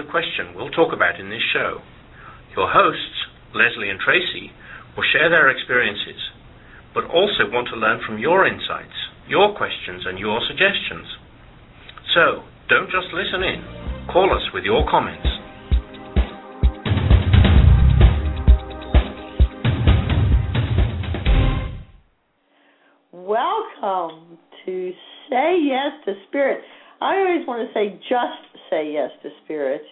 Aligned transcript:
of 0.00 0.08
questions 0.08 0.56
we'll 0.56 0.72
talk 0.72 0.92
about 0.96 1.20
in 1.20 1.28
this 1.28 1.44
show. 1.52 1.84
Your 2.56 2.72
hosts, 2.72 3.28
Lesley 3.52 3.90
and 3.90 4.00
Tracy, 4.00 4.50
will 4.96 5.04
share 5.12 5.28
their 5.28 5.50
experiences, 5.50 6.16
but 6.94 7.04
also 7.04 7.52
want 7.52 7.68
to 7.68 7.76
learn 7.76 8.00
from 8.06 8.18
your 8.18 8.46
insights, 8.46 8.96
your 9.28 9.54
questions, 9.54 10.04
and 10.06 10.18
your 10.18 10.40
suggestions. 10.48 11.06
So, 12.14 12.42
don't 12.68 12.90
just 12.90 13.12
listen 13.12 13.44
in. 13.44 13.60
Call 14.10 14.32
us 14.32 14.42
with 14.54 14.64
your 14.64 14.88
comments. 14.90 15.28
Welcome 23.12 24.38
to 24.64 24.92
Say 25.28 25.60
Yes 25.62 25.92
to 26.06 26.14
Spirit. 26.28 26.64
I 27.00 27.16
always 27.16 27.46
want 27.46 27.68
to 27.68 27.72
say 27.72 27.98
just 28.08 28.49
say 28.70 28.92
yes 28.92 29.10
to 29.22 29.28
Spirit. 29.44 29.82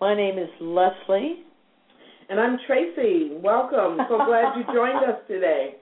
My 0.00 0.14
name 0.14 0.38
is 0.38 0.48
Lesley. 0.60 1.36
And 2.28 2.38
I'm 2.38 2.58
Tracy. 2.66 3.30
Welcome. 3.42 3.98
So 4.08 4.18
glad 4.24 4.54
you 4.56 4.64
joined 4.74 5.04
us 5.04 5.16
today. 5.26 5.74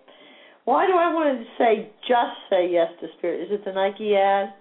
Why 0.65 0.87
do 0.87 0.93
I 0.93 1.13
want 1.13 1.39
to 1.39 1.45
say 1.59 1.91
just 2.07 2.37
say 2.49 2.69
yes 2.71 2.89
to 3.01 3.09
Spirit? 3.19 3.43
Is 3.43 3.49
it 3.51 3.65
the 3.65 3.73
Nike 3.73 4.15
ad? 4.15 4.53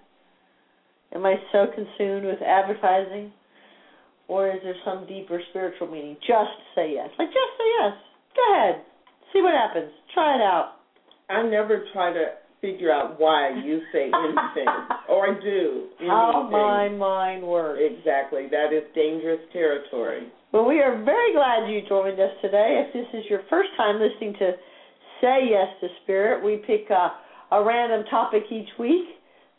Am 1.14 1.24
I 1.24 1.36
so 1.52 1.66
consumed 1.66 2.26
with 2.26 2.42
advertising? 2.42 3.32
Or 4.26 4.50
is 4.50 4.60
there 4.62 4.76
some 4.84 5.06
deeper 5.06 5.40
spiritual 5.50 5.86
meaning? 5.86 6.16
Just 6.26 6.50
say 6.74 6.92
yes. 6.94 7.08
Like, 7.18 7.28
just 7.28 7.52
say 7.56 7.64
yes. 7.80 7.94
Go 8.36 8.54
ahead. 8.54 8.82
See 9.32 9.40
what 9.40 9.54
happens. 9.54 9.90
Try 10.12 10.34
it 10.34 10.42
out. 10.42 10.72
I 11.30 11.42
never 11.42 11.84
try 11.92 12.12
to 12.12 12.26
figure 12.60 12.92
out 12.92 13.20
why 13.20 13.50
you 13.64 13.80
say 13.92 14.10
anything, 14.24 14.68
or 15.08 15.30
I 15.30 15.40
do. 15.40 15.88
How 16.00 16.40
anything. 16.40 16.52
my 16.52 16.88
mind 16.88 17.42
works. 17.42 17.80
Exactly. 17.82 18.48
That 18.50 18.72
is 18.72 18.82
dangerous 18.94 19.40
territory. 19.52 20.28
Well, 20.52 20.66
we 20.66 20.80
are 20.80 21.02
very 21.04 21.32
glad 21.32 21.68
you 21.68 21.82
joined 21.88 22.18
us 22.18 22.32
today. 22.40 22.84
If 22.86 22.92
this 22.94 23.20
is 23.20 23.24
your 23.28 23.42
first 23.50 23.68
time 23.76 24.00
listening 24.00 24.34
to 24.38 24.52
Say 25.20 25.50
Yes 25.50 25.68
to 25.80 25.88
Spirit, 26.02 26.44
we 26.44 26.56
pick 26.66 26.88
a, 26.90 27.12
a 27.54 27.62
random 27.62 28.04
topic 28.10 28.44
each 28.50 28.68
week, 28.78 29.06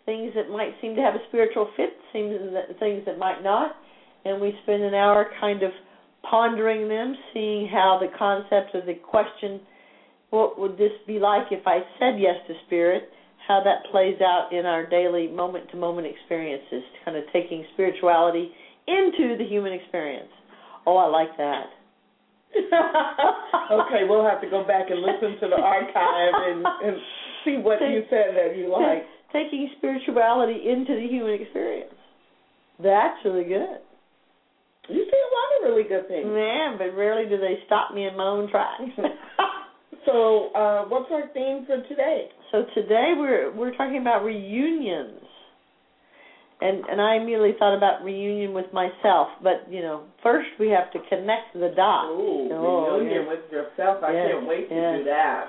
things 0.05 0.33
that 0.36 0.50
might 0.50 0.73
seem 0.81 0.95
to 0.95 1.02
have 1.02 1.14
a 1.14 1.23
spiritual 1.27 1.70
fit, 1.77 1.92
things 2.11 2.33
that, 2.53 2.80
things 2.80 3.03
that 3.05 3.20
might 3.20 3.44
not, 3.44 3.75
and 4.25 4.42
we 4.42 4.53
spend 4.64 4.83
an 4.83 4.94
hour 4.94 5.27
kind 5.39 5.64
of 5.64 5.72
pondering 6.30 6.89
them, 6.89 7.16
seeing 7.33 7.67
how 7.67 8.00
the 8.02 8.09
concept 8.17 8.75
of 8.75 8.86
the 8.86 8.95
question, 8.95 9.59
what 10.30 10.60
would 10.60 10.78
this 10.78 10.92
be 11.08 11.20
like 11.20 11.52
if 11.52 11.66
I 11.66 11.80
said 11.98 12.20
yes 12.20 12.36
to 12.48 12.54
Spirit, 12.68 13.10
how 13.48 13.64
that 13.64 13.90
plays 13.92 14.22
out 14.22 14.54
in 14.54 14.66
our 14.66 14.86
daily 14.86 15.28
moment 15.28 15.72
to 15.72 15.78
moment 15.78 16.08
experiences, 16.08 16.84
kind 17.04 17.18
of 17.18 17.24
taking 17.34 17.66
spirituality 17.74 18.52
into 18.88 19.38
the 19.38 19.46
human 19.46 19.74
experience. 19.74 20.30
Oh, 20.86 20.98
I 20.98 21.08
like 21.08 21.36
that. 21.38 21.66
okay, 22.58 24.06
we'll 24.10 24.26
have 24.26 24.42
to 24.42 24.50
go 24.50 24.64
back 24.66 24.90
and 24.90 25.02
listen 25.02 25.40
to 25.40 25.48
the 25.50 25.62
archive 25.62 26.34
and, 26.34 26.66
and 26.66 26.98
see 27.45 27.58
what 27.58 27.80
you 27.82 28.04
said 28.10 28.36
that 28.36 28.58
you 28.58 28.72
like. 28.72 29.06
Taking 29.34 29.70
spirituality 29.78 30.58
into 30.66 30.95
the 30.95 31.06
human 31.08 31.39
experience. 31.39 31.94
That's 32.82 33.18
really 33.23 33.44
good. 33.44 33.78
You 34.89 35.06
say 35.06 35.20
a 35.22 35.32
lot 35.38 35.50
of 35.54 35.70
really 35.70 35.88
good 35.88 36.08
things. 36.08 36.26
Man, 36.26 36.80
but 36.80 36.98
rarely 36.98 37.30
do 37.30 37.38
they 37.38 37.60
stop 37.68 37.94
me 37.94 38.08
in 38.08 38.18
my 38.18 38.26
own 38.26 38.50
tracks. 38.50 38.82
so, 40.05 40.49
uh, 40.55 40.86
what's 40.86 41.10
our 41.11 41.30
theme 41.33 41.65
for 41.65 41.82
today? 41.87 42.30
So 42.52 42.64
today 42.73 43.14
we're 43.17 43.55
we're 43.55 43.76
talking 43.76 44.02
about 44.02 44.23
reunions 44.23 45.21
and 46.61 46.83
and 46.86 47.02
I 47.02 47.15
immediately 47.15 47.54
thought 47.58 47.76
about 47.76 48.04
reunion 48.04 48.54
with 48.54 48.71
myself. 48.73 49.30
But 49.42 49.65
you 49.70 49.82
know, 49.82 50.04
first 50.21 50.49
we 50.59 50.70
have 50.70 50.92
to 50.92 50.99
connect 51.09 51.54
the 51.54 51.71
dots. 51.76 52.11
Ooh, 52.11 52.49
oh, 52.52 52.98
reunion 52.98 53.26
yes. 53.26 53.38
with 53.38 53.52
yourself. 53.52 54.04
I 54.04 54.14
yes. 54.14 54.27
can't 54.32 54.48
wait 54.48 54.70
to 54.70 54.76
yes. 54.76 54.98
do 54.99 55.04
that. 55.05 55.45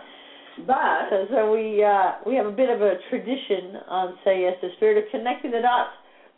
But 0.66 1.10
so, 1.10 1.26
so 1.30 1.52
we 1.52 1.82
uh, 1.82 2.22
we 2.26 2.34
have 2.36 2.46
a 2.46 2.52
bit 2.52 2.70
of 2.70 2.80
a 2.82 2.94
tradition 3.08 3.76
on 3.88 4.14
Say 4.24 4.42
Yes 4.42 4.54
to 4.60 4.68
Spirit 4.76 4.98
of 4.98 5.04
connecting 5.10 5.50
the 5.50 5.60
dots 5.60 5.90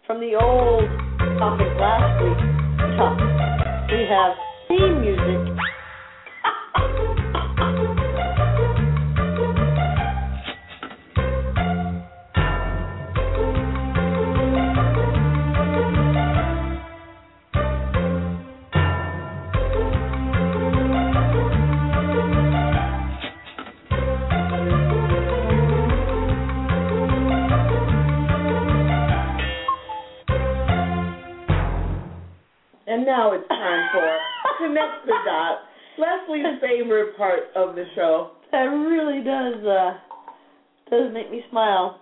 from 0.07 0.21
the 0.21 0.35
old 0.37 0.89
topic 1.39 1.69
last 1.77 2.23
week. 2.25 2.41
We 3.93 4.09
have 4.09 4.33
theme 4.69 5.01
music. 5.01 5.59
And 32.93 33.07
now 33.07 33.33
it's 33.33 33.49
time 33.49 33.89
for 33.91 34.19
Connect 34.59 35.07
the 35.07 35.15
Dots. 35.25 35.63
Lesley's 35.97 36.61
favorite 36.61 37.17
part 37.17 37.45
of 37.57 37.75
the 37.75 37.85
show. 37.95 38.33
That 38.51 38.65
really 38.65 39.25
does 39.25 39.65
uh 39.65 39.97
does 40.91 41.11
make 41.15 41.31
me 41.31 41.43
smile. 41.49 41.99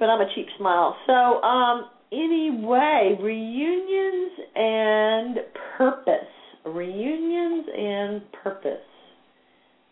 But 0.00 0.06
I'm 0.06 0.20
a 0.20 0.26
cheap 0.34 0.46
smile. 0.58 0.96
So, 1.06 1.40
um 1.42 1.86
anyway, 2.10 3.16
reunions 3.22 4.32
and 4.56 5.36
purpose. 5.78 6.26
Reunions 6.64 7.64
and 7.72 8.22
purpose. 8.42 8.82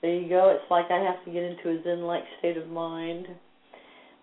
There 0.00 0.16
you 0.16 0.28
go. 0.28 0.48
It's 0.48 0.68
like 0.68 0.86
I 0.90 0.98
have 0.98 1.24
to 1.26 1.30
get 1.30 1.44
into 1.44 1.78
a 1.78 1.80
zen 1.84 2.02
like 2.02 2.24
state 2.40 2.56
of 2.56 2.66
mind. 2.66 3.28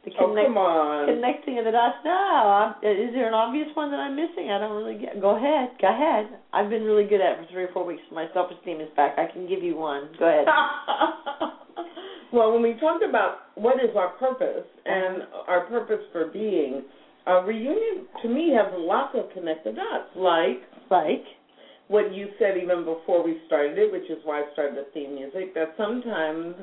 The 0.06 0.12
oh, 0.16 0.32
come 0.32 0.56
on. 0.56 1.12
Connecting 1.12 1.60
of 1.60 1.66
the 1.66 1.72
dots. 1.72 2.00
No, 2.06 2.12
I'm, 2.12 2.72
is 2.80 3.12
there 3.12 3.28
an 3.28 3.34
obvious 3.34 3.68
one 3.76 3.92
that 3.92 4.00
I'm 4.00 4.16
missing? 4.16 4.48
I 4.48 4.58
don't 4.58 4.72
really 4.72 4.98
get. 4.98 5.20
Go 5.20 5.36
ahead. 5.36 5.76
Go 5.82 5.92
ahead. 5.92 6.40
I've 6.54 6.70
been 6.70 6.84
really 6.84 7.04
good 7.04 7.20
at 7.20 7.36
it 7.36 7.44
for 7.44 7.52
three 7.52 7.64
or 7.64 7.74
four 7.74 7.86
weeks. 7.86 8.02
My 8.12 8.28
self 8.34 8.50
esteem 8.52 8.80
is 8.80 8.88
back. 8.96 9.20
I 9.20 9.28
can 9.32 9.48
give 9.48 9.62
you 9.62 9.76
one. 9.76 10.08
Go 10.18 10.24
ahead. 10.24 10.48
well, 12.34 12.54
when 12.54 12.64
we 12.64 12.80
talk 12.80 13.02
about 13.04 13.52
what 13.56 13.76
is 13.84 13.92
our 13.98 14.16
purpose 14.16 14.64
and 14.86 15.24
our 15.48 15.68
purpose 15.68 16.02
for 16.14 16.28
being, 16.32 16.84
a 17.28 17.44
reunion 17.44 18.08
to 18.24 18.30
me 18.30 18.56
has 18.56 18.72
lots 18.78 19.16
of 19.20 19.32
connected 19.34 19.76
dots. 19.76 20.16
Like 20.16 20.64
like 20.90 21.28
what 21.88 22.14
you 22.14 22.30
said 22.38 22.56
even 22.56 22.86
before 22.86 23.24
we 23.24 23.42
started 23.48 23.78
it, 23.78 23.92
which 23.92 24.10
is 24.10 24.18
why 24.24 24.42
I 24.42 24.54
started 24.54 24.78
the 24.78 24.88
theme 24.94 25.16
music. 25.16 25.54
That 25.56 25.74
sometimes 25.78 26.56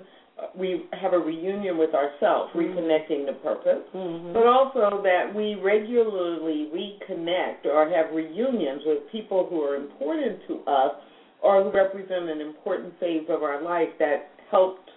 we 0.54 0.84
have 0.92 1.12
a 1.12 1.18
reunion 1.18 1.78
with 1.78 1.94
ourselves, 1.94 2.52
mm-hmm. 2.54 2.78
reconnecting 2.78 3.26
the 3.26 3.32
purpose, 3.42 3.84
mm-hmm. 3.94 4.32
but 4.32 4.46
also 4.46 5.02
that 5.02 5.32
we 5.34 5.54
regularly 5.54 6.68
reconnect 6.72 7.64
or 7.64 7.88
have 7.88 8.14
reunions 8.14 8.82
with 8.84 8.98
people 9.10 9.46
who 9.48 9.62
are 9.62 9.76
important 9.76 10.40
to 10.48 10.60
us 10.70 10.92
or 11.42 11.62
who 11.62 11.70
represent 11.70 12.28
an 12.28 12.40
important 12.40 12.92
phase 13.00 13.24
of 13.28 13.42
our 13.42 13.62
life 13.62 13.88
that 13.98 14.28
helped 14.50 14.90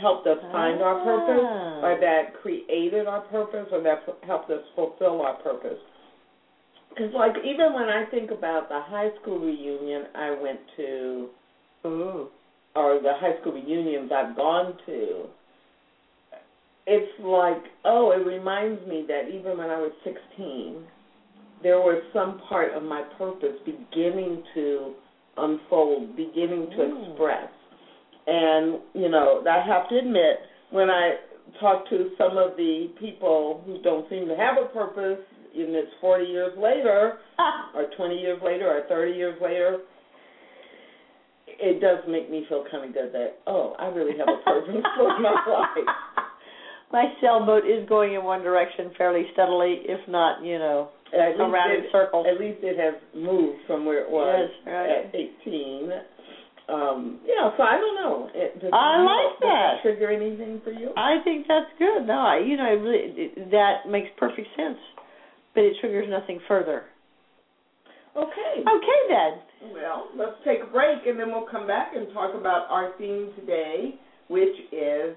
helped 0.00 0.24
us 0.28 0.38
find 0.52 0.80
ah. 0.80 0.86
our 0.86 1.04
purpose 1.04 1.82
or 1.82 1.98
that 2.00 2.40
created 2.40 3.08
our 3.08 3.22
purpose 3.22 3.66
or 3.72 3.82
that 3.82 3.98
helped 4.24 4.48
us 4.50 4.62
fulfill 4.76 5.20
our 5.20 5.34
purpose. 5.42 5.78
Because, 6.90 7.12
like, 7.12 7.34
even 7.44 7.72
when 7.72 7.88
I 7.88 8.04
think 8.08 8.30
about 8.30 8.68
the 8.68 8.80
high 8.84 9.10
school 9.20 9.40
reunion 9.40 10.04
I 10.14 10.30
went 10.40 10.60
to, 10.76 11.28
Ooh 11.86 12.28
or 12.74 13.00
the 13.02 13.12
high 13.16 13.40
school 13.40 13.52
reunions 13.52 14.10
I've 14.14 14.36
gone 14.36 14.74
to, 14.86 15.24
it's 16.86 17.20
like, 17.20 17.62
oh, 17.84 18.12
it 18.12 18.26
reminds 18.26 18.86
me 18.86 19.04
that 19.06 19.28
even 19.28 19.58
when 19.58 19.70
I 19.70 19.78
was 19.78 19.92
16, 20.04 20.82
there 21.62 21.78
was 21.78 22.02
some 22.12 22.40
part 22.48 22.74
of 22.74 22.82
my 22.82 23.02
purpose 23.18 23.56
beginning 23.64 24.42
to 24.54 24.94
unfold, 25.36 26.16
beginning 26.16 26.70
to 26.70 26.76
mm. 26.76 27.10
express. 27.10 27.48
And, 28.26 28.80
you 28.94 29.08
know, 29.08 29.44
I 29.48 29.64
have 29.66 29.88
to 29.90 29.98
admit, 29.98 30.38
when 30.70 30.90
I 30.90 31.16
talk 31.58 31.88
to 31.90 32.10
some 32.16 32.38
of 32.38 32.56
the 32.56 32.90
people 32.98 33.62
who 33.66 33.82
don't 33.82 34.08
seem 34.08 34.28
to 34.28 34.36
have 34.36 34.56
a 34.62 34.66
purpose, 34.72 35.24
and 35.54 35.74
it's 35.74 35.90
40 36.00 36.24
years 36.24 36.52
later, 36.56 37.18
or 37.74 37.86
20 37.96 38.14
years 38.16 38.40
later, 38.44 38.68
or 38.68 38.88
30 38.88 39.12
years 39.12 39.40
later, 39.42 39.78
it 41.58 41.80
does 41.80 41.98
make 42.08 42.30
me 42.30 42.44
feel 42.48 42.64
kind 42.70 42.84
of 42.86 42.94
good 42.94 43.12
that 43.12 43.38
oh, 43.46 43.74
I 43.78 43.86
really 43.88 44.16
have 44.18 44.28
a 44.28 44.42
purpose 44.44 44.82
for 44.96 45.18
my 45.20 45.30
life. 45.48 45.86
My 46.92 47.04
sailboat 47.20 47.62
is 47.70 47.88
going 47.88 48.14
in 48.14 48.24
one 48.24 48.42
direction 48.42 48.90
fairly 48.98 49.22
steadily, 49.32 49.78
if 49.86 50.00
not, 50.08 50.42
you 50.44 50.58
know. 50.58 50.88
At 51.14 51.38
around 51.38 51.70
in 51.70 51.84
it- 51.84 51.92
circles. 51.92 52.26
At 52.28 52.40
least 52.40 52.58
it 52.62 52.76
has 52.78 52.94
moved 53.14 53.58
from 53.68 53.84
where 53.84 54.02
it 54.02 54.10
was 54.10 54.50
Yes, 54.66 54.74
right. 54.74 55.06
at 55.06 55.14
18. 55.14 55.90
Um, 56.68 57.20
yeah, 57.26 57.50
so 57.56 57.62
I 57.62 57.78
don't 57.78 57.94
know. 57.94 58.28
It, 58.34 58.60
does, 58.60 58.70
I 58.72 59.02
like 59.02 59.38
does 59.40 59.50
that. 59.50 59.82
trigger 59.82 60.10
anything 60.10 60.60
for 60.64 60.70
you? 60.70 60.90
I 60.96 61.18
think 61.22 61.46
that's 61.46 61.70
good. 61.78 62.06
No, 62.06 62.14
I, 62.26 62.38
you 62.44 62.56
know, 62.56 62.66
it 62.66 62.78
really, 62.82 62.98
it, 63.16 63.50
that 63.50 63.88
makes 63.90 64.08
perfect 64.18 64.46
sense, 64.56 64.78
but 65.54 65.62
it 65.64 65.74
triggers 65.80 66.06
nothing 66.08 66.40
further. 66.46 66.84
Okay. 68.16 68.52
Okay, 68.60 69.00
then. 69.08 69.72
Well, 69.72 70.08
let's 70.16 70.36
take 70.44 70.60
a 70.62 70.70
break 70.70 71.06
and 71.06 71.18
then 71.18 71.30
we'll 71.30 71.46
come 71.50 71.66
back 71.66 71.92
and 71.94 72.12
talk 72.12 72.34
about 72.34 72.66
our 72.70 72.92
theme 72.98 73.30
today, 73.38 73.94
which 74.28 74.56
is 74.72 75.14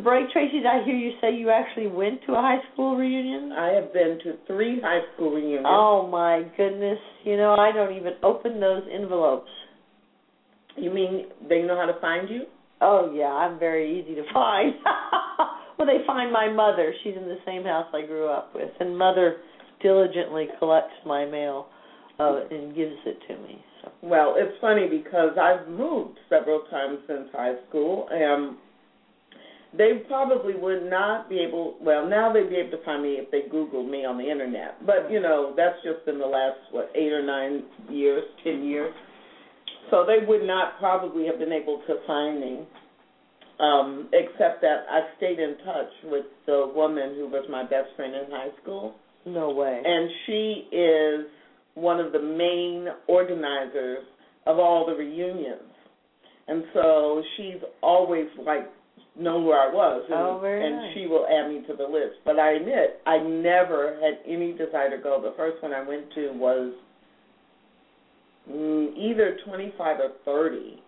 the 0.00 0.04
break, 0.04 0.30
Tracy, 0.30 0.58
did 0.58 0.66
I 0.66 0.82
hear 0.84 0.96
you 0.96 1.12
say 1.20 1.34
you 1.34 1.50
actually 1.50 1.86
went 1.86 2.20
to 2.26 2.32
a 2.32 2.36
high 2.36 2.58
school 2.72 2.96
reunion? 2.96 3.52
I 3.52 3.72
have 3.74 3.92
been 3.92 4.18
to 4.24 4.34
three 4.46 4.80
high 4.80 5.00
school 5.14 5.32
reunions. 5.32 5.66
Oh 5.68 6.08
my 6.10 6.42
goodness! 6.56 6.98
You 7.24 7.36
know, 7.36 7.54
I 7.54 7.70
don't 7.72 7.94
even 7.94 8.14
open 8.22 8.60
those 8.60 8.82
envelopes. 8.92 9.50
You 10.76 10.90
mean 10.90 11.26
they 11.48 11.62
know 11.62 11.76
how 11.76 11.86
to 11.86 12.00
find 12.00 12.28
you? 12.30 12.44
Oh 12.80 13.12
yeah, 13.14 13.26
I'm 13.26 13.58
very 13.58 14.00
easy 14.00 14.14
to 14.14 14.22
find. 14.32 14.72
well, 15.78 15.86
they 15.86 16.04
find 16.06 16.32
my 16.32 16.48
mother. 16.50 16.94
She's 17.04 17.16
in 17.16 17.24
the 17.24 17.38
same 17.44 17.64
house 17.64 17.86
I 17.92 18.06
grew 18.06 18.28
up 18.28 18.54
with, 18.54 18.70
and 18.80 18.96
mother 18.96 19.36
diligently 19.82 20.48
collects 20.58 20.94
my 21.04 21.26
mail 21.26 21.66
uh, 22.18 22.40
and 22.50 22.74
gives 22.74 22.96
it 23.04 23.18
to 23.28 23.36
me. 23.42 23.62
So 23.82 23.90
Well, 24.02 24.34
it's 24.38 24.56
funny 24.60 24.86
because 24.88 25.36
I've 25.38 25.68
moved 25.68 26.18
several 26.30 26.62
times 26.70 27.00
since 27.06 27.28
high 27.32 27.54
school, 27.68 28.06
and 28.10 28.56
they 29.76 30.02
probably 30.08 30.54
would 30.54 30.90
not 30.90 31.28
be 31.28 31.38
able. 31.38 31.76
Well, 31.80 32.08
now 32.08 32.32
they'd 32.32 32.50
be 32.50 32.56
able 32.56 32.76
to 32.76 32.84
find 32.84 33.02
me 33.02 33.14
if 33.14 33.30
they 33.30 33.42
Googled 33.42 33.88
me 33.88 34.04
on 34.04 34.18
the 34.18 34.28
internet. 34.28 34.84
But 34.84 35.10
you 35.10 35.20
know, 35.20 35.54
that's 35.56 35.76
just 35.84 36.06
in 36.08 36.18
the 36.18 36.26
last 36.26 36.58
what 36.72 36.90
eight 36.94 37.12
or 37.12 37.24
nine 37.24 37.64
years, 37.88 38.24
ten 38.42 38.64
years. 38.64 38.92
So 39.90 40.04
they 40.06 40.24
would 40.26 40.46
not 40.46 40.78
probably 40.78 41.26
have 41.26 41.38
been 41.38 41.52
able 41.52 41.82
to 41.86 41.96
find 42.06 42.40
me. 42.40 42.60
Um, 43.60 44.08
except 44.14 44.62
that 44.62 44.86
I 44.90 45.00
stayed 45.18 45.38
in 45.38 45.54
touch 45.66 45.92
with 46.04 46.24
the 46.46 46.72
woman 46.74 47.14
who 47.14 47.28
was 47.28 47.44
my 47.50 47.62
best 47.62 47.88
friend 47.94 48.14
in 48.14 48.30
high 48.30 48.48
school. 48.62 48.94
no 49.26 49.50
way. 49.50 49.82
and 49.84 50.10
she 50.24 50.66
is 50.74 51.26
one 51.74 52.00
of 52.00 52.12
the 52.12 52.18
main 52.18 52.86
organizers 53.06 54.04
of 54.46 54.58
all 54.58 54.86
the 54.86 54.94
reunions. 54.94 55.60
And 56.48 56.64
so 56.72 57.22
she's 57.36 57.60
always 57.82 58.26
like 58.44 58.66
known 59.20 59.44
where 59.44 59.60
I 59.60 59.72
was, 59.72 60.02
and, 60.08 60.14
Oh, 60.14 60.40
and 60.44 60.76
nice. 60.76 60.94
she 60.94 61.06
will 61.06 61.26
add 61.26 61.48
me 61.48 61.62
to 61.68 61.74
the 61.76 61.84
list. 61.84 62.16
But 62.24 62.38
I 62.38 62.52
admit, 62.52 63.00
I 63.06 63.18
never 63.18 63.98
had 64.00 64.18
any 64.26 64.52
desire 64.52 64.90
to 64.96 65.02
go. 65.02 65.20
The 65.20 65.34
first 65.36 65.62
one 65.62 65.72
I 65.72 65.82
went 65.86 66.12
to 66.14 66.32
was 66.32 66.72
mm, 68.50 68.96
either 68.96 69.36
25 69.46 69.96
or 70.00 70.10
30 70.24 70.56
year, 70.56 70.78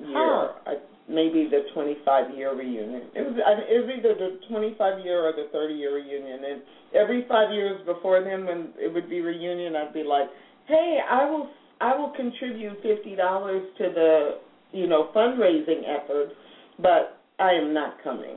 Huh. 0.00 0.52
I, 0.66 0.74
maybe 1.08 1.48
the 1.50 1.64
25 1.74 2.34
year 2.34 2.54
reunion. 2.56 3.02
It 3.14 3.22
was 3.22 3.34
I- 3.44 3.64
it 3.68 3.78
was 3.86 3.90
either 3.96 4.14
the 4.14 4.38
25 4.48 5.04
year 5.04 5.20
or 5.26 5.32
the 5.32 5.48
30 5.52 5.74
year 5.74 5.94
reunion. 5.94 6.44
And 6.44 6.62
every 6.94 7.22
five 7.28 7.52
years 7.52 7.80
before 7.86 8.20
then, 8.22 8.44
when 8.46 8.68
it 8.78 8.92
would 8.92 9.08
be 9.08 9.20
reunion, 9.20 9.76
I'd 9.76 9.92
be 9.92 10.02
like, 10.02 10.28
"Hey, 10.66 11.00
I 11.08 11.28
will 11.28 11.48
I 11.80 11.94
will 11.96 12.10
contribute 12.10 12.80
fifty 12.82 13.14
dollars 13.16 13.62
to 13.78 13.84
the 13.90 14.38
you 14.72 14.86
know 14.86 15.10
fundraising 15.14 15.82
effort, 15.86 16.30
but 16.78 17.18
I 17.38 17.52
am 17.52 17.72
not 17.74 18.02
coming." 18.02 18.36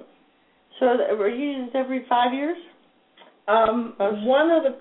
So 0.79 0.95
the 0.97 1.15
reunions 1.15 1.71
every 1.73 2.05
five 2.07 2.33
years? 2.33 2.57
Um, 3.47 3.95
one 4.25 4.51
of 4.51 4.63
the 4.63 4.75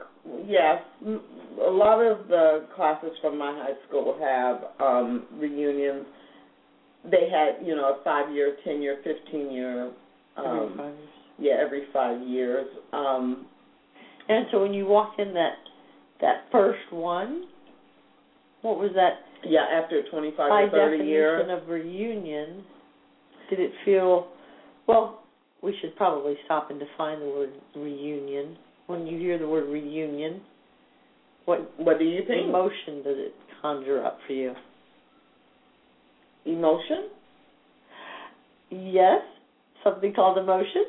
yes, 0.47 0.83
a 1.05 1.71
lot 1.71 2.01
of 2.01 2.27
the 2.29 2.67
classes 2.75 3.13
from 3.21 3.39
my 3.39 3.53
high 3.53 3.75
school 3.89 4.17
have 4.21 4.65
um, 4.81 5.25
reunions. 5.39 6.05
They 7.11 7.29
had 7.31 7.65
you 7.65 7.77
know 7.77 7.95
a 8.01 8.05
five 8.05 8.33
year, 8.35 8.57
ten 8.65 8.83
year, 8.83 8.99
fifteen 9.05 9.53
year. 9.53 9.91
every 10.37 10.51
Um, 10.51 10.75
five 10.77 10.95
years. 10.95 11.09
yeah, 11.39 11.55
every 11.65 11.85
five 11.93 12.21
years. 12.27 12.67
Um, 12.93 13.47
And 14.29 14.47
so 14.51 14.61
when 14.61 14.75
you 14.75 14.87
walked 14.87 15.21
in 15.21 15.33
that 15.35 15.55
that 16.21 16.45
first 16.51 16.91
one, 16.91 17.45
what 18.63 18.79
was 18.79 18.91
that 18.97 19.21
yeah, 19.49 19.67
after 19.81 20.03
twenty 20.11 20.33
five 20.37 20.51
or 20.51 20.71
thirty 20.71 20.99
definition 20.99 21.07
years. 21.07 21.49
of 21.49 21.69
reunion? 21.69 22.65
Did 23.51 23.61
it 23.61 23.73
feel 23.85 24.29
well? 24.87 25.23
We 25.63 25.75
should 25.81 25.97
probably 25.97 26.37
stop 26.45 26.71
and 26.71 26.79
define 26.79 27.21
the 27.21 27.27
word 27.27 27.51
reunion. 27.75 28.57
When 28.87 29.07
you 29.07 29.19
hear 29.19 29.39
the 29.39 29.49
word 29.49 29.69
reunion, 29.69 30.41
what 31.45 31.71
What 31.79 31.99
do 31.99 32.05
you 32.05 32.23
think? 32.27 32.49
emotion 32.49 33.03
does 33.03 33.17
it 33.19 33.35
conjure 33.63 34.05
up 34.05 34.19
for 34.27 34.33
you? 34.33 34.55
Emotion? 36.45 37.09
Yes, 38.71 39.21
something 39.83 40.13
called 40.13 40.39
emotion. 40.39 40.85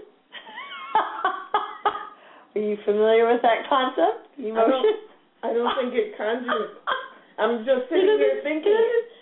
Are 2.55 2.61
you 2.61 2.77
familiar 2.85 3.31
with 3.31 3.41
that 3.43 3.69
concept? 3.69 4.27
Emotion. 4.37 4.97
I 5.43 5.53
don't 5.53 5.73
think 5.77 5.93
it 5.93 6.17
conjures. 6.17 6.71
I'm 7.37 7.59
just 7.59 7.89
sitting 7.89 8.17
here 8.17 8.41
thinking 8.43 8.73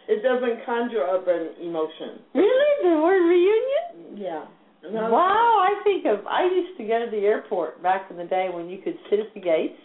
it 0.07 0.21
doesn't 0.23 0.65
conjure 0.65 1.05
up 1.07 1.27
an 1.27 1.49
emotion. 1.61 2.19
Really, 2.33 2.71
the 2.83 3.01
word 3.01 3.23
reunion? 3.27 4.17
Yeah. 4.17 4.45
Wow, 4.87 5.65
I 5.65 5.81
think 5.83 6.05
of 6.05 6.25
I 6.27 6.43
used 6.45 6.77
to 6.77 6.85
go 6.85 7.03
to 7.03 7.09
the 7.09 7.25
airport 7.25 7.81
back 7.81 8.11
in 8.11 8.17
the 8.17 8.25
day 8.25 8.49
when 8.53 8.69
you 8.69 8.77
could 8.83 8.95
sit 9.09 9.19
at 9.19 9.33
the 9.33 9.39
gates, 9.41 9.79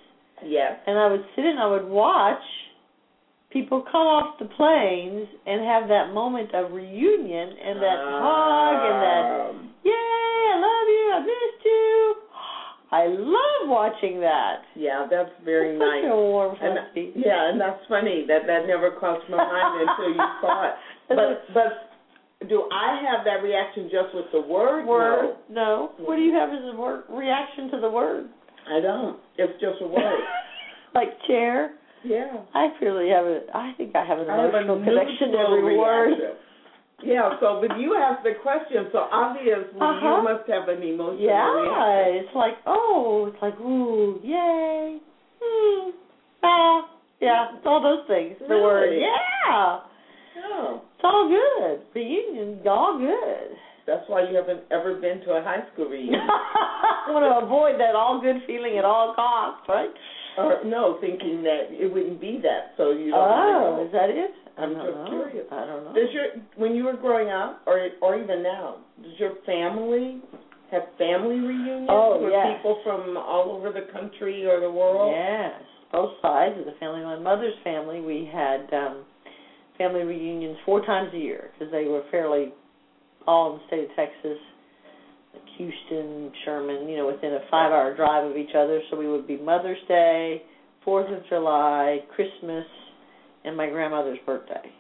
Yes. 0.44 0.72
and 0.86 0.98
I 0.98 1.06
would 1.08 1.24
sit 1.34 1.44
and 1.44 1.58
I 1.58 1.66
would 1.68 1.88
watch 1.88 2.42
people 3.50 3.82
come 3.90 4.06
off 4.06 4.38
the 4.38 4.44
planes 4.44 5.26
and 5.46 5.64
have 5.64 5.88
that 5.88 6.12
moment 6.12 6.54
of 6.54 6.72
reunion 6.72 7.48
and 7.48 7.80
that 7.80 7.98
hug 7.98 8.78
and 8.92 8.98
that 9.02 9.24
Um, 9.50 9.70
yay, 9.84 9.90
I 9.90 10.56
love 10.60 10.86
you, 10.88 11.04
I 11.16 11.20
missed 11.24 11.64
you. 11.64 12.14
I 12.92 13.06
love 13.06 13.70
watching 13.70 14.20
that. 14.20 14.62
Yeah, 14.74 15.06
that's 15.08 15.30
very 15.44 15.74
It's 15.74 15.78
nice. 15.78 16.02
Such 16.02 16.10
a 16.10 16.16
warm 16.16 16.56
And 16.60 17.14
yeah, 17.14 17.50
and 17.50 17.60
that's 17.60 17.78
funny 17.88 18.24
that 18.26 18.46
that 18.46 18.66
never 18.66 18.90
crossed 18.90 19.28
my 19.30 19.38
mind 19.38 19.88
until 19.88 20.10
you 20.10 20.24
saw 20.40 20.68
it. 20.68 20.74
But 21.10 21.42
but 21.52 22.48
do 22.48 22.68
I 22.72 23.02
have 23.02 23.24
that 23.24 23.42
reaction 23.42 23.90
just 23.90 24.14
with 24.14 24.26
the 24.32 24.40
word? 24.40 24.86
word. 24.86 25.36
No. 25.50 25.90
What 25.98 26.16
do 26.16 26.22
you 26.22 26.32
have 26.34 26.50
as 26.50 26.62
a 26.72 26.76
word 26.76 27.04
reaction 27.10 27.70
to 27.72 27.80
the 27.80 27.90
word? 27.90 28.26
I 28.70 28.80
don't. 28.80 29.18
It's 29.36 29.52
just 29.60 29.82
a 29.82 29.86
word. 29.86 30.20
like 30.94 31.08
chair. 31.26 31.74
yeah. 32.04 32.42
I 32.54 32.68
really 32.80 33.10
have 33.10 33.26
a. 33.26 33.40
I 33.54 33.72
think 33.76 33.94
I 33.94 34.04
have 34.04 34.18
an 34.18 34.30
I 34.30 34.42
have 34.42 34.54
a 34.54 34.58
emotional 34.58 34.84
connection 34.84 35.32
to 35.32 35.38
every 35.38 35.76
word. 35.76 36.14
Yeah, 37.02 37.30
so 37.40 37.64
but 37.66 37.78
you 37.78 37.96
asked 37.96 38.24
the 38.24 38.34
question, 38.42 38.88
so 38.92 39.08
obviously 39.10 39.80
Uh-huh. 39.80 40.00
you 40.00 40.22
must 40.22 40.48
have 40.50 40.68
an 40.68 40.82
emotional 40.82 41.18
Yeah, 41.18 41.48
reaction. 41.50 42.24
it's 42.24 42.34
like 42.34 42.54
oh, 42.66 43.30
it's 43.32 43.40
like 43.42 43.58
ooh, 43.60 44.20
yay, 44.22 44.98
hmm, 45.42 45.90
ah, 46.42 46.88
Yeah, 47.20 47.56
it's 47.56 47.66
all 47.66 47.80
those 47.82 48.06
things. 48.06 48.36
The 48.40 48.56
word. 48.58 48.90
Really? 48.90 49.02
Yeah. 49.02 49.80
Oh, 50.52 50.80
It's 50.94 51.04
all 51.04 51.28
good. 51.28 51.80
Reunion, 51.94 52.60
all 52.68 52.98
good. 52.98 53.56
that's 53.86 54.04
why 54.08 54.22
you 54.28 54.36
haven't 54.36 54.60
ever 54.70 54.94
been 55.00 55.20
to 55.26 55.32
a 55.32 55.42
high 55.42 55.64
school 55.72 55.86
reunion. 55.88 56.20
I 56.20 57.10
want 57.12 57.24
to 57.26 57.44
avoid 57.44 57.80
that 57.80 57.94
all 57.96 58.20
good 58.20 58.42
feeling 58.46 58.78
at 58.78 58.84
all 58.84 59.14
costs, 59.14 59.68
right? 59.68 59.90
or 60.38 60.62
no, 60.64 60.96
thinking 61.00 61.42
that 61.42 61.68
it 61.70 61.92
wouldn't 61.92 62.20
be 62.20 62.38
that, 62.42 62.72
so 62.78 62.92
you 62.92 63.10
don't. 63.10 63.20
Oh, 63.20 63.84
is 63.84 63.92
that 63.92 64.08
it? 64.08 64.30
I'm 64.58 64.74
just 64.74 64.84
know. 64.86 65.06
curious. 65.08 65.46
I 65.50 65.66
don't 65.66 65.84
know. 65.84 65.92
Does 65.94 66.12
your 66.12 66.26
when 66.56 66.74
you 66.74 66.84
were 66.84 66.96
growing 66.96 67.30
up, 67.30 67.62
or 67.66 67.88
or 68.02 68.18
even 68.20 68.42
now, 68.42 68.76
does 69.02 69.12
your 69.18 69.34
family 69.46 70.20
have 70.70 70.82
family 70.98 71.36
reunions 71.40 71.88
Oh, 71.90 72.20
with 72.22 72.32
yes. 72.32 72.58
people 72.58 72.80
from 72.84 73.16
all 73.16 73.50
over 73.56 73.72
the 73.72 73.90
country 73.92 74.46
or 74.46 74.60
the 74.60 74.70
world? 74.70 75.12
Yes, 75.14 75.60
both 75.90 76.12
sides 76.22 76.58
of 76.58 76.64
the 76.64 76.74
family. 76.78 77.02
My 77.02 77.18
mother's 77.18 77.54
family, 77.64 78.00
we 78.00 78.28
had 78.32 78.72
um 78.72 79.04
family 79.78 80.02
reunions 80.04 80.56
four 80.66 80.84
times 80.84 81.10
a 81.14 81.18
year 81.18 81.50
because 81.52 81.72
they 81.72 81.86
were 81.86 82.02
fairly 82.10 82.52
all 83.26 83.52
in 83.54 83.58
the 83.58 83.66
state 83.66 83.84
of 83.84 83.96
Texas, 83.96 84.38
like 85.34 85.42
Houston, 85.58 86.32
Sherman, 86.44 86.88
you 86.88 86.96
know, 86.98 87.06
within 87.06 87.32
a 87.34 87.40
five-hour 87.50 87.96
drive 87.96 88.30
of 88.30 88.36
each 88.36 88.54
other. 88.56 88.80
So 88.90 88.96
we 88.96 89.08
would 89.08 89.26
be 89.26 89.36
Mother's 89.38 89.78
Day, 89.88 90.42
Fourth 90.84 91.10
of 91.10 91.22
July, 91.28 91.98
Christmas, 92.14 92.64
and 93.44 93.56
my 93.56 93.68
grandmother's 93.68 94.18
birthday. 94.26 94.70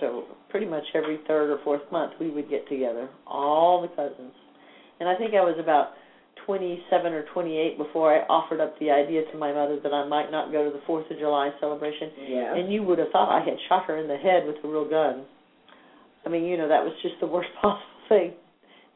So 0.00 0.24
pretty 0.50 0.66
much 0.66 0.84
every 0.94 1.20
third 1.28 1.50
or 1.50 1.58
fourth 1.64 1.82
month 1.92 2.14
we 2.20 2.30
would 2.30 2.50
get 2.50 2.68
together, 2.68 3.08
all 3.26 3.82
the 3.82 3.88
cousins. 3.88 4.32
And 5.00 5.08
I 5.08 5.16
think 5.16 5.34
I 5.34 5.40
was 5.40 5.56
about 5.60 5.90
27 6.46 7.12
or 7.12 7.24
28 7.32 7.78
before 7.78 8.14
I 8.14 8.26
offered 8.26 8.60
up 8.60 8.78
the 8.78 8.90
idea 8.90 9.22
to 9.32 9.38
my 9.38 9.52
mother 9.52 9.78
that 9.82 9.92
I 9.92 10.06
might 10.06 10.30
not 10.30 10.52
go 10.52 10.64
to 10.64 10.70
the 10.70 10.82
4th 10.86 11.10
of 11.10 11.18
July 11.18 11.50
celebration. 11.60 12.10
Yeah. 12.28 12.56
And 12.56 12.72
you 12.72 12.82
would 12.82 12.98
have 12.98 13.08
thought 13.12 13.30
I 13.30 13.44
had 13.44 13.54
shot 13.68 13.86
her 13.86 13.98
in 13.98 14.08
the 14.08 14.16
head 14.16 14.46
with 14.46 14.56
a 14.64 14.68
real 14.68 14.88
gun. 14.88 15.24
I 16.26 16.28
mean, 16.28 16.44
you 16.44 16.56
know, 16.56 16.68
that 16.68 16.82
was 16.82 16.92
just 17.02 17.14
the 17.20 17.26
worst 17.26 17.48
possible 17.62 17.80
thing 18.08 18.32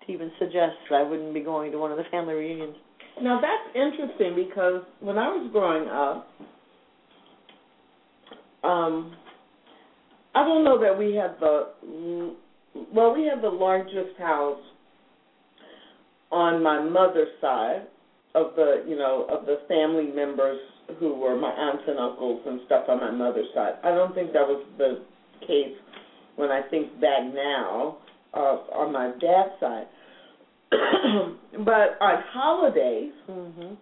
to 0.06 0.12
even 0.12 0.30
suggest 0.38 0.76
that 0.90 0.96
I 0.96 1.02
wouldn't 1.02 1.34
be 1.34 1.40
going 1.40 1.72
to 1.72 1.78
one 1.78 1.92
of 1.92 1.98
the 1.98 2.04
family 2.10 2.34
reunions. 2.34 2.76
Now 3.20 3.40
that's 3.40 3.74
interesting 3.74 4.36
because 4.36 4.82
when 5.00 5.18
I 5.18 5.28
was 5.28 5.50
growing 5.52 5.88
up, 5.88 6.28
um, 8.64 9.14
I 10.34 10.44
don't 10.44 10.64
know 10.64 10.78
that 10.80 10.96
we 10.96 11.14
had 11.14 11.36
the 11.40 12.34
well, 12.94 13.14
we 13.14 13.24
had 13.24 13.42
the 13.42 13.48
largest 13.48 14.16
house 14.18 14.60
on 16.30 16.62
my 16.62 16.82
mother's 16.82 17.28
side 17.40 17.86
of 18.34 18.52
the 18.56 18.84
you 18.86 18.96
know 18.96 19.26
of 19.30 19.46
the 19.46 19.60
family 19.68 20.12
members 20.14 20.58
who 20.98 21.14
were 21.14 21.36
my 21.36 21.50
aunts 21.50 21.82
and 21.86 21.98
uncles 21.98 22.40
and 22.46 22.60
stuff 22.66 22.84
on 22.88 23.00
my 23.00 23.10
mother's 23.10 23.48
side. 23.54 23.74
I 23.84 23.90
don't 23.90 24.14
think 24.14 24.32
that 24.32 24.46
was 24.46 24.64
the 24.78 25.02
case 25.46 25.74
when 26.36 26.50
I 26.50 26.62
think 26.70 27.00
back 27.00 27.24
now 27.34 27.98
uh, 28.34 28.56
on 28.72 28.92
my 28.92 29.10
dad's 29.20 29.58
side. 29.60 29.86
but 30.70 31.96
on 32.00 32.22
holidays, 32.32 33.12
Mhm. 33.28 33.76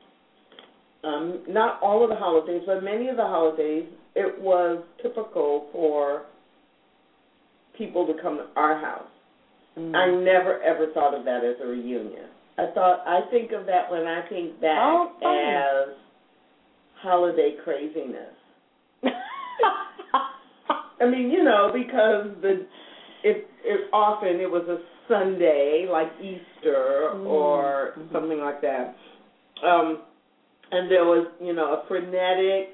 um, 1.05 1.43
not 1.49 1.81
all 1.83 2.03
of 2.03 2.11
the 2.11 2.17
holidays, 2.17 2.63
but 2.67 2.83
many 2.83 3.09
of 3.09 3.17
the 3.17 3.25
holidays, 3.27 3.87
it 4.17 4.41
was 4.41 4.83
typical 5.03 5.69
for 5.73 6.25
people 7.77 8.07
to 8.07 8.15
come 8.23 8.39
to 8.39 8.47
our 8.57 8.79
house. 8.81 9.09
Mm. 9.79 9.95
I 9.95 10.25
never 10.25 10.61
ever 10.63 10.87
thought 10.95 11.15
of 11.15 11.25
that 11.27 11.45
as 11.45 11.57
a 11.63 11.67
reunion. 11.67 12.25
I 12.59 12.71
thought 12.75 13.03
I 13.07 13.21
think 13.31 13.53
of 13.53 13.67
that 13.67 13.91
when 13.91 14.07
I 14.07 14.27
think 14.29 14.59
back 14.61 14.79
Oh, 15.23 15.89
as 15.91 15.95
holiday 17.03 17.57
craziness. 17.63 18.35
I 21.01 21.05
mean, 21.05 21.31
you 21.31 21.45
know, 21.45 21.71
because 21.73 22.29
the 22.41 22.67
it 23.23 23.47
it 23.65 23.91
often 23.93 24.41
it 24.41 24.51
was 24.51 24.67
a 24.69 24.79
Sunday 25.09 25.87
like 25.91 26.09
Easter 26.21 27.11
Mm, 27.15 27.27
or 27.27 27.93
something 28.13 28.41
like 28.41 28.61
that. 28.63 28.97
Um 29.65 30.03
and 30.73 30.91
there 30.91 31.05
was, 31.05 31.29
you 31.41 31.53
know, 31.53 31.75
a 31.75 31.85
frenetic 31.87 32.73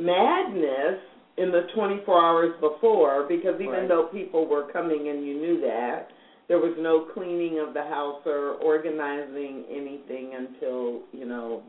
madness 0.00 0.98
in 1.36 1.52
the 1.52 1.62
24 1.74 2.20
hours 2.20 2.52
before 2.60 3.24
because 3.28 3.60
even 3.60 3.70
Right. 3.70 3.88
though 3.88 4.04
people 4.04 4.46
were 4.46 4.64
coming 4.64 5.08
and 5.08 5.26
you 5.26 5.34
knew 5.34 5.60
that, 5.60 6.10
there 6.48 6.58
was 6.58 6.72
no 6.78 7.00
cleaning 7.14 7.60
of 7.60 7.74
the 7.74 7.82
house 7.82 8.20
or 8.26 8.54
organizing 8.62 9.64
anything 9.70 10.34
until, 10.34 11.02
you 11.12 11.24
know, 11.24 11.62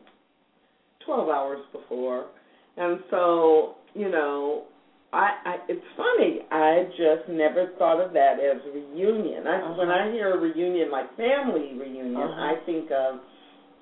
12 1.06 1.30
hours 1.30 1.62
before. 1.72 2.26
And 2.78 3.00
so, 3.10 3.76
you 3.94 4.10
know, 4.10 4.64
I, 5.14 5.34
I 5.46 5.56
it's 5.68 5.86
funny. 5.98 6.40
I 6.52 6.84
just 6.98 7.30
never 7.30 7.68
thought 7.78 8.00
of 8.00 8.14
that 8.14 8.40
as 8.40 8.58
a 8.66 8.72
reunion. 8.72 9.46
I 9.46 9.78
when 9.78 9.90
Uh-huh. 9.90 10.10
I 10.10 10.12
hear 10.12 10.34
a 10.34 10.38
reunion 10.38 10.90
like 10.90 11.16
family 11.18 11.74
reunion, 11.74 12.16
Uh-huh. 12.18 12.42
I 12.42 12.56
think 12.66 12.90
of, 12.92 13.20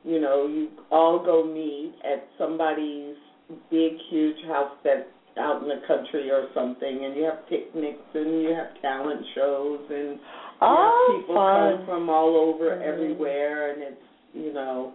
you 0.04 0.20
know, 0.20 0.48
you 0.48 0.70
all 0.92 1.20
go 1.24 1.44
meet 1.44 1.94
at 2.04 2.26
somebody's 2.38 3.16
big 3.70 3.94
huge 4.10 4.38
house 4.48 4.72
that 4.84 5.08
out 5.40 5.62
in 5.62 5.70
the 5.70 5.82
country 5.88 6.30
or 6.30 6.48
something 6.54 7.06
and 7.06 7.16
you 7.16 7.24
have 7.24 7.48
picnics 7.48 8.02
and 8.14 8.42
you 8.44 8.50
have 8.50 8.68
talent 8.82 9.22
shows 9.36 9.80
and 9.90 10.20
oh, 10.62 11.16
people 11.22 11.36
fun. 11.36 11.78
come 11.78 11.86
from 11.86 12.10
all 12.10 12.36
over 12.36 12.72
Mhm. 12.72 12.82
everywhere 12.82 13.72
and 13.72 13.82
it's 13.84 14.02
you 14.34 14.52
know 14.54 14.92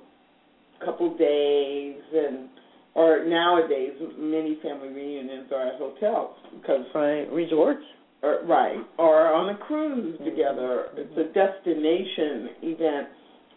a 0.80 0.84
couple 0.84 1.08
days 1.16 1.96
and 2.14 2.48
or 2.94 3.24
nowadays 3.24 3.92
many 4.18 4.54
family 4.56 4.88
reunions 4.88 5.50
are 5.50 5.68
at 5.68 5.76
hotels 5.78 6.36
because 6.60 6.84
Right, 6.94 7.30
resorts. 7.32 7.82
or, 8.22 8.40
right 8.44 8.78
or 8.98 9.26
on 9.32 9.48
a 9.50 9.56
cruise 9.56 10.18
Mhm. 10.20 10.24
together 10.24 10.90
it's 10.96 11.16
a 11.16 11.24
destination 11.24 12.50
event 12.62 13.08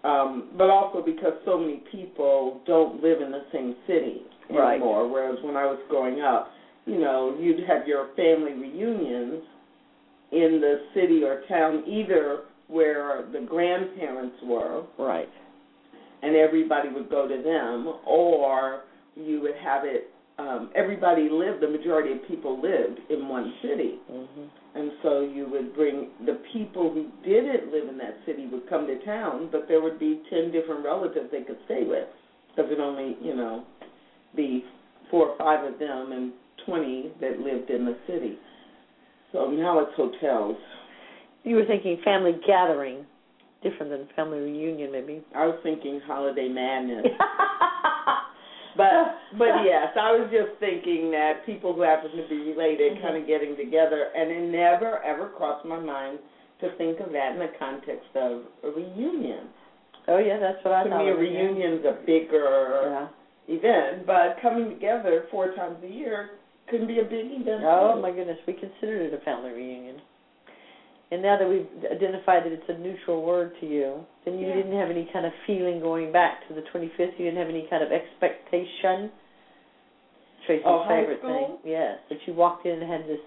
um 0.03 0.49
but 0.57 0.69
also 0.69 1.01
because 1.03 1.33
so 1.45 1.57
many 1.57 1.81
people 1.91 2.61
don't 2.67 3.01
live 3.01 3.21
in 3.21 3.31
the 3.31 3.43
same 3.51 3.75
city 3.87 4.21
anymore. 4.49 5.03
Right. 5.03 5.11
whereas 5.11 5.37
when 5.43 5.55
I 5.57 5.65
was 5.65 5.79
growing 5.89 6.21
up 6.21 6.49
you 6.85 6.99
know 6.99 7.35
you'd 7.39 7.67
have 7.67 7.87
your 7.87 8.09
family 8.15 8.53
reunions 8.53 9.43
in 10.31 10.59
the 10.61 10.81
city 10.93 11.23
or 11.23 11.41
town 11.47 11.83
either 11.87 12.41
where 12.67 13.25
the 13.31 13.39
grandparents 13.39 14.35
were 14.43 14.83
Right. 14.99 15.29
and 16.21 16.35
everybody 16.35 16.89
would 16.89 17.09
go 17.09 17.27
to 17.27 17.41
them 17.41 17.93
or 18.05 18.81
you 19.15 19.41
would 19.41 19.55
have 19.63 19.83
it 19.85 20.09
um 20.39 20.69
everybody 20.75 21.29
lived 21.29 21.61
the 21.61 21.67
majority 21.67 22.11
of 22.13 22.27
people 22.27 22.61
lived 22.61 22.99
in 23.09 23.27
one 23.27 23.53
city. 23.61 23.95
Mhm. 24.11 24.47
and 24.75 24.91
so 25.01 25.21
you 25.21 25.47
would 25.49 25.73
bring 25.73 26.09
the 26.25 26.37
people 26.53 26.89
who 26.91 27.05
didn't 27.23 27.71
live 27.71 27.87
in 27.89 27.97
that 27.97 28.15
city 28.25 28.45
would 28.47 28.67
come 28.69 28.85
to 28.87 28.97
town 29.05 29.49
but 29.51 29.67
there 29.67 29.81
would 29.81 29.97
be 29.99 30.21
10 30.29 30.51
different 30.51 30.83
relatives 30.85 31.31
they 31.31 31.41
could 31.41 31.57
stay 31.65 31.83
with. 31.83 32.07
Because 32.55 32.71
it 32.71 32.79
only 32.79 33.17
you 33.21 33.35
know 33.35 33.63
be 34.35 34.63
four 35.09 35.29
or 35.29 35.37
five 35.37 35.63
of 35.63 35.79
them 35.79 36.11
and 36.11 36.31
20 36.65 37.11
that 37.21 37.39
lived 37.39 37.69
in 37.69 37.85
the 37.85 37.95
city. 38.05 38.37
So 39.31 39.49
now 39.49 39.79
it's 39.79 39.93
hotels. 39.95 40.57
You 41.43 41.55
were 41.55 41.65
thinking 41.65 41.97
family 42.03 42.33
gathering, 42.45 43.05
different 43.63 43.89
than 43.91 44.07
family 44.15 44.39
reunion, 44.39 44.91
maybe. 44.91 45.21
i 45.35 45.45
was 45.45 45.55
thinking 45.63 45.99
holiday 46.05 46.47
madness 46.49 47.05
But 48.77 49.17
but 49.37 49.65
yes, 49.65 49.89
I 49.99 50.11
was 50.13 50.29
just 50.31 50.57
thinking 50.59 51.11
that 51.11 51.45
people 51.45 51.73
who 51.73 51.81
happen 51.81 52.11
to 52.15 52.23
be 52.29 52.53
related 52.53 52.97
Mhm. 52.97 53.01
kind 53.01 53.17
of 53.17 53.27
getting 53.27 53.57
together, 53.57 54.09
and 54.15 54.31
it 54.31 54.41
never 54.53 55.03
ever 55.03 55.27
crossed 55.35 55.65
my 55.65 55.79
mind 55.79 56.19
to 56.61 56.69
think 56.77 56.99
of 56.99 57.11
that 57.11 57.33
in 57.33 57.39
the 57.39 57.51
context 57.59 58.09
of 58.15 58.41
a 58.63 58.69
reunion. 58.69 59.49
Oh 60.07 60.17
yeah, 60.17 60.37
that's 60.39 60.63
what 60.63 60.73
I 60.73 60.83
thought. 60.83 60.97
to 60.97 61.03
me, 61.03 61.09
a 61.09 61.15
reunion's 61.15 61.83
a 61.85 61.91
bigger 62.05 62.81
Yeah. 62.85 63.07
event, 63.55 64.05
but 64.05 64.37
coming 64.41 64.69
together 64.69 65.25
four 65.29 65.51
times 65.53 65.83
a 65.83 65.87
year 65.87 66.29
can 66.67 66.85
be 66.87 66.99
a 66.99 67.03
big 67.03 67.31
event. 67.31 67.63
Oh 67.65 67.93
too. 67.95 68.01
my 68.01 68.11
goodness, 68.11 68.39
we 68.45 68.53
considered 68.53 69.01
it 69.01 69.13
a 69.13 69.17
family 69.19 69.51
reunion. 69.51 70.01
And 71.09 71.21
now 71.21 71.37
that 71.37 71.47
we've 71.47 71.67
identified 71.89 72.43
that 72.43 72.51
it's 72.51 72.67
a 72.67 72.77
neutral 72.77 73.23
word 73.23 73.53
to 73.61 73.65
you, 73.65 74.05
then 74.25 74.37
you 74.39 74.47
Yeah. 74.47 74.55
didn't 74.55 74.77
have 74.77 74.89
any 74.89 75.05
kind 75.05 75.25
of 75.25 75.31
feeling 75.45 75.79
going 75.79 76.11
back 76.11 76.45
to 76.47 76.53
the 76.53 76.61
25th. 76.63 77.17
You 77.17 77.25
didn't 77.25 77.39
have 77.39 77.49
any 77.49 77.63
kind 77.69 77.81
of 77.81 77.91
expectation. 77.93 79.09
Tracy's 80.45 80.65
Oh, 80.65 80.85
favorite 80.87 81.21
thing. 81.21 81.57
Yes, 81.63 81.99
that 82.09 82.25
you 82.27 82.33
walked 82.33 82.65
in 82.65 82.81
and 82.81 82.91
had 82.91 83.07
this, 83.07 83.19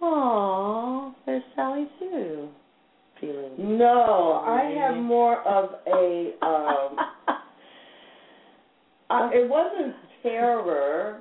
"Aw, 0.00 1.10
there's 1.26 1.42
Sally 1.54 1.88
Sue," 1.98 2.48
feeling. 3.18 3.78
No, 3.78 4.42
I 4.46 4.62
have 4.78 4.96
more 4.96 5.40
of 5.42 5.74
a. 5.86 6.32
Um, 6.42 6.98
I, 9.10 9.30
it 9.34 9.48
wasn't 9.48 9.94
terror. 10.22 11.20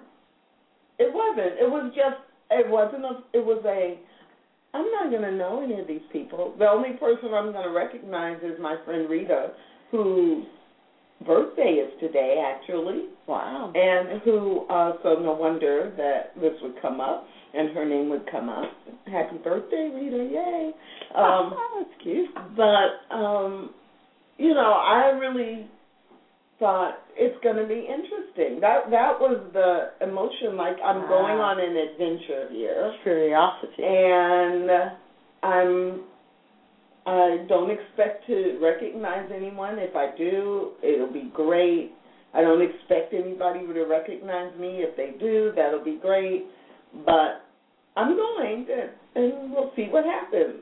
It 0.98 1.13
wasn't. 1.13 1.60
It 1.60 1.70
was 1.70 1.91
just. 1.96 2.18
It 2.51 2.68
wasn't 2.70 3.06
a. 3.06 3.24
It 3.34 3.46
was 3.46 3.63
a. 3.65 3.98
I'm 4.73 4.85
not 4.91 5.09
going 5.09 5.23
to 5.23 5.31
know 5.31 5.63
any 5.63 5.79
of 5.79 5.88
these 5.88 6.01
people. 6.11 6.53
The 6.59 6.67
only 6.67 6.91
person 6.99 7.29
I'm 7.33 7.51
going 7.51 7.63
to 7.63 7.71
recognize 7.71 8.38
is 8.43 8.59
my 8.61 8.77
friend 8.85 9.09
Rita, 9.09 9.51
whose 9.91 10.45
birthday 11.25 11.81
is 11.83 11.91
today, 11.99 12.43
actually. 12.45 13.05
Wow. 13.27 13.71
And 13.75 14.21
who, 14.21 14.65
uh, 14.69 14.93
so 15.03 15.15
no 15.15 15.33
wonder 15.33 15.91
that 15.97 16.39
this 16.39 16.53
would 16.61 16.81
come 16.81 17.01
up 17.01 17.25
and 17.53 17.75
her 17.75 17.85
name 17.85 18.09
would 18.09 18.29
come 18.29 18.47
up. 18.49 18.71
Happy 19.07 19.38
birthday, 19.43 19.89
Rita! 19.93 20.29
Yay! 20.31 20.71
Um, 21.17 21.55
That's 21.75 22.03
cute. 22.03 22.29
but 22.55 23.15
um, 23.15 23.71
you 24.38 24.53
know, 24.53 24.73
I 24.73 25.07
really 25.19 25.65
thought 26.59 26.99
it's 27.15 27.35
going 27.43 27.55
to 27.55 27.65
be 27.67 27.79
interesting. 27.87 28.59
That 28.61 28.89
that 28.91 29.19
was 29.19 29.39
the 29.53 29.91
emotion. 30.05 30.55
Like 30.57 30.77
I'm 30.83 31.07
going 31.07 31.37
on 31.39 31.59
an 31.59 31.75
adventure 31.77 32.47
here, 32.51 32.93
Curiosity. 33.03 33.83
and 33.83 34.69
I'm. 35.43 36.01
I 37.05 37.45
don't 37.47 37.71
expect 37.71 38.27
to 38.27 38.59
recognize 38.61 39.29
anyone. 39.35 39.79
If 39.79 39.95
I 39.95 40.09
do, 40.15 40.71
it'll 40.83 41.11
be 41.11 41.31
great. 41.33 41.91
I 42.35 42.41
don't 42.41 42.61
expect 42.61 43.13
anybody 43.13 43.61
to 43.65 43.83
recognize 43.85 44.51
me. 44.59 44.83
If 44.83 44.95
they 44.95 45.17
do, 45.19 45.51
that'll 45.55 45.83
be 45.83 45.97
great. 45.99 46.45
But 47.05 47.41
I'm 47.95 48.15
going, 48.15 48.67
and- 48.71 48.89
and 49.15 49.51
we'll 49.51 49.71
see 49.75 49.87
what 49.89 50.03
happens. 50.05 50.61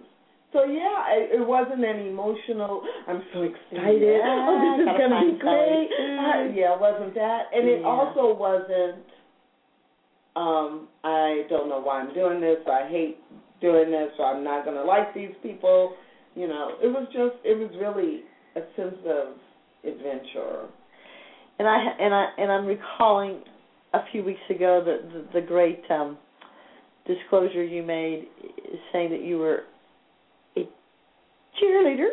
So 0.58 0.66
yeah, 0.66 1.14
it, 1.14 1.40
it 1.40 1.48
wasn't 1.48 1.86
an 1.86 2.00
emotional. 2.08 2.82
I'm 3.08 3.22
so 3.32 3.44
excited. 3.44 4.02
Yeah, 4.02 4.48
oh, 4.50 4.58
this 4.58 4.90
is 4.90 4.98
gonna 4.98 5.32
be 5.32 5.38
great. 5.38 5.90
Uh, 5.94 6.50
yeah, 6.50 6.74
it 6.74 6.82
wasn't 6.82 7.14
that, 7.14 7.44
and 7.54 7.68
it 7.70 7.82
Yeah. 7.82 7.88
also 7.88 8.34
wasn't. 8.34 9.06
Um, 10.36 10.88
I 11.04 11.46
don't 11.50 11.70
know 11.70 11.80
why 11.80 12.00
I'm 12.00 12.14
doing 12.14 12.42
this. 12.42 12.58
I 12.66 12.88
hate 12.90 13.18
doing 13.62 13.92
this. 13.92 14.10
Or 14.18 14.26
I'm 14.26 14.44
not 14.44 14.66
gonna 14.66 14.84
like 14.84 15.14
these 15.14 15.34
people. 15.44 15.94
You 16.34 16.48
know, 16.48 16.72
it 16.82 16.88
was 16.88 17.06
just. 17.14 17.36
It 17.44 17.58
was 17.58 17.70
really 17.80 18.24
a 18.56 18.62
sense 18.76 18.98
of 19.06 19.38
adventure. 19.88 20.66
And 21.60 21.68
I 21.68 21.78
and 22.00 22.14
I 22.16 22.26
and 22.40 22.52
I'm 22.52 22.66
recalling 22.66 23.42
a 23.94 24.00
few 24.12 24.24
weeks 24.24 24.42
ago 24.50 24.82
the 24.84 25.08
the, 25.14 25.40
the 25.40 25.46
great 25.46 25.84
um, 25.92 26.18
disclosure 27.06 27.64
you 27.64 27.84
made, 27.84 28.26
saying 28.92 29.12
that 29.12 29.22
you 29.22 29.38
were 29.38 29.62
cheerleader 31.62 32.10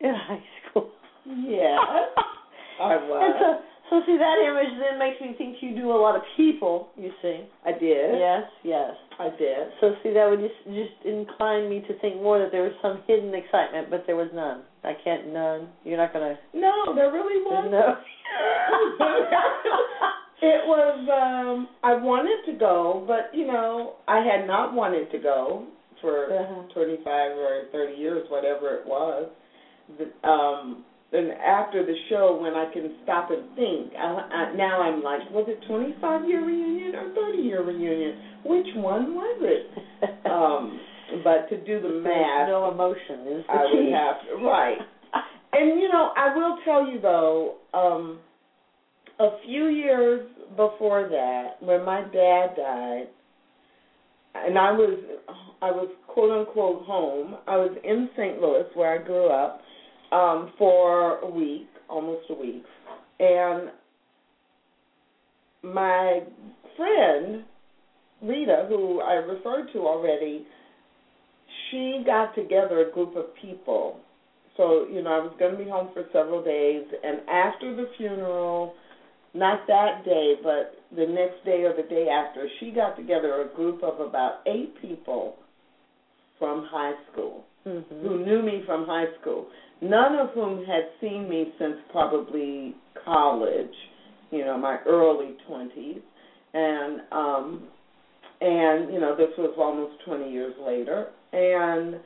in 0.00 0.14
high 0.14 0.42
school. 0.70 0.90
Yeah, 1.26 1.76
I 2.80 2.96
was. 2.96 3.20
And 3.22 3.34
so, 3.38 3.48
so 3.90 4.00
see 4.06 4.16
that 4.16 4.38
image 4.40 4.72
then 4.80 4.98
makes 4.98 5.20
me 5.20 5.34
think 5.36 5.56
you 5.60 5.74
do 5.74 5.90
a 5.90 6.00
lot 6.00 6.16
of 6.16 6.22
people. 6.36 6.88
You 6.96 7.10
see. 7.22 7.44
I 7.66 7.72
did. 7.72 8.18
Yes, 8.18 8.44
yes. 8.64 8.92
I 9.18 9.28
did. 9.36 9.68
So 9.80 9.94
see 10.02 10.12
that 10.14 10.28
would 10.30 10.40
just 10.40 10.64
just 10.66 11.04
incline 11.04 11.68
me 11.68 11.84
to 11.88 11.98
think 12.00 12.16
more 12.16 12.38
that 12.38 12.52
there 12.52 12.62
was 12.62 12.72
some 12.80 13.02
hidden 13.06 13.34
excitement, 13.34 13.90
but 13.90 14.04
there 14.06 14.16
was 14.16 14.30
none. 14.34 14.62
I 14.82 14.94
can't 15.04 15.32
none. 15.32 15.68
You're 15.84 15.98
not 15.98 16.12
gonna. 16.12 16.38
No, 16.54 16.94
there 16.94 17.12
really 17.12 17.44
wasn't. 17.44 17.72
No. 17.72 17.96
it 20.42 20.64
was 20.64 20.98
um 21.10 21.68
I 21.82 21.94
wanted 21.94 22.50
to 22.50 22.58
go, 22.58 23.04
but 23.06 23.36
you 23.36 23.46
know, 23.46 23.96
I 24.08 24.24
had 24.24 24.46
not 24.46 24.72
wanted 24.72 25.10
to 25.12 25.18
go 25.18 25.66
for 26.00 26.32
Uh-huh. 26.32 26.62
25 26.74 27.32
or 27.36 27.62
30 27.72 27.94
years 27.94 28.28
whatever 28.30 28.74
it 28.76 28.86
was. 28.86 29.28
Um 30.24 30.84
and 31.12 31.32
after 31.32 31.84
the 31.84 31.94
show 32.08 32.38
when 32.40 32.54
I 32.54 32.66
can 32.72 32.92
stop 33.02 33.30
and 33.32 33.42
think, 33.56 33.92
I, 33.98 34.46
I, 34.52 34.52
now 34.54 34.80
I'm 34.80 35.02
like, 35.02 35.28
was 35.32 35.44
it 35.48 35.58
25 35.66 36.24
year 36.28 36.44
reunion 36.46 36.94
or 36.94 37.12
30 37.14 37.38
year 37.38 37.62
reunion? 37.64 38.14
Which 38.44 38.68
one 38.76 39.14
was 39.14 39.38
it? 39.42 39.66
Um 40.30 40.80
but 41.24 41.48
to 41.48 41.56
do 41.64 41.80
the 41.80 41.88
math, 41.88 42.46
no 42.46 42.68
emotion 42.68 43.26
is 43.26 43.44
the 43.48 43.52
I 43.52 43.66
key. 43.66 43.72
would 43.74 43.92
have 43.92 44.14
to, 44.20 44.44
right. 44.46 44.78
And 45.52 45.80
you 45.80 45.88
know, 45.88 46.10
I 46.16 46.32
will 46.32 46.56
tell 46.64 46.86
you 46.86 47.00
though, 47.00 47.54
um, 47.74 48.20
a 49.18 49.30
few 49.44 49.66
years 49.66 50.24
before 50.56 51.08
that, 51.08 51.56
when 51.60 51.82
my 51.84 52.00
dad 52.02 52.54
died, 52.54 53.08
and 54.34 54.58
I 54.58 54.72
was 54.72 54.98
I 55.62 55.70
was 55.70 55.88
quote 56.06 56.30
unquote 56.30 56.84
home. 56.84 57.36
I 57.46 57.56
was 57.56 57.76
in 57.84 58.08
St. 58.16 58.40
Louis 58.40 58.64
where 58.74 59.00
I 59.00 59.04
grew 59.04 59.28
up 59.28 59.60
um, 60.12 60.52
for 60.58 61.18
a 61.18 61.30
week, 61.30 61.68
almost 61.88 62.22
a 62.30 62.34
week, 62.34 62.64
and 63.18 63.70
my 65.62 66.20
friend 66.76 67.44
Rita, 68.22 68.66
who 68.68 69.00
I 69.00 69.14
referred 69.14 69.72
to 69.72 69.80
already, 69.80 70.46
she 71.70 72.02
got 72.04 72.34
together 72.34 72.86
a 72.86 72.92
group 72.92 73.16
of 73.16 73.26
people. 73.40 73.98
So, 74.56 74.86
you 74.92 75.02
know, 75.02 75.10
I 75.10 75.18
was 75.18 75.32
going 75.38 75.52
to 75.52 75.58
be 75.58 75.70
home 75.70 75.88
for 75.94 76.04
several 76.12 76.42
days, 76.42 76.84
and 77.02 77.20
after 77.28 77.74
the 77.74 77.86
funeral, 77.96 78.74
not 79.32 79.66
that 79.68 80.04
day, 80.04 80.34
but 80.42 80.74
the 80.96 81.06
next 81.06 81.44
day 81.44 81.62
or 81.62 81.74
the 81.74 81.88
day 81.88 82.08
after, 82.08 82.48
she 82.58 82.70
got 82.70 82.96
together 82.96 83.42
a 83.42 83.56
group 83.56 83.82
of 83.82 84.00
about 84.00 84.40
eight 84.46 84.74
people 84.80 85.34
from 86.38 86.64
high 86.64 86.94
school 87.10 87.44
Mhm. 87.66 88.02
who 88.02 88.18
knew 88.18 88.42
me 88.42 88.62
from 88.62 88.86
high 88.86 89.08
school, 89.20 89.46
none 89.80 90.14
of 90.14 90.30
whom 90.30 90.64
had 90.64 90.88
seen 91.00 91.28
me 91.28 91.52
since 91.58 91.78
probably 91.90 92.74
college, 92.94 93.76
you 94.30 94.44
know, 94.44 94.56
my 94.56 94.78
early 94.86 95.34
20s. 95.46 96.02
And 96.52 97.02
um 97.12 97.68
and 98.40 98.92
you 98.92 98.98
know, 98.98 99.14
this 99.14 99.36
was 99.36 99.52
almost 99.58 100.00
20 100.00 100.30
years 100.30 100.56
later 100.58 101.08
and 101.32 102.00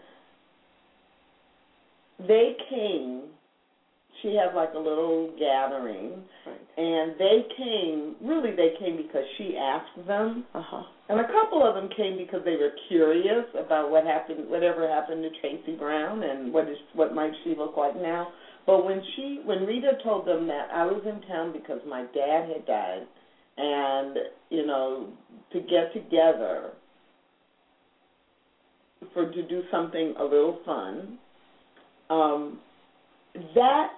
they 2.19 2.57
came 2.69 3.34
she 4.23 4.35
had 4.35 4.55
like 4.55 4.75
a 4.75 4.79
little 4.79 5.31
gathering 5.39 6.25
Right. 6.47 6.61
and 6.77 7.15
they 7.19 7.47
came 7.57 8.17
really 8.21 8.53
they 8.53 8.71
came 8.79 8.97
because 8.97 9.25
she 9.39 9.57
asked 9.57 10.07
them 10.07 10.45
Uh 10.55 10.61
huh. 10.63 10.83
and 11.09 11.21
a 11.21 11.25
couple 11.25 11.65
of 11.65 11.75
them 11.75 11.89
came 11.97 12.17
because 12.17 12.41
they 12.45 12.57
were 12.57 12.73
curious 12.89 13.45
about 13.59 13.91
what 13.91 14.05
happened, 14.05 14.49
whatever 14.49 14.87
happened 14.89 15.23
to 15.23 15.31
Tracy 15.41 15.77
Brown, 15.77 16.23
and 16.23 16.53
what 16.53 16.69
is 16.69 16.77
what 16.95 17.15
might 17.15 17.33
she 17.45 17.55
look 17.55 17.77
like 17.77 17.97
now. 17.97 18.29
But 18.67 18.85
when 18.85 19.03
she, 19.15 19.41
when 19.45 19.67
Rita 19.67 19.99
told 20.03 20.27
them 20.27 20.47
that 20.47 20.69
I 20.73 20.85
was 20.85 21.03
in 21.07 21.21
town 21.29 21.53
because 21.53 21.81
my 21.87 22.05
dad 22.15 22.45
had 22.51 22.65
died, 22.67 23.03
and 23.59 24.17
you 24.51 24.65
know, 24.65 25.09
to 25.53 25.61
get 25.61 25.93
together 25.93 26.71
for 29.13 29.27
to 29.27 29.43
do 29.43 29.63
something 29.71 30.15
a 30.19 30.25
little 30.25 30.57
fun, 30.65 31.19
um, 32.09 32.59
that 33.55 33.89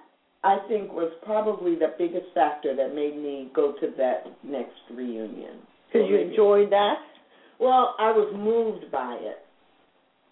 I 0.47 0.59
think 0.69 0.93
was 0.93 1.11
probably 1.25 1.75
the 1.75 1.93
biggest 1.97 2.27
factor 2.33 2.73
that 2.75 2.95
made 2.95 3.17
me 3.17 3.51
go 3.53 3.73
to 3.81 3.87
that 3.97 4.23
next 4.43 4.79
reunion. 4.93 5.59
Because 5.91 6.07
you 6.09 6.17
enjoyed 6.17 6.71
that. 6.71 6.95
Well, 7.59 7.95
I 7.99 8.11
was 8.11 8.31
moved 8.35 8.89
by 8.91 9.17
it. 9.19 9.39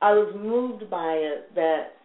I 0.01 0.11
was 0.13 0.33
moved 0.37 0.89
by 0.89 1.13
it 1.13 1.53
that 1.55 1.95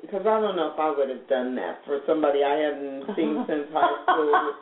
because 0.00 0.22
I 0.22 0.40
don't 0.40 0.56
know 0.56 0.70
if 0.74 0.78
I 0.78 0.90
would 0.96 1.08
have 1.08 1.28
done 1.28 1.54
that 1.56 1.78
for 1.86 2.00
somebody 2.06 2.42
I 2.42 2.54
hadn't 2.56 3.04
seen 3.16 3.44
since 3.48 3.66
high 3.72 4.02
school. 4.02 4.52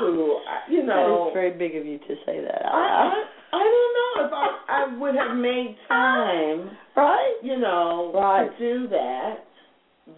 Who 0.00 0.38
you 0.74 0.82
know, 0.84 0.94
that 0.94 1.28
is 1.28 1.34
very 1.34 1.52
big 1.56 1.76
of 1.80 1.86
you 1.86 1.98
to 1.98 2.14
say 2.26 2.40
that. 2.40 2.62
I. 2.66 2.76
I 2.76 3.24
I 3.54 3.64
don't 3.64 3.92
know 3.98 4.26
if 4.26 4.32
I 4.32 4.48
I 4.68 4.98
would 4.98 5.14
have 5.14 5.36
made 5.36 5.76
time, 5.88 6.70
right. 6.96 7.36
you 7.42 7.58
know, 7.58 8.10
Right. 8.14 8.48
to 8.50 8.58
do 8.58 8.88
that 8.88 9.44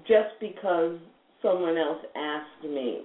just 0.07 0.39
because 0.41 0.99
someone 1.45 1.77
else 1.77 2.01
asked 2.17 2.65
me. 2.65 3.05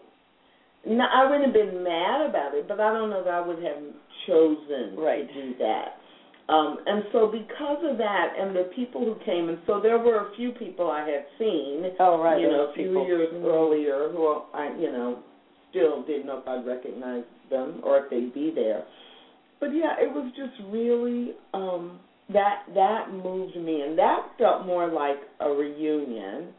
No, 0.87 1.03
I 1.03 1.29
wouldn't 1.29 1.51
have 1.51 1.53
been 1.53 1.83
mad 1.83 2.29
about 2.29 2.55
it, 2.55 2.67
but 2.67 2.79
I 2.79 2.93
don't 2.93 3.09
know 3.11 3.21
that 3.23 3.33
I 3.33 3.41
would 3.45 3.61
have 3.61 3.83
chosen 4.25 4.95
Right. 4.95 5.27
to 5.27 5.33
do 5.33 5.53
that. 5.59 5.99
Um, 6.47 6.79
and 6.87 7.03
so 7.11 7.27
because 7.27 7.83
of 7.83 7.99
that, 7.99 8.33
and 8.39 8.55
the 8.55 8.63
people 8.73 9.05
who 9.05 9.13
came, 9.23 9.49
and 9.49 9.59
so 9.67 9.79
there 9.79 9.99
were 9.99 10.25
a 10.25 10.29
few 10.35 10.51
people 10.51 10.89
I 10.89 11.05
had 11.07 11.25
seen, 11.37 11.91
Oh 11.99 12.23
right. 12.23 12.41
you 12.41 12.47
know, 12.49 12.71
a 12.71 12.73
few 12.73 12.87
people. 12.87 13.05
years 13.05 13.29
Mhm. 13.33 13.45
earlier, 13.45 14.09
who 14.09 14.41
I, 14.53 14.71
you 14.79 14.91
know, 14.91 15.19
still 15.69 16.01
didn't 16.03 16.25
know 16.25 16.37
if 16.39 16.47
I'd 16.47 16.65
recognize 16.65 17.23
them 17.51 17.81
or 17.83 17.97
if 17.97 18.09
they'd 18.09 18.33
be 18.33 18.49
there. 18.49 18.83
But 19.59 19.73
yeah, 19.75 19.99
it 19.99 20.11
was 20.11 20.31
just 20.31 20.53
really 20.71 21.35
um, 21.53 21.99
that 22.29 22.63
that 22.73 23.11
moved 23.11 23.55
me, 23.55 23.81
and 23.81 23.97
that 23.99 24.25
felt 24.39 24.65
more 24.65 24.87
like 24.87 25.19
a 25.41 25.49
reunion 25.51 26.53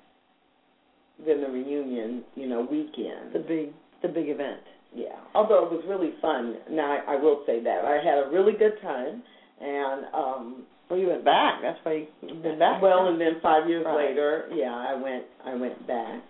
than 1.26 1.44
a 1.44 1.50
reunion, 1.50 2.24
you 2.34 2.48
know, 2.48 2.66
weekend. 2.70 3.32
The 3.32 3.40
big 3.40 3.68
the 4.02 4.08
big 4.08 4.28
event. 4.28 4.60
Yeah, 4.94 5.16
although 5.34 5.64
it 5.66 5.70
was 5.72 5.84
really 5.86 6.12
fun. 6.20 6.56
Now 6.70 6.90
I, 7.06 7.14
I 7.14 7.16
will 7.16 7.42
say 7.46 7.62
that 7.62 7.84
I 7.84 7.96
had 8.02 8.18
a 8.26 8.30
really 8.32 8.52
good 8.58 8.74
time, 8.82 9.22
and 9.60 10.04
um, 10.14 10.62
Well, 10.90 10.98
you 10.98 11.06
went 11.08 11.24
back. 11.24 11.60
That's 11.62 11.78
why 11.84 12.08
you've 12.22 12.42
been 12.42 12.58
back. 12.58 12.82
well, 12.82 13.06
and 13.08 13.20
then 13.20 13.34
five 13.42 13.68
years 13.68 13.84
Right. 13.86 14.08
later, 14.08 14.48
yeah, 14.52 14.74
I 14.74 14.94
went 15.00 15.24
I 15.44 15.54
went 15.54 15.86
back. 15.86 16.22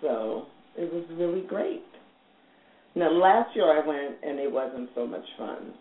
So 0.00 0.46
it 0.76 0.92
was 0.92 1.04
really 1.18 1.40
great. 1.46 1.82
Now 2.94 3.10
last 3.10 3.56
year 3.56 3.66
I 3.72 3.84
went 3.86 4.16
and 4.22 4.38
it 4.38 4.50
wasn't 4.52 4.90
so 4.94 5.06
much 5.06 5.24
fun. 5.38 5.72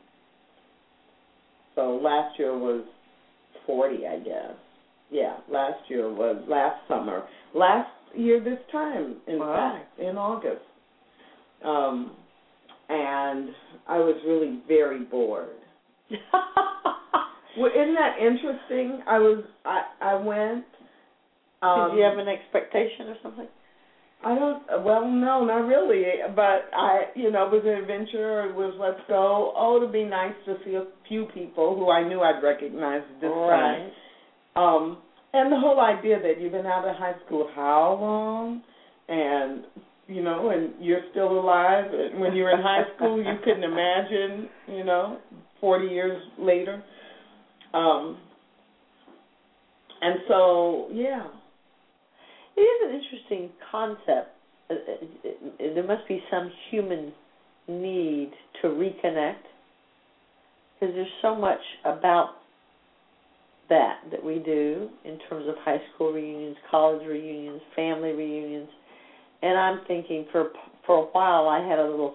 So 1.76 2.00
last 2.02 2.38
year 2.40 2.58
was 2.58 2.84
forty, 3.68 4.08
I 4.08 4.18
guess. 4.20 4.54
Yeah, 5.12 5.38
last 5.50 5.80
year 5.90 6.10
was 6.12 6.42
last 6.48 6.78
summer. 6.88 7.24
Last 7.54 7.90
year 8.16 8.40
this 8.40 8.60
time, 8.72 9.18
in 9.28 9.40
Wow. 9.40 9.54
fact, 9.56 10.00
in 10.00 10.18
August. 10.18 10.62
Um, 11.64 12.12
and 12.90 13.50
I 13.88 14.00
was 14.00 14.16
really 14.26 14.60
very 14.68 15.04
bored. 15.04 15.48
well, 17.58 17.72
isn't 17.74 17.96
that 17.96 18.18
interesting? 18.20 19.02
I 19.08 19.18
was 19.20 19.44
I 19.64 19.82
I 20.02 20.16
went. 20.16 20.66
Um, 21.62 21.92
Did 21.92 21.98
you 22.00 22.04
have 22.04 22.18
an 22.18 22.28
expectation 22.28 23.08
or 23.08 23.16
something? 23.24 23.48
I 24.24 24.36
don't. 24.36 24.84
Well, 24.84 25.10
no, 25.10 25.44
not 25.46 25.66
really. 25.66 26.04
But 26.36 26.70
I, 26.74 27.06
you 27.16 27.32
know, 27.32 27.46
it 27.46 27.52
was 27.52 27.64
an 27.66 27.74
adventure. 27.74 28.46
It 28.46 28.56
was 28.56 28.74
let's 28.80 29.00
go. 29.08 29.54
Oh, 29.56 29.78
it'd 29.78 29.92
be 29.92 30.04
nice 30.04 30.34
to 30.46 30.56
see 30.66 30.76
a 30.76 30.86
few 31.08 31.26
people 31.34 31.76
who 31.76 31.90
I 31.90 32.08
knew 32.08 32.22
I'd 32.22 32.44
recognize 32.44 33.02
this 33.20 33.30
right. 33.30 33.92
time. 34.56 34.64
Um, 34.64 34.98
and 35.34 35.52
the 35.52 35.60
whole 35.60 35.80
idea 35.80 36.20
that 36.22 36.42
you've 36.42 36.52
been 36.52 36.66
out 36.66 36.88
of 36.88 36.96
high 36.96 37.16
school 37.26 37.50
how 37.56 37.98
long, 38.00 38.62
and 39.08 39.64
you 40.08 40.22
know, 40.22 40.50
and 40.50 40.74
you're 40.80 41.02
still 41.12 41.40
alive. 41.40 41.86
And 41.92 42.20
when 42.20 42.34
you 42.34 42.44
were 42.44 42.52
in 42.52 42.62
high 42.62 42.84
school, 42.96 43.18
you 43.18 43.34
couldn't 43.44 43.64
imagine, 43.64 44.50
you 44.68 44.84
know, 44.84 45.18
40 45.62 45.88
years 45.88 46.22
later. 46.38 46.84
Um, 47.74 48.18
and 50.02 50.20
so, 50.28 50.88
yeah. 50.92 51.28
It 52.58 52.62
is 52.62 52.90
an 52.90 53.02
interesting 53.02 53.50
concept. 53.72 54.36
Uh, 54.70 54.74
uh, 54.74 55.74
There 55.74 55.88
must 55.88 56.06
be 56.08 56.22
some 56.30 56.52
human 56.70 57.14
need 57.70 58.32
to 58.62 58.68
reconnect 58.68 59.46
because 60.80 60.96
there's 60.96 61.08
so 61.22 61.36
much 61.36 61.60
about 61.86 62.41
that 63.72 64.02
that 64.12 64.24
we 64.24 64.38
do 64.40 64.90
in 65.06 65.18
terms 65.28 65.48
of 65.48 65.56
high 65.64 65.82
school 65.96 66.12
reunions, 66.12 66.58
college 66.70 67.02
reunions, 67.08 67.62
family 67.76 68.12
reunions. 68.12 68.70
And 69.42 69.58
I'm 69.58 69.80
thinking 69.88 70.26
for 70.32 70.50
for 70.86 70.98
a 70.98 71.08
while 71.14 71.48
I 71.48 71.66
had 71.68 71.80
a 71.80 71.88
little 71.90 72.14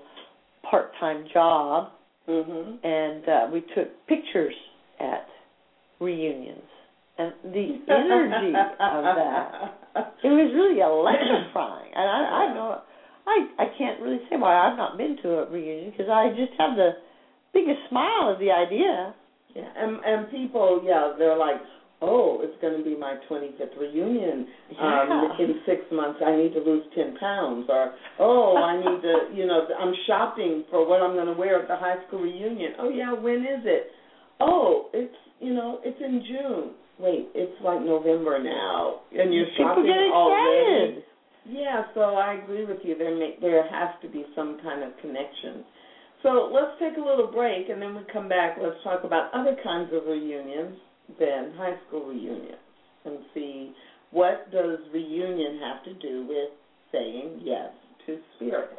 part-time 0.71 1.27
job 1.33 1.91
Mhm. 2.29 2.85
and 2.85 3.29
uh, 3.29 3.47
we 3.53 3.61
took 3.75 3.89
pictures 4.09 4.55
at 5.01 5.27
reunions. 6.01 6.69
And 7.19 7.33
the 7.45 7.81
energy 7.89 8.53
of 8.81 9.05
that 9.17 9.79
it 10.23 10.29
was 10.29 10.53
really 10.53 10.81
electrifying, 10.81 11.91
and 11.95 12.09
I, 12.09 12.21
I 12.45 12.55
know 12.55 12.81
I 13.27 13.37
I 13.59 13.67
can't 13.79 14.01
really 14.01 14.21
say 14.29 14.37
why 14.37 14.55
I've 14.55 14.77
not 14.77 14.99
been 14.99 15.17
to 15.23 15.39
a 15.39 15.47
reunion 15.51 15.91
because 15.93 16.11
I 16.11 16.29
just 16.37 16.53
have 16.59 16.77
the 16.77 16.91
biggest 17.55 17.79
smile 17.89 18.33
at 18.33 18.39
the 18.39 18.51
idea. 18.51 19.15
Yeah, 19.57 19.69
and 19.75 19.99
and 20.05 20.31
people, 20.31 20.81
yeah, 20.85 21.09
they're 21.17 21.37
like, 21.37 21.57
oh, 22.03 22.39
it's 22.43 22.53
going 22.61 22.77
to 22.77 22.85
be 22.85 22.95
my 22.95 23.15
25th 23.29 23.77
reunion. 23.79 24.45
Um, 24.79 25.09
Yeah. 25.09 25.29
in 25.39 25.55
six 25.65 25.81
months, 25.91 26.19
I 26.25 26.37
need 26.37 26.53
to 26.53 26.61
lose 26.61 26.83
10 26.95 27.15
pounds, 27.19 27.65
or 27.69 27.91
oh, 28.19 28.57
I 28.57 28.77
need 28.85 29.01
to, 29.01 29.25
you 29.33 29.47
know, 29.47 29.63
I'm 29.79 29.95
shopping 30.07 30.63
for 30.71 30.85
what 30.87 31.01
I'm 31.01 31.15
going 31.15 31.27
to 31.27 31.33
wear 31.33 31.59
at 31.59 31.69
the 31.69 31.77
high 31.77 31.97
school 32.07 32.21
reunion. 32.21 32.73
Oh 32.79 32.89
yeah, 32.91 33.13
when 33.13 33.41
is 33.41 33.63
it? 33.65 33.87
Oh, 34.41 34.85
it's 34.93 35.15
you 35.41 35.55
know, 35.55 35.79
it's 35.83 36.01
in 36.01 36.23
June. 36.29 36.71
Wait, 36.99 37.27
it's 37.35 37.53
like 37.63 37.81
November 37.81 38.39
now, 38.39 38.95
and 39.13 39.33
you're 39.33 39.45
People 39.57 39.67
shopping 39.67 39.85
get 39.87 40.13
already. 40.13 41.03
Yeah, 41.49 41.83
so 41.95 42.15
I 42.17 42.33
agree 42.33 42.65
with 42.65 42.79
you. 42.83 42.97
There 42.97 43.15
may, 43.15 43.35
there 43.41 43.63
has 43.63 43.91
to 44.03 44.09
be 44.09 44.25
some 44.35 44.57
kind 44.63 44.83
of 44.83 44.91
connection. 45.01 45.63
So 46.23 46.51
let's 46.53 46.71
take 46.81 46.97
a 46.97 47.01
little 47.01 47.31
break, 47.31 47.69
and 47.69 47.81
then 47.81 47.95
we 47.95 48.03
come 48.13 48.29
back. 48.29 48.57
Let's 48.61 48.77
talk 48.83 49.05
about 49.05 49.33
other 49.33 49.55
kinds 49.63 49.91
of 49.93 50.07
reunions 50.07 50.77
than 51.19 51.53
high 51.57 51.77
school 51.87 52.07
reunions, 52.07 52.57
and 53.05 53.21
see 53.33 53.73
what 54.11 54.51
does 54.51 54.79
reunion 54.93 55.59
have 55.61 55.85
to 55.85 55.95
do 55.95 56.27
with 56.29 56.51
saying 56.93 57.41
yes 57.45 57.69
to 58.07 58.19
spirit. 58.37 58.71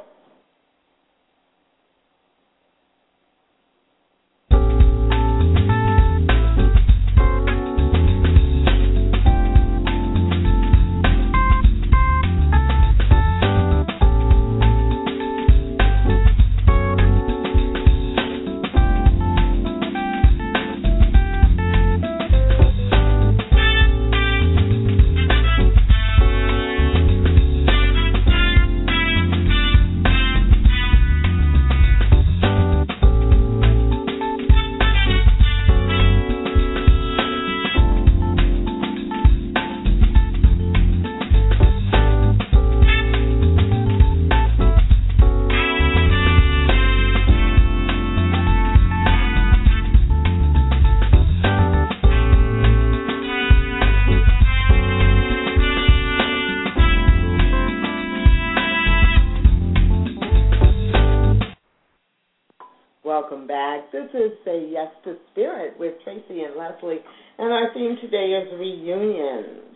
Tracy 66.80 67.04
and 67.04 67.48
and 67.48 67.54
our 67.54 67.74
theme 67.74 67.98
today 68.02 68.34
is 68.34 68.60
reunions. 68.60 69.76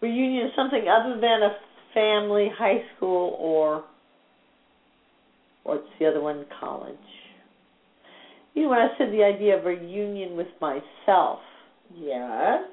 Reunion 0.00 0.46
is 0.46 0.52
something 0.56 0.86
other 0.88 1.20
than 1.20 1.42
a 1.42 1.56
family, 1.94 2.48
high 2.56 2.82
school, 2.96 3.36
or 3.38 3.84
what's 5.64 5.84
the 5.98 6.06
other 6.06 6.20
one, 6.20 6.46
college. 6.60 6.94
You 8.54 8.62
know, 8.62 8.70
when 8.70 8.78
I 8.78 8.88
said 8.96 9.12
the 9.12 9.22
idea 9.22 9.58
of 9.58 9.64
reunion 9.64 10.36
with 10.36 10.48
myself, 10.60 11.40
Yes. 11.94 12.64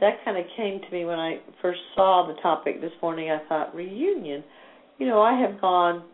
that 0.00 0.24
kind 0.24 0.36
of 0.36 0.44
came 0.56 0.80
to 0.80 0.90
me 0.92 1.04
when 1.04 1.18
I 1.18 1.38
first 1.60 1.80
saw 1.94 2.26
the 2.26 2.40
topic 2.40 2.80
this 2.80 2.92
morning. 3.02 3.30
I 3.30 3.40
thought, 3.48 3.74
reunion? 3.74 4.44
You 4.98 5.06
know, 5.06 5.20
I 5.20 5.38
have 5.40 5.60
gone 5.60 6.04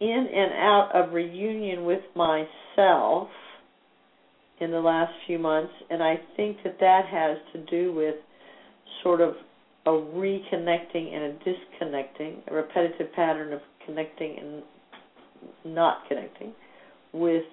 in 0.00 0.28
and 0.32 0.52
out 0.52 0.90
of 0.94 1.12
reunion 1.12 1.84
with 1.84 2.02
myself 2.14 3.28
in 4.60 4.70
the 4.70 4.80
last 4.80 5.12
few 5.26 5.38
months, 5.38 5.72
and 5.90 6.02
I 6.02 6.16
think 6.36 6.58
that 6.64 6.78
that 6.80 7.04
has 7.06 7.36
to 7.52 7.70
do 7.70 7.92
with 7.92 8.14
sort 9.02 9.20
of 9.20 9.34
a 9.84 9.90
reconnecting 9.90 11.14
and 11.14 11.24
a 11.24 11.32
disconnecting, 11.44 12.42
a 12.48 12.54
repetitive 12.54 13.12
pattern 13.14 13.52
of 13.52 13.60
connecting 13.84 14.36
and 14.38 15.74
not 15.74 15.98
connecting 16.08 16.52
with 17.12 17.44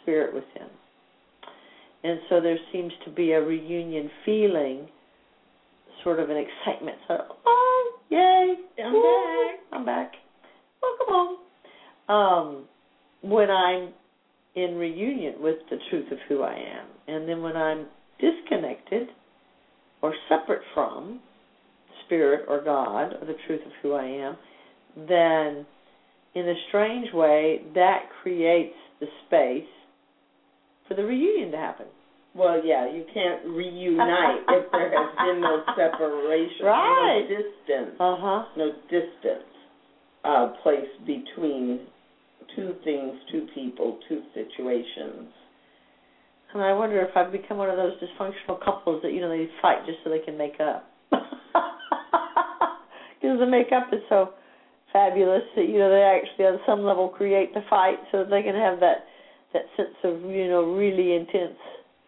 spirit 0.00 0.34
within. 0.34 0.68
And 2.02 2.20
so 2.28 2.40
there 2.40 2.58
seems 2.72 2.92
to 3.04 3.10
be 3.10 3.32
a 3.32 3.40
reunion 3.40 4.10
feeling, 4.24 4.88
sort 6.02 6.20
of 6.20 6.30
an 6.30 6.36
excitement. 6.36 6.96
So, 7.08 7.16
oh, 7.46 7.98
yay, 8.10 8.54
I'm 8.82 8.92
back. 8.92 9.60
I'm 9.72 9.84
back. 9.84 10.12
Welcome 10.82 11.06
home. 11.08 11.36
Um, 12.08 12.64
when 13.22 13.50
I'm 13.50 13.92
in 14.56 14.74
reunion 14.74 15.34
with 15.40 15.56
the 15.70 15.76
truth 15.90 16.06
of 16.10 16.18
who 16.28 16.42
I 16.42 16.54
am, 16.54 16.86
and 17.06 17.28
then 17.28 17.42
when 17.42 17.56
I'm 17.56 17.86
disconnected 18.18 19.06
or 20.02 20.14
separate 20.28 20.62
from 20.74 21.20
spirit 22.04 22.44
or 22.48 22.58
God 22.60 23.12
or 23.20 23.26
the 23.26 23.34
truth 23.46 23.60
of 23.66 23.72
who 23.82 23.92
I 23.92 24.04
am, 24.04 24.36
then 24.96 25.66
in 26.34 26.48
a 26.48 26.54
strange 26.68 27.12
way 27.12 27.60
that 27.74 28.00
creates 28.22 28.74
the 29.00 29.06
space 29.26 29.68
for 30.88 30.94
the 30.94 31.04
reunion 31.04 31.50
to 31.50 31.56
happen. 31.58 31.86
Well, 32.34 32.60
yeah, 32.62 32.86
you 32.86 33.04
can't 33.14 33.40
reunite 33.44 34.42
if 34.48 34.64
there 34.72 34.90
has 34.90 35.08
been 35.26 35.40
no 35.40 35.60
separation, 35.76 36.64
Right. 36.66 37.22
no 37.28 37.42
distance, 37.42 37.96
Uh 37.98 38.16
huh. 38.18 38.42
no 38.56 38.70
distance 38.90 39.44
uh, 40.24 40.46
placed 40.62 41.06
between 41.06 41.80
two 42.56 42.74
things, 42.82 43.14
two 43.30 43.46
people, 43.54 43.98
two 44.08 44.22
situations. 44.34 45.28
And 46.54 46.62
I 46.62 46.72
wonder 46.72 47.00
if 47.02 47.14
I've 47.16 47.30
become 47.32 47.58
one 47.58 47.68
of 47.70 47.76
those 47.76 47.92
dysfunctional 48.00 48.58
couples 48.64 49.02
that 49.02 49.12
you 49.12 49.20
know 49.20 49.28
they 49.28 49.46
fight 49.62 49.84
just 49.86 49.98
so 50.02 50.10
they 50.10 50.18
can 50.20 50.36
make 50.36 50.58
up. 50.60 50.88
Because 53.20 53.38
the 53.40 53.46
makeup 53.46 53.88
is 53.92 54.00
so 54.08 54.30
fabulous 54.92 55.42
that 55.56 55.66
you 55.68 55.78
know 55.78 55.90
they 55.90 56.02
actually 56.02 56.44
on 56.44 56.60
some 56.66 56.84
level 56.84 57.08
create 57.08 57.52
the 57.54 57.60
fight 57.68 57.96
so 58.12 58.18
that 58.18 58.30
they 58.30 58.42
can 58.42 58.54
have 58.54 58.78
that 58.80 59.04
that 59.52 59.62
sense 59.76 59.96
of 60.04 60.20
you 60.22 60.48
know 60.48 60.62
really 60.76 61.14
intense 61.14 61.56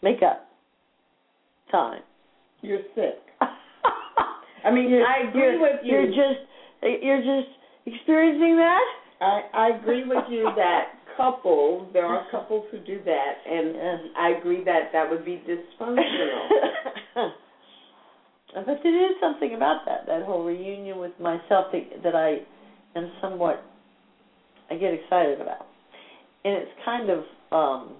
makeup 0.02 0.46
time. 1.72 2.02
You're 2.61 2.82
sick. 2.94 3.18
I 4.64 4.70
mean, 4.70 4.90
You're- 4.90 5.04
I 5.04 5.28
agree 5.28 5.42
you're- 5.42 5.58
with 5.61 5.80
you. 5.82 5.92
You're 5.92 6.06
just 6.06 7.02
you're 7.02 7.18
just 7.22 7.48
experiencing 7.87 8.56
that? 8.56 8.84
I 9.20 9.40
I 9.52 9.68
agree 9.68 10.04
with 10.04 10.24
you 10.28 10.48
that 10.57 10.85
couples 11.16 11.88
there 11.92 12.04
are 12.07 12.22
couples 12.31 12.64
who 12.70 12.78
do 12.78 13.00
that, 13.04 13.33
and 13.46 13.74
Yes. 13.74 13.98
I 14.16 14.28
agree 14.31 14.62
that 14.64 14.90
that 14.92 15.09
would 15.09 15.24
be 15.24 15.42
dysfunctional. 15.48 16.48
but 18.54 18.78
there 18.83 19.09
is 19.09 19.14
something 19.20 19.54
about 19.54 19.85
that 19.87 20.07
that 20.07 20.22
whole 20.22 20.44
reunion 20.44 20.98
with 20.98 21.12
myself 21.18 21.66
that, 21.72 22.02
that 22.02 22.14
I 22.14 22.37
am 22.96 23.11
somewhat 23.20 23.61
I 24.70 24.76
get 24.76 24.92
excited 24.92 25.40
about, 25.40 25.66
and 26.44 26.54
it's 26.54 26.70
kind 26.85 27.11
of 27.11 27.22
um 27.50 27.96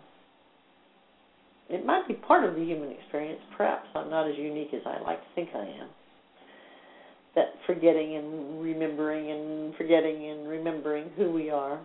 it 1.68 1.85
might 1.85 2.07
be 2.09 2.14
part 2.14 2.44
of 2.44 2.54
the 2.54 2.62
human 2.62 2.90
experience. 2.90 3.40
Perhaps 3.57 3.88
I'm 3.94 4.09
not 4.09 4.26
as 4.26 4.37
unique 4.37 4.72
as 4.72 4.81
I 4.87 4.98
like 5.02 5.18
to 5.20 5.26
think 5.35 5.48
I 5.54 5.64
am. 5.83 5.88
That 7.38 7.55
forgetting 7.66 8.16
and 8.16 8.61
remembering 8.61 9.31
and 9.31 9.74
forgetting 9.77 10.29
and 10.29 10.48
remembering 10.48 11.11
who 11.16 11.31
we 11.31 11.51
are 11.51 11.79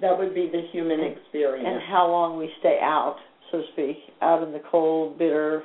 that 0.00 0.16
would 0.16 0.32
be 0.32 0.46
the 0.46 0.62
human 0.70 1.00
experience. 1.00 1.66
and 1.66 1.82
how 1.82 2.06
long 2.06 2.38
we 2.38 2.48
stay 2.60 2.78
out, 2.80 3.16
so 3.50 3.58
to 3.58 3.64
speak, 3.72 3.96
out 4.22 4.42
in 4.44 4.52
the 4.52 4.60
cold, 4.70 5.18
bitter 5.18 5.64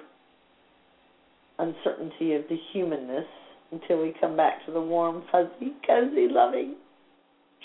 uncertainty 1.60 2.34
of 2.34 2.42
the 2.50 2.58
humanness 2.74 3.26
until 3.72 4.02
we 4.02 4.12
come 4.20 4.36
back 4.36 4.66
to 4.66 4.72
the 4.72 4.82
warm, 4.82 5.22
fuzzy, 5.32 5.74
cozy, 5.86 6.28
loving 6.28 6.76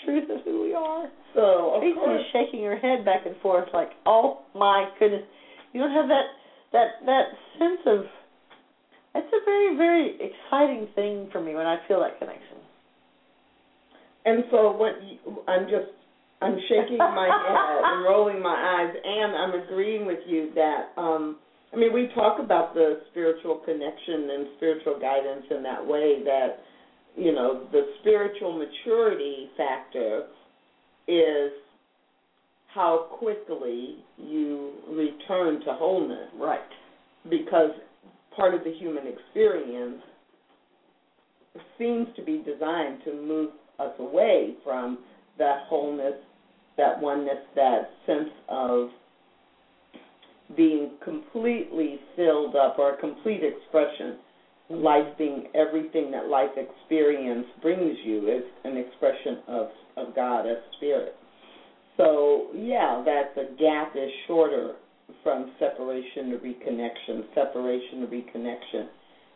truth 0.05 0.29
of 0.29 0.41
who 0.45 0.61
we 0.61 0.75
are. 0.75 1.07
So 1.33 1.73
of 1.73 1.81
Tracy 1.81 1.95
course, 1.95 2.21
is 2.21 2.27
shaking 2.31 2.63
her 2.65 2.75
head 2.75 3.03
back 3.03 3.25
and 3.25 3.35
forth 3.37 3.65
like, 3.73 3.89
"Oh 4.05 4.37
my 4.53 4.85
goodness, 4.99 5.23
you 5.73 5.81
don't 5.81 5.91
have 5.91 6.07
that 6.09 6.25
that 6.71 6.87
that 7.05 7.25
sense 7.57 7.79
of." 7.87 8.05
It's 9.17 9.33
a 9.33 9.43
very 9.45 9.75
very 9.75 10.13
exciting 10.21 10.87
thing 10.95 11.27
for 11.31 11.41
me 11.41 11.55
when 11.55 11.65
I 11.65 11.77
feel 11.87 11.99
that 12.01 12.19
connection. 12.19 12.57
and 14.25 14.43
so 14.51 14.71
what 14.71 14.93
you, 15.01 15.17
I'm 15.47 15.63
just 15.63 15.89
I'm 16.41 16.57
shaking 16.69 16.99
my 16.99 17.25
head 17.25 17.57
and 17.83 18.03
rolling 18.03 18.39
my 18.41 18.53
eyes, 18.53 18.93
and 19.03 19.35
I'm 19.35 19.53
agreeing 19.63 20.05
with 20.05 20.19
you 20.27 20.49
that 20.55 20.89
um 20.97 21.35
I 21.73 21.77
mean 21.77 21.93
we 21.93 22.07
talk 22.13 22.39
about 22.39 22.73
the 22.73 22.99
spiritual 23.11 23.55
connection 23.65 24.29
and 24.29 24.47
spiritual 24.57 24.99
guidance 24.99 25.45
in 25.49 25.63
that 25.63 25.85
way 25.85 26.21
that 26.23 26.59
you 27.15 27.31
know 27.33 27.65
the 27.71 27.81
spiritual 28.01 28.53
maturity 28.57 29.49
factor 29.57 30.23
is 31.07 31.51
how 32.73 33.07
quickly 33.17 33.95
you 34.17 34.73
return 34.89 35.59
to 35.65 35.73
wholeness 35.73 36.29
Right. 36.37 36.59
because 37.29 37.71
part 38.37 38.53
of 38.53 38.63
the 38.63 38.71
human 38.71 39.03
experience 39.07 40.01
seems 41.77 42.07
to 42.15 42.23
be 42.23 42.43
designed 42.45 42.99
to 43.03 43.13
move 43.13 43.49
us 43.79 43.91
away 43.99 44.53
from 44.63 44.99
that 45.39 45.63
wholeness, 45.67 46.13
that 46.77 47.01
oneness, 47.01 47.43
that 47.55 47.89
sense 48.05 48.29
of 48.47 48.89
being 50.55 50.91
completely 51.03 51.99
filled 52.15 52.55
up 52.55 52.77
or 52.77 52.93
a 52.93 52.97
complete 52.97 53.41
expression. 53.43 54.17
Life 54.69 55.17
being 55.17 55.47
everything 55.55 56.11
that 56.11 56.27
life 56.27 56.51
experience 56.57 57.45
brings 57.61 57.97
you 58.03 58.29
is 58.29 58.43
an 58.63 58.77
expression 58.77 59.39
of, 59.47 59.67
of 59.97 60.15
God 60.15 60.41
as 60.41 60.57
spirit. 60.77 61.15
So 61.95 62.47
yeah, 62.53 63.01
that 63.05 63.33
the 63.35 63.55
gap 63.57 63.95
is 63.95 64.11
shorter 64.27 64.75
from 65.23 65.51
separation 65.59 66.29
to 66.31 66.37
reconnection, 66.37 67.23
separation 67.33 68.01
to 68.01 68.07
reconnection. 68.07 68.87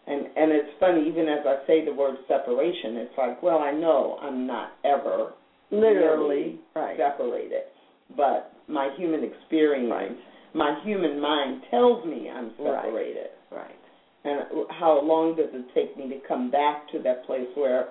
And 0.08 0.26
and 0.36 0.52
it's 0.52 0.70
funny, 0.80 1.08
even 1.08 1.28
as 1.28 1.42
I 1.46 1.58
say 1.68 1.86
the 1.86 1.94
word 1.94 2.16
separation, 2.28 2.98
it's 2.98 3.14
like, 3.18 3.42
well, 3.44 3.60
I 3.60 3.72
know 3.72 4.18
I'm 4.22 4.48
not 4.48 4.72
ever 4.84 5.34
Literally. 5.72 6.60
Right. 6.76 6.98
separated. 6.98 7.64
But 8.18 8.52
my 8.68 8.90
human 8.98 9.24
experience, 9.24 9.90
Right. 9.90 10.18
my 10.54 10.74
human 10.84 11.20
mind 11.20 11.64
tells 11.70 12.04
me 12.04 12.30
I'm 12.30 12.52
separated. 12.58 13.30
Right. 13.52 13.62
right. 13.64 13.76
And 14.24 14.66
how 14.70 14.98
long 15.00 15.36
does 15.36 15.48
it 15.54 15.64
take 15.74 15.96
me 15.98 16.08
to 16.10 16.18
come 16.28 16.50
back 16.50 16.86
to 16.90 17.00
that 17.00 17.24
place 17.24 17.48
where, 17.56 17.88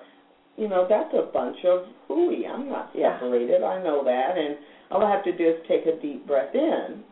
you 0.57 0.67
know, 0.67 0.85
that's 0.87 1.11
a 1.13 1.23
bunch 1.23 1.57
of 1.65 1.83
hooey. 2.07 2.45
I'm 2.45 2.69
not 2.69 2.89
Yeah. 2.93 3.13
separated. 3.15 3.63
I 3.63 3.79
know 3.79 4.03
that. 4.03 4.37
And 4.37 4.55
all 4.91 5.03
I 5.03 5.09
have 5.09 5.23
to 5.23 5.31
do 5.31 5.47
is 5.49 5.55
take 5.67 5.87
a 5.87 5.91
deep 5.93 6.25
breath 6.27 6.53
in 6.53 7.03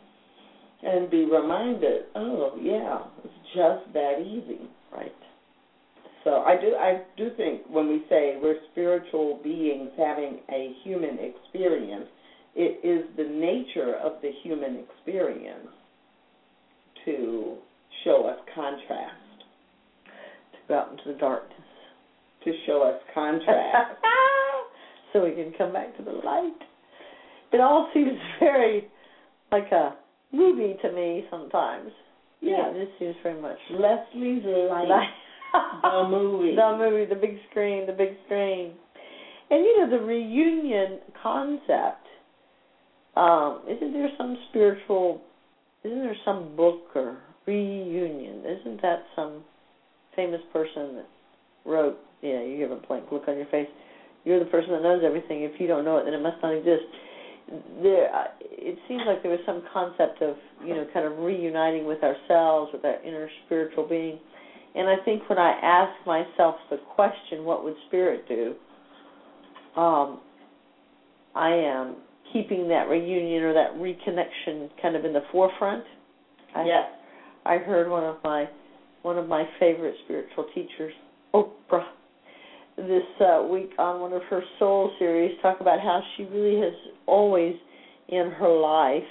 and 0.84 1.10
be 1.10 1.26
reminded, 1.26 2.04
oh, 2.15 2.58
yeah, 2.62 3.00
it's 3.24 3.34
just 3.56 3.94
that 3.94 4.22
easy. 4.22 4.70
Right. 4.96 5.12
So 6.24 6.42
I 6.42 6.60
do 6.60 6.76
I 6.76 7.02
do 7.15 7.30
think 7.38 7.62
when 7.70 7.88
we 7.88 8.04
say 8.10 8.38
we're 8.42 8.58
spiritual 8.72 9.39
beings 9.44 9.89
having 9.98 10.39
a 10.52 10.74
human 10.84 11.18
experience, 11.20 12.08
it 12.56 12.84
is 12.86 13.06
the 13.15 13.24
nature 13.24 13.96
of 13.96 14.13
the 14.22 14.32
human 14.44 14.84
experience 14.84 15.70
to 17.06 17.56
show 18.04 18.26
us 18.28 18.38
contrast, 18.54 19.15
To 20.52 20.58
go 20.68 20.74
out 20.80 20.92
into 20.92 21.13
the 21.13 21.18
darkness. 21.20 21.60
to 22.44 22.52
show 22.65 22.84
us 22.84 23.00
contrast. 23.13 23.98
so 25.13 25.24
we 25.24 25.32
can 25.32 25.54
come 25.58 25.72
back 25.72 25.96
to 25.98 26.04
the 26.04 26.12
light. 26.12 26.52
It 27.54 27.62
all 27.62 27.89
seems 27.94 28.18
very 28.39 28.88
like 29.52 29.72
a 29.72 29.96
movie 30.32 30.76
to 30.82 30.92
me 30.92 31.26
sometimes. 31.30 31.92
Yeah. 32.42 32.70
It 32.70 32.86
just 32.86 33.00
seems 33.00 33.15
very 33.24 33.42
much 33.42 33.58
Lesley's 33.72 34.44
like 34.46 34.88
the 35.84 36.08
movie. 36.10 36.56
The 36.56 36.78
movie, 36.78 37.06
the 37.06 37.20
big 37.20 37.38
screen, 37.50 37.86
the 37.86 37.94
big 37.94 38.10
screen. 38.26 38.74
And 39.50 39.63
you 39.65 39.80
know, 39.80 39.89
the 39.89 40.04
reunion 40.04 41.00
concept, 41.22 42.06
um, 43.15 43.62
isn't 43.68 43.94
there 43.94 44.10
some 44.18 44.38
spiritual 44.50 45.22
isn't 45.84 46.00
there 46.00 46.15
some 46.26 46.56
book 46.56 46.82
or 46.96 47.18
reunion? 47.48 48.44
Isn't 48.46 48.82
that 48.82 49.04
some 49.15 49.44
famous 50.15 50.42
person 50.54 50.96
that 50.96 51.08
wrote 51.65 51.98
yeah, 52.22 52.44
you 52.44 52.62
have 52.63 52.72
a 52.72 52.82
blank 52.88 53.06
look 53.12 53.24
on 53.28 53.38
your 53.38 53.48
face. 53.48 53.68
You're 54.26 54.39
the 54.39 54.52
person 54.52 54.72
that 54.72 54.84
knows 54.84 55.02
everything. 55.06 55.44
If 55.44 55.60
you 55.60 55.68
don't 55.68 55.86
know 55.86 55.98
it, 55.98 56.06
then 56.06 56.13
it 56.13 56.22
must 56.22 56.42
not 56.44 56.54
exist. 56.54 56.84
There, 57.82 58.14
uh, 58.14 58.26
it 58.42 58.78
seems 58.88 59.02
like 59.08 59.24
there 59.24 59.32
was 59.32 59.40
some 59.46 59.64
concept 59.74 60.22
of 60.22 60.36
you 60.64 60.76
know, 60.76 60.86
kind 60.94 61.06
of 61.06 61.18
reuniting 61.20 61.86
with 61.86 62.04
ourselves, 62.04 62.72
with 62.74 62.84
our 62.86 63.02
inner 63.04 63.30
spiritual 63.46 63.88
being. 63.88 64.20
And 64.76 64.88
I 64.88 65.04
think 65.04 65.28
when 65.30 65.40
I 65.40 65.52
ask 65.64 66.06
myself 66.06 66.56
the 66.70 66.78
question, 66.96 67.44
what 67.44 67.64
would 67.64 67.76
spirit 67.88 68.28
do? 68.28 68.56
Um, 69.80 70.20
I 71.36 71.50
am 71.50 71.96
keeping 72.34 72.68
that 72.70 72.88
reunion 72.88 73.44
or 73.44 73.54
that 73.54 73.74
reconnection 73.76 74.70
kind 74.82 74.96
of 74.96 75.06
in 75.06 75.14
the 75.14 75.24
forefront. 75.32 75.84
I, 76.56 76.66
yes. 76.66 76.90
I 77.46 77.58
heard 77.58 77.90
one 77.90 78.04
of 78.04 78.18
my 78.24 78.48
one 79.02 79.18
of 79.18 79.28
my 79.28 79.46
favorite 79.60 79.96
spiritual 80.04 80.46
teachers, 80.54 80.92
Oprah, 81.34 81.86
this 82.88 83.04
uh, 83.22 83.44
week 83.50 83.72
on 83.78 84.02
one 84.02 84.13
of 84.13 84.22
her 84.30 84.42
Soul 84.58 84.92
series 85.00 85.38
talk 85.42 85.62
about 85.62 85.80
how 85.80 86.02
she 86.15 86.24
really 86.24 86.60
has 86.62 86.74
always 87.06 87.56
in 88.08 88.32
her 88.32 88.50
life 88.50 89.04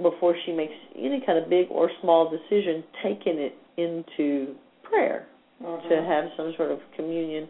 before 0.00 0.34
she 0.44 0.52
makes 0.52 0.72
any 0.96 1.22
kind 1.24 1.38
of 1.38 1.48
big 1.48 1.66
or 1.70 1.90
small 2.00 2.30
decision 2.30 2.82
taken 3.02 3.38
it 3.38 3.54
into 3.76 4.54
prayer 4.82 5.26
Mhm. 5.62 5.88
to 5.88 6.02
have 6.02 6.32
some 6.36 6.52
sort 6.54 6.70
of 6.70 6.80
communion 6.92 7.48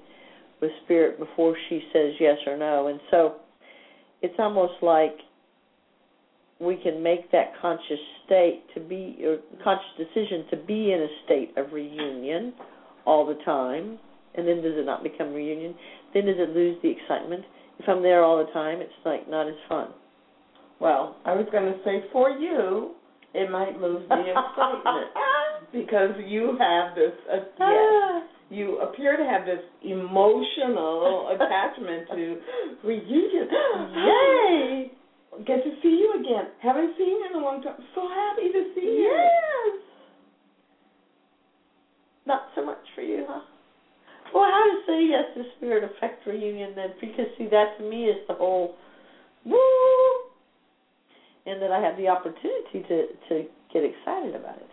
with 0.61 0.71
spirit 0.85 1.19
before 1.19 1.57
she 1.69 1.85
says 1.93 2.15
yes 2.21 2.39
or 2.47 2.57
no. 2.57 2.89
And 2.89 3.01
so 3.11 3.37
it's 4.23 4.39
almost 4.39 4.83
like 4.83 5.19
we 6.61 6.77
can 6.77 7.03
make 7.03 7.31
that 7.31 7.55
conscious 7.61 8.01
state 8.25 8.63
to 8.75 8.81
be 8.81 9.19
or 9.25 9.39
conscious 9.63 9.91
decision 9.97 10.47
to 10.51 10.57
be 10.57 10.93
in 10.93 11.03
a 11.03 11.09
state 11.25 11.57
of 11.57 11.73
reunion 11.73 12.55
all 13.05 13.27
the 13.27 13.35
time 13.45 13.99
and 14.37 14.47
then 14.47 14.63
does 14.63 14.75
it 14.77 14.87
not 14.87 15.03
become 15.03 15.33
reunion? 15.33 15.75
Then 16.13 16.27
does 16.27 16.37
it 16.39 16.51
lose 16.51 16.77
the 16.83 16.91
excitement? 16.91 17.45
If 17.79 17.89
I'm 17.89 18.03
there 18.03 18.23
all 18.25 18.45
the 18.45 18.51
time 18.53 18.81
it's 18.81 18.93
like 19.05 19.29
not 19.29 19.49
as 19.49 19.55
fun. 19.69 19.89
Well, 20.81 21.17
I 21.25 21.35
was 21.35 21.47
going 21.53 21.65
to 21.65 21.79
say 21.85 22.05
for 22.13 22.31
you, 22.31 22.93
it 23.33 23.51
might 23.51 23.81
lose 23.81 24.09
the 24.09 24.21
excitement 24.21 25.11
because 25.73 26.11
you 26.27 26.57
have 26.59 26.95
this. 26.95 27.13
Uh, 27.31 27.41
yes, 27.59 28.23
you 28.51 28.79
appear 28.81 29.17
to 29.17 29.25
have 29.25 29.47
this 29.47 29.63
emotional 29.83 31.31
attachment 31.35 32.09
to 32.11 32.37
reunion. 32.85 33.49
Yay! 33.95 34.91
Get 35.47 35.65
to 35.65 35.71
see 35.83 35.89
you 35.89 36.15
again. 36.21 36.51
Haven't 36.63 36.95
seen 36.97 37.09
you 37.09 37.27
in 37.31 37.41
a 37.41 37.45
long 37.45 37.63
time. 37.63 37.75
So 37.95 38.07
happy 38.09 38.53
to 38.53 38.71
see 38.75 38.87
you. 39.03 39.11
Yes. 39.11 39.81
Not 42.27 42.43
so 42.55 42.65
much 42.65 42.79
for 42.95 43.03
you, 43.03 43.27
huh? 43.29 43.41
Well, 44.35 44.43
how 44.51 44.65
does 44.67 44.83
say 44.87 45.07
yes 45.09 45.25
to 45.37 45.45
spirit 45.57 45.85
affect 45.85 46.27
reunion 46.27 46.75
then? 46.75 46.91
Because 47.01 47.27
see, 47.39 47.47
that 47.55 47.79
to 47.79 47.85
me 47.89 48.07
is 48.11 48.19
the 48.27 48.35
whole 48.35 48.75
woo, 49.47 49.57
and 51.47 51.63
that 51.63 51.71
I 51.71 51.81
have 51.81 51.97
the 51.97 52.09
opportunity 52.09 52.83
to 52.89 53.07
to 53.29 53.47
get 53.73 53.85
excited 53.85 54.35
about 54.35 54.57
it. 54.57 54.67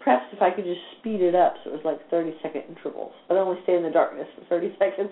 Perhaps 0.00 0.24
if 0.32 0.42
I 0.42 0.50
could 0.50 0.64
just 0.64 0.80
speed 1.00 1.22
it 1.22 1.34
up 1.34 1.54
so 1.64 1.70
it 1.70 1.72
was 1.72 1.84
like 1.84 1.98
thirty 2.10 2.34
second 2.42 2.62
intervals, 2.68 3.12
but 3.28 3.38
only 3.38 3.56
stay 3.64 3.76
in 3.76 3.82
the 3.82 3.90
darkness 3.90 4.28
for 4.38 4.44
thirty 4.44 4.76
seconds. 4.78 5.10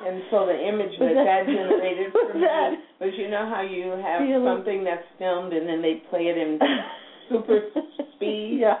And 0.00 0.22
so 0.30 0.46
the 0.46 0.56
image 0.56 0.96
that 1.00 1.12
that- 1.14 1.24
that 1.24 1.46
generated 1.52 2.12
for 2.12 2.32
me 2.32 2.40
that- 2.40 2.72
was 3.00 3.12
you 3.18 3.28
know 3.28 3.44
how 3.46 3.60
you 3.60 3.90
have 3.92 4.20
something 4.44 4.84
that's 4.84 5.04
filmed 5.18 5.52
and 5.52 5.68
then 5.68 5.82
they 5.82 6.00
play 6.08 6.28
it 6.28 6.38
in 6.38 6.58
super 7.28 7.60
speed? 8.14 8.58
Yeah. 8.60 8.74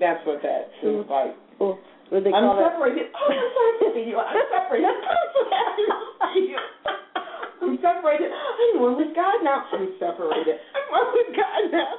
That's 0.00 0.22
what 0.26 0.42
that 0.42 0.70
was 0.82 1.06
like. 1.06 1.34
Well, 1.60 1.78
what 2.10 2.24
they 2.24 2.32
I'm 2.34 2.44
that? 2.44 2.74
separated. 2.74 3.08
Oh, 3.14 3.30
I'm 3.30 3.50
sorry 3.54 3.74
to 3.94 4.02
you. 4.04 4.16
I'm 4.18 4.36
separated. 4.50 4.90
I'm 5.14 5.28
so 5.32 5.40
happy 5.48 5.84
to 5.86 6.40
you. 6.40 6.60
I'm 7.64 7.76
separated. 7.80 8.30
I'm 8.30 8.74
one 8.82 8.96
with 8.98 9.14
God 9.16 9.38
now. 9.40 9.64
I'm 9.72 9.94
separated. 9.96 10.56
I'm 10.74 10.86
one 10.92 11.08
with 11.14 11.30
God 11.32 11.62
now. 11.72 11.92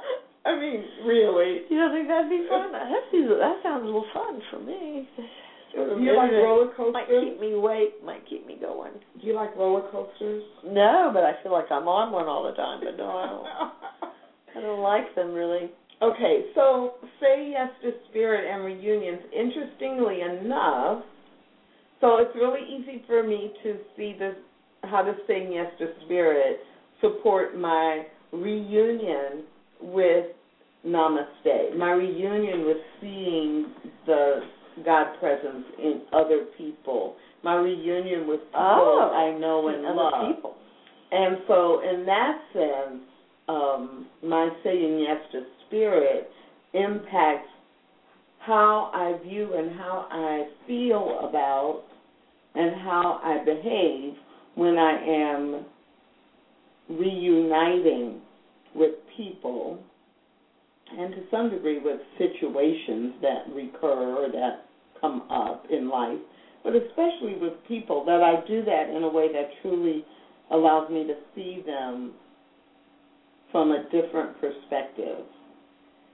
I 0.46 0.54
mean, 0.54 0.84
really. 1.02 1.66
You 1.66 1.76
don't 1.80 1.90
think 1.90 2.06
that'd 2.06 2.30
be 2.30 2.46
fun? 2.46 2.70
That 2.70 2.86
seems, 3.10 3.26
that 3.28 3.58
sounds 3.66 3.82
a 3.82 3.86
little 3.86 4.06
fun 4.14 4.38
for 4.50 4.60
me. 4.62 5.08
Do 5.74 6.00
you 6.00 6.16
like 6.16 6.30
roller 6.32 6.70
Might 6.92 7.08
keep 7.08 7.40
me 7.40 7.52
awake. 7.52 8.02
Might 8.04 8.26
keep 8.28 8.46
me 8.46 8.56
going. 8.60 8.92
Do 9.20 9.26
you 9.26 9.34
like 9.34 9.54
roller 9.56 9.82
coasters? 9.90 10.42
No, 10.64 11.10
but 11.12 11.24
I 11.24 11.32
feel 11.42 11.52
like 11.52 11.66
I'm 11.70 11.88
on 11.88 12.12
one 12.12 12.26
all 12.26 12.44
the 12.44 12.56
time. 12.56 12.80
But 12.82 12.96
no, 12.96 13.10
I 13.10 13.26
don't. 13.26 13.46
I 14.56 14.60
don't 14.62 14.80
like 14.80 15.14
them 15.14 15.34
really. 15.34 15.70
Okay, 16.02 16.44
so 16.54 16.92
say 17.20 17.50
yes 17.52 17.68
to 17.82 17.90
spirit 18.10 18.44
and 18.52 18.64
reunions. 18.64 19.20
Interestingly 19.34 20.20
enough, 20.20 21.02
so 22.00 22.18
it's 22.18 22.34
really 22.34 22.60
easy 22.68 23.02
for 23.06 23.22
me 23.22 23.52
to 23.62 23.76
see 23.96 24.14
this 24.18 24.34
how 24.84 25.02
to 25.02 25.14
say 25.26 25.48
yes 25.50 25.66
to 25.78 25.86
spirit 26.04 26.58
support 27.00 27.56
my 27.58 28.04
reunion 28.32 29.44
with 29.80 30.26
Namaste. 30.86 31.76
My 31.76 31.90
reunion 31.92 32.66
with 32.66 32.76
seeing 33.00 33.66
the 34.06 34.40
God 34.84 35.18
presence 35.18 35.64
in 35.82 36.02
other 36.12 36.44
people. 36.58 37.16
My 37.42 37.54
reunion 37.56 38.28
with 38.28 38.40
people 38.40 38.60
Oh, 38.60 39.12
I 39.14 39.38
know 39.38 39.68
and 39.68 39.84
Other 39.86 39.94
love. 39.96 40.34
people. 40.34 40.54
And 41.10 41.38
so, 41.48 41.80
in 41.88 42.04
that 42.04 42.38
sense, 42.52 43.00
um, 43.48 44.06
my 44.22 44.48
saying 44.62 45.00
yes 45.00 45.18
to 45.32 45.40
spirit 45.66 46.28
impacts 46.74 47.48
how 48.40 48.90
I 48.94 49.22
view 49.26 49.54
and 49.54 49.78
how 49.78 50.06
I 50.10 50.44
feel 50.66 51.28
about 51.28 51.82
and 52.54 52.80
how 52.82 53.20
I 53.22 53.44
behave 53.44 54.14
when 54.54 54.78
I 54.78 54.92
am 55.04 55.64
reuniting 56.88 58.20
with 58.74 58.92
people 59.16 59.78
and 60.96 61.12
to 61.14 61.22
some 61.30 61.50
degree 61.50 61.80
with 61.80 62.00
situations 62.18 63.14
that 63.20 63.52
recur 63.52 64.24
or 64.24 64.28
that 64.30 64.66
come 65.00 65.22
up 65.30 65.64
in 65.70 65.90
life, 65.90 66.18
but 66.62 66.74
especially 66.74 67.36
with 67.40 67.52
people, 67.66 68.04
that 68.04 68.22
I 68.22 68.46
do 68.46 68.64
that 68.64 68.88
in 68.94 69.02
a 69.02 69.08
way 69.08 69.32
that 69.32 69.50
truly 69.62 70.04
allows 70.50 70.88
me 70.90 71.04
to 71.06 71.14
see 71.34 71.62
them 71.66 72.12
from 73.50 73.72
a 73.72 73.84
different 73.90 74.40
perspective. 74.40 75.24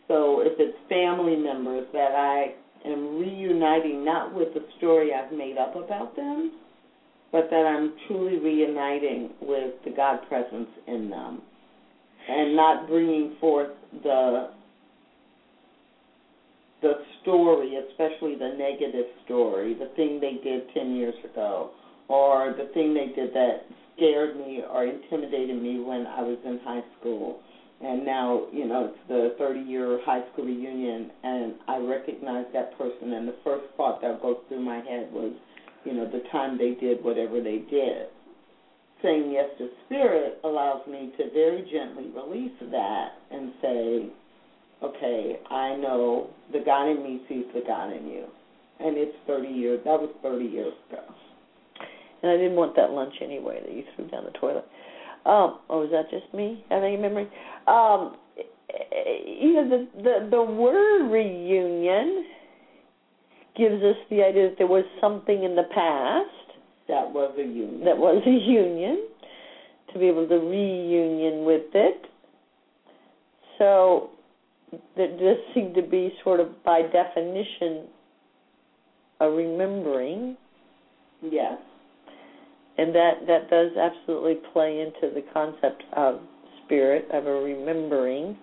So 0.08 0.40
if 0.40 0.52
it's 0.58 0.76
family 0.88 1.36
members 1.36 1.86
that 1.92 2.12
I 2.12 2.54
am 2.88 3.18
reuniting 3.18 4.04
not 4.04 4.34
with 4.34 4.52
the 4.54 4.64
story 4.78 5.12
I've 5.14 5.32
made 5.32 5.56
up 5.58 5.76
about 5.76 6.16
them, 6.16 6.52
but 7.30 7.48
that 7.50 7.66
I'm 7.66 7.94
truly 8.06 8.38
reuniting 8.38 9.30
with 9.40 9.74
the 9.84 9.90
God 9.90 10.18
presence 10.28 10.68
in 10.86 11.08
them 11.08 11.42
and 12.28 12.54
not 12.56 12.86
bringing 12.86 13.36
forth 13.40 13.70
the 14.02 14.50
the 16.82 16.94
story, 17.22 17.76
especially 17.76 18.34
the 18.34 18.54
negative 18.58 19.06
story, 19.24 19.74
the 19.74 19.90
thing 19.94 20.20
they 20.20 20.40
did 20.42 20.62
10 20.74 20.96
years 20.96 21.14
ago, 21.32 21.70
or 22.08 22.56
the 22.58 22.72
thing 22.74 22.92
they 22.92 23.06
did 23.14 23.32
that 23.32 23.62
scared 23.94 24.36
me 24.36 24.62
or 24.68 24.84
intimidated 24.84 25.62
me 25.62 25.78
when 25.78 26.06
I 26.06 26.22
was 26.22 26.38
in 26.44 26.58
high 26.64 26.82
school. 26.98 27.38
And 27.82 28.06
now, 28.06 28.46
you 28.52 28.66
know, 28.66 28.92
it's 28.92 29.08
the 29.08 29.34
30 29.38 29.60
year 29.60 29.98
high 30.04 30.22
school 30.32 30.44
reunion, 30.44 31.10
and 31.24 31.54
I 31.66 31.78
recognize 31.78 32.46
that 32.52 32.78
person, 32.78 33.12
and 33.12 33.26
the 33.26 33.34
first 33.42 33.64
thought 33.76 34.00
that 34.02 34.22
goes 34.22 34.36
through 34.48 34.64
my 34.64 34.76
head 34.76 35.10
was, 35.12 35.32
you 35.84 35.94
know, 35.94 36.06
the 36.06 36.22
time 36.30 36.56
they 36.56 36.74
did 36.80 37.02
whatever 37.02 37.42
they 37.42 37.58
did. 37.68 38.06
Saying 39.02 39.32
yes 39.32 39.46
to 39.58 39.68
spirit 39.86 40.38
allows 40.44 40.86
me 40.86 41.12
to 41.18 41.30
very 41.34 41.68
gently 41.72 42.06
release 42.14 42.52
that 42.70 43.08
and 43.32 43.52
say, 43.60 44.06
okay, 44.84 45.40
I 45.50 45.74
know 45.74 46.30
the 46.52 46.60
God 46.64 46.88
in 46.88 47.02
me 47.02 47.22
sees 47.28 47.46
the 47.52 47.62
God 47.66 47.92
in 47.92 48.06
you. 48.06 48.26
And 48.78 48.96
it's 48.96 49.16
30 49.26 49.48
years, 49.48 49.80
that 49.84 50.00
was 50.00 50.10
30 50.22 50.44
years 50.44 50.72
ago. 50.88 51.02
And 52.22 52.30
I 52.30 52.36
didn't 52.36 52.54
want 52.54 52.76
that 52.76 52.90
lunch 52.92 53.14
anyway 53.20 53.60
that 53.64 53.74
you 53.74 53.82
threw 53.96 54.06
down 54.08 54.24
the 54.24 54.38
toilet. 54.38 54.64
Um, 55.24 55.60
oh, 55.70 55.84
is 55.84 55.90
that 55.92 56.10
just 56.10 56.32
me 56.34 56.64
having 56.68 56.94
a 56.96 56.98
memory? 56.98 57.28
Um, 57.68 58.16
you 59.26 59.54
know, 59.54 59.68
the, 59.68 60.02
the 60.02 60.28
the 60.30 60.42
word 60.42 61.10
reunion 61.10 62.24
gives 63.56 63.82
us 63.82 63.96
the 64.10 64.22
idea 64.22 64.48
that 64.48 64.58
there 64.58 64.66
was 64.66 64.84
something 65.00 65.44
in 65.44 65.54
the 65.54 65.64
past 65.74 66.58
That 66.88 67.12
was 67.12 67.34
a 67.38 67.42
union. 67.42 67.84
that 67.84 67.96
was 67.98 68.22
a 68.26 68.30
union, 68.30 69.06
to 69.92 69.98
be 69.98 70.06
able 70.06 70.26
to 70.26 70.36
reunion 70.36 71.44
with 71.44 71.66
it. 71.74 72.06
So 73.58 74.10
there 74.96 75.08
does 75.08 75.36
seem 75.54 75.74
to 75.74 75.82
be 75.82 76.12
sort 76.24 76.40
of 76.40 76.64
by 76.64 76.82
definition 76.82 77.86
a 79.20 79.28
remembering 79.30 80.36
Yes. 81.22 81.58
And 82.78 82.94
that 82.94 83.26
that 83.26 83.50
does 83.50 83.70
absolutely 83.76 84.36
play 84.52 84.80
into 84.80 85.14
the 85.14 85.22
concept 85.32 85.82
of 85.94 86.20
spirit 86.64 87.06
of 87.12 87.26
a 87.26 87.32
remembering. 87.32 88.36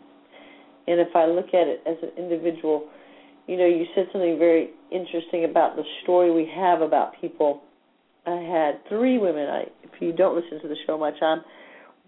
And 0.87 0.99
if 0.99 1.15
i 1.15 1.25
look 1.25 1.47
at 1.47 1.67
it 1.67 1.81
as 1.85 1.97
an 2.01 2.11
individual 2.17 2.87
you 3.47 3.57
know 3.57 3.65
you 3.65 3.85
said 3.95 4.05
something 4.11 4.37
very 4.37 4.69
interesting 4.91 5.45
about 5.45 5.75
the 5.75 5.83
story 6.03 6.31
we 6.31 6.49
have 6.55 6.81
about 6.81 7.19
people. 7.19 7.61
I 8.25 8.35
had 8.35 8.87
three 8.89 9.17
women. 9.17 9.49
I 9.49 9.63
if 9.83 9.99
you 9.99 10.13
don't 10.13 10.35
listen 10.35 10.61
to 10.61 10.67
the 10.67 10.75
show 10.85 10.97
much 10.97 11.15
i 11.21 11.37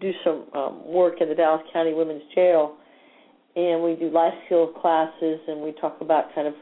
do 0.00 0.10
some 0.24 0.46
um, 0.54 0.86
work 0.86 1.20
in 1.20 1.28
the 1.28 1.34
dallas 1.34 1.62
county 1.72 1.94
women's 1.94 2.22
jail. 2.34 2.76
And 3.54 3.82
we 3.82 3.96
do 3.96 4.10
life 4.10 4.32
skills 4.46 4.74
classes 4.80 5.40
and 5.46 5.60
we 5.60 5.72
talk 5.72 5.98
about 6.00 6.34
kind 6.34 6.48
of 6.48 6.54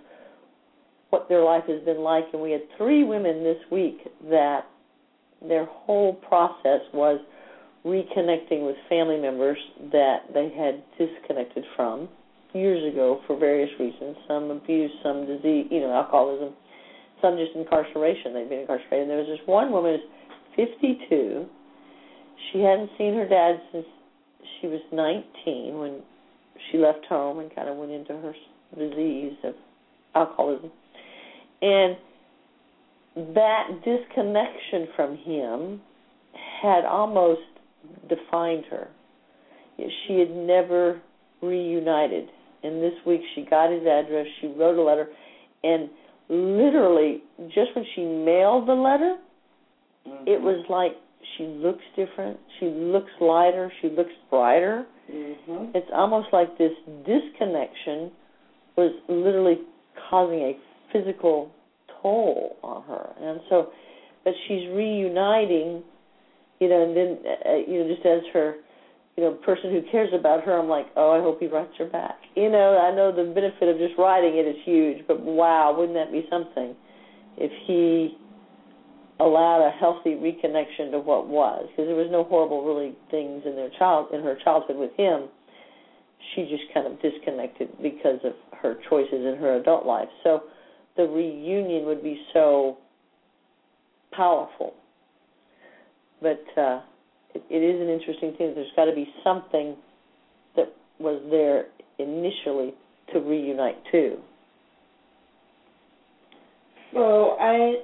what 1.10 1.28
their 1.28 1.42
life 1.44 1.64
has 1.68 1.82
been 1.84 2.00
like. 2.00 2.24
And 2.32 2.42
we 2.42 2.50
had 2.50 2.62
three 2.76 3.04
women 3.04 3.44
this 3.44 3.58
week 3.70 3.98
that 4.28 4.62
their 5.46 5.64
whole 5.64 6.14
process 6.14 6.80
was 6.92 7.20
reconnecting 7.84 8.66
with 8.66 8.76
family 8.88 9.18
members 9.18 9.58
that 9.92 10.18
they 10.34 10.50
had 10.50 10.82
disconnected 10.98 11.64
from 11.76 12.08
years 12.52 12.92
ago 12.92 13.20
for 13.26 13.38
various 13.38 13.70
reasons 13.78 14.16
some 14.26 14.50
abuse 14.50 14.90
some 15.02 15.24
disease 15.24 15.66
you 15.70 15.80
know 15.80 15.92
alcoholism 15.92 16.52
some 17.20 17.36
just 17.36 17.52
incarceration. 17.54 18.34
They'd 18.34 18.48
been 18.48 18.60
incarcerated. 18.60 19.02
And 19.02 19.10
there 19.10 19.18
was 19.18 19.26
this 19.26 19.46
one 19.46 19.72
woman 19.72 20.00
who's 20.56 20.68
52 20.76 21.46
she 22.52 22.60
hadn't 22.60 22.90
seen 22.96 23.14
her 23.14 23.28
dad 23.28 23.60
since 23.70 23.84
she 24.60 24.66
was 24.66 24.80
19 24.92 25.78
when 25.78 26.00
she 26.70 26.78
left 26.78 27.04
home 27.06 27.38
and 27.38 27.54
kind 27.54 27.68
of 27.68 27.76
went 27.76 27.92
into 27.92 28.14
her 28.14 28.32
disease 28.76 29.34
of 29.44 29.54
alcoholism. 30.14 30.70
And 31.60 31.96
that 33.16 33.68
disconnection 33.84 34.88
from 34.96 35.16
him 35.16 35.80
had 36.62 36.84
almost 36.84 37.40
defined 38.08 38.64
her. 38.70 38.88
She 39.78 40.18
had 40.18 40.30
never 40.30 41.00
reunited. 41.42 42.28
And 42.62 42.82
this 42.82 42.92
week 43.06 43.22
she 43.34 43.42
got 43.48 43.70
his 43.70 43.82
address, 43.86 44.26
she 44.40 44.48
wrote 44.48 44.78
a 44.78 44.82
letter, 44.82 45.08
and 45.64 45.88
literally, 46.28 47.22
just 47.48 47.74
when 47.74 47.84
she 47.94 48.04
mailed 48.04 48.66
the 48.68 48.74
letter, 48.74 49.16
Mhm. 50.06 50.28
it 50.28 50.40
was 50.40 50.68
like 50.68 50.96
she 51.36 51.46
looks 51.46 51.84
different, 51.96 52.38
she 52.58 52.66
looks 52.66 53.10
lighter, 53.20 53.72
she 53.80 53.88
looks 53.88 54.12
brighter. 54.28 54.86
Mhm. 55.10 55.74
It's 55.74 55.90
almost 55.90 56.32
like 56.32 56.56
this 56.56 56.76
disconnection 57.04 58.10
was 58.76 58.92
literally 59.08 59.60
causing 60.08 60.40
a 60.42 60.56
physical 60.92 61.50
toll 62.02 62.56
on 62.62 62.82
her. 62.84 63.10
And 63.20 63.40
so, 63.48 63.70
but 64.24 64.34
she's 64.46 64.68
reuniting, 64.70 65.82
you 66.60 66.68
know, 66.68 66.82
and 66.84 66.96
then, 66.96 67.18
uh, 67.24 67.56
you 67.66 67.82
know, 67.82 67.94
just 67.94 68.06
as 68.06 68.20
her, 68.32 68.56
you 69.16 69.24
know, 69.24 69.32
person 69.44 69.70
who 69.70 69.82
cares 69.90 70.10
about 70.18 70.44
her, 70.44 70.58
I'm 70.58 70.68
like, 70.68 70.86
oh, 70.96 71.12
I 71.12 71.20
hope 71.20 71.40
he 71.40 71.46
writes 71.46 71.72
her 71.78 71.86
back. 71.86 72.16
You 72.36 72.50
know, 72.50 72.78
I 72.78 72.94
know 72.94 73.14
the 73.14 73.32
benefit 73.32 73.68
of 73.68 73.78
just 73.78 73.98
writing 73.98 74.36
it 74.36 74.46
is 74.46 74.56
huge, 74.64 75.06
but 75.06 75.20
wow, 75.20 75.74
wouldn't 75.76 75.94
that 75.94 76.12
be 76.12 76.26
something 76.30 76.74
if 77.36 77.50
he 77.66 78.16
allowed 79.20 79.66
a 79.66 79.70
healthy 79.70 80.16
reconnection 80.16 80.90
to 80.92 80.98
what 80.98 81.28
was? 81.28 81.66
Because 81.70 81.86
there 81.86 81.96
was 81.96 82.08
no 82.10 82.24
horrible, 82.24 82.64
really 82.64 82.94
things 83.10 83.42
in 83.44 83.56
their 83.56 83.70
child 83.78 84.08
in 84.12 84.22
her 84.22 84.36
childhood 84.42 84.76
with 84.76 84.92
him. 84.96 85.28
She 86.34 86.42
just 86.42 86.64
kind 86.72 86.86
of 86.86 87.00
disconnected 87.02 87.68
because 87.82 88.20
of 88.24 88.32
her 88.62 88.76
choices 88.88 89.24
in 89.26 89.36
her 89.40 89.56
adult 89.56 89.86
life. 89.86 90.08
So 90.22 90.44
the 90.96 91.04
reunion 91.04 91.86
would 91.86 92.02
be 92.02 92.20
so 92.32 92.78
powerful 94.12 94.74
but 96.20 96.44
uh, 96.56 96.80
it, 97.34 97.42
it 97.50 97.56
is 97.56 97.80
an 97.80 97.88
interesting 97.88 98.34
thing. 98.36 98.52
There's 98.54 98.70
got 98.76 98.86
to 98.86 98.94
be 98.94 99.06
something 99.24 99.76
that 100.56 100.72
was 100.98 101.20
there 101.30 101.66
initially 101.98 102.74
to 103.12 103.20
reunite 103.20 103.78
too. 103.90 104.18
So 106.92 107.36
I 107.40 107.82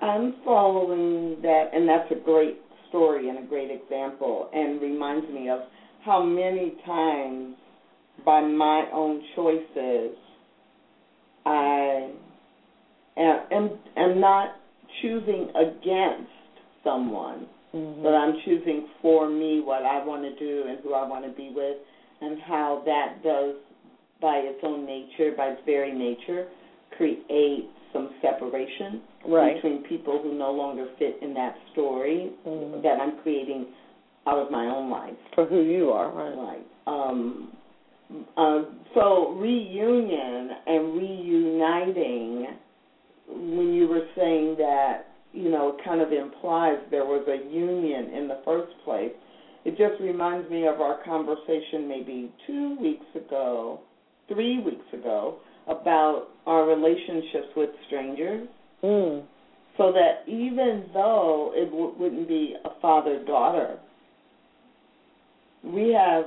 I'm 0.00 0.36
following 0.44 1.42
that, 1.42 1.70
and 1.74 1.88
that's 1.88 2.10
a 2.12 2.24
great 2.24 2.58
story 2.88 3.28
and 3.28 3.38
a 3.38 3.48
great 3.48 3.70
example, 3.70 4.48
and 4.54 4.80
reminds 4.80 5.28
me 5.28 5.50
of 5.50 5.60
how 6.04 6.22
many 6.22 6.74
times 6.86 7.56
by 8.24 8.40
my 8.40 8.86
own 8.92 9.22
choices 9.36 10.16
I 11.48 12.10
am 13.16 13.38
am, 13.50 13.78
am 13.96 14.20
not 14.20 14.50
choosing 15.00 15.50
against 15.54 16.30
someone, 16.84 17.46
Mm-hmm. 17.74 18.02
but 18.02 18.14
I'm 18.14 18.34
choosing 18.46 18.86
for 19.02 19.28
me 19.28 19.60
what 19.60 19.84
I 19.84 20.02
want 20.02 20.22
to 20.22 20.34
do 20.38 20.68
and 20.68 20.80
who 20.82 20.94
I 20.94 21.06
want 21.06 21.24
to 21.24 21.30
be 21.30 21.52
with, 21.54 21.76
and 22.22 22.38
how 22.40 22.82
that 22.86 23.22
does, 23.22 23.56
by 24.22 24.36
its 24.36 24.58
own 24.62 24.86
nature, 24.86 25.32
by 25.36 25.48
its 25.48 25.60
very 25.66 25.92
nature, 25.92 26.46
create 26.96 27.68
some 27.92 28.10
separation 28.22 29.02
right. 29.28 29.54
between 29.54 29.82
people 29.82 30.18
who 30.22 30.32
no 30.34 30.50
longer 30.50 30.86
fit 30.98 31.18
in 31.20 31.34
that 31.34 31.54
story 31.72 32.32
Mhm. 32.46 32.82
that 32.82 32.98
I'm 32.98 33.18
creating 33.22 33.66
out 34.26 34.38
of 34.38 34.50
my 34.50 34.66
own 34.66 34.88
life. 34.88 35.18
For 35.34 35.44
who 35.44 35.60
you 35.60 35.90
are, 35.90 36.08
right? 36.08 36.36
Right. 36.36 36.66
Um, 36.86 37.52
uh, 38.36 38.60
so 38.94 39.30
reunion 39.32 40.50
and 40.66 40.94
reuniting. 40.94 42.46
When 43.28 43.74
you 43.74 43.86
were 43.88 44.02
saying 44.16 44.56
that, 44.58 45.04
you 45.32 45.50
know, 45.50 45.68
it 45.68 45.84
kind 45.84 46.00
of 46.00 46.12
implies 46.12 46.78
there 46.90 47.04
was 47.04 47.22
a 47.28 47.36
union 47.52 48.14
in 48.14 48.28
the 48.28 48.38
first 48.44 48.72
place. 48.84 49.12
It 49.64 49.76
just 49.76 50.00
reminds 50.00 50.48
me 50.50 50.66
of 50.66 50.80
our 50.80 50.96
conversation 51.04 51.86
maybe 51.86 52.32
two 52.46 52.78
weeks 52.80 53.04
ago, 53.14 53.80
three 54.28 54.58
weeks 54.58 54.86
ago, 54.94 55.36
about 55.66 56.28
our 56.46 56.64
relationships 56.64 57.48
with 57.54 57.68
strangers. 57.86 58.48
Mm. 58.82 59.24
So 59.76 59.92
that 59.92 60.22
even 60.26 60.86
though 60.94 61.52
it 61.54 61.66
w- 61.66 61.92
wouldn't 61.98 62.26
be 62.26 62.54
a 62.64 62.70
father 62.80 63.22
daughter, 63.24 63.78
we 65.62 65.90
have 65.90 66.24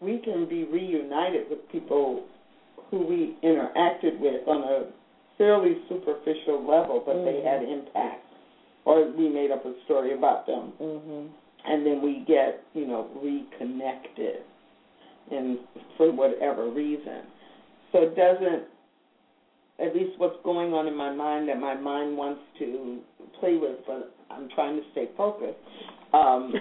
we 0.00 0.18
can 0.18 0.48
be 0.48 0.64
reunited 0.64 1.48
with 1.50 1.68
people 1.70 2.24
who 2.90 2.98
we 3.06 3.36
interacted 3.42 4.18
with 4.20 4.46
on 4.46 4.62
a 4.62 4.86
fairly 5.38 5.78
superficial 5.88 6.62
level, 6.62 7.02
but 7.04 7.24
they 7.24 7.40
Mhm. 7.40 7.44
had 7.44 7.62
impact, 7.62 8.26
or 8.84 9.04
we 9.04 9.28
made 9.28 9.50
up 9.50 9.64
a 9.64 9.74
story 9.84 10.12
about 10.12 10.46
them, 10.46 10.72
Mhm. 10.78 11.28
and 11.64 11.86
then 11.86 12.02
we 12.02 12.20
get 12.20 12.62
you 12.74 12.86
know 12.86 13.08
reconnected, 13.16 14.42
and 15.30 15.58
for 15.96 16.10
whatever 16.12 16.66
reason. 16.66 17.22
So 17.92 18.02
it 18.02 18.14
doesn't 18.14 18.64
at 19.80 19.94
least 19.94 20.18
what's 20.18 20.40
going 20.42 20.72
on 20.72 20.86
in 20.86 20.94
my 20.94 21.10
mind 21.10 21.48
that 21.48 21.58
my 21.58 21.74
mind 21.74 22.16
wants 22.16 22.40
to 22.58 23.02
play 23.40 23.56
with, 23.56 23.84
but 23.86 24.13
I'm 24.30 24.48
trying 24.54 24.76
to 24.76 24.82
stay 24.92 25.08
focused. 25.16 25.58
Um, 26.12 26.52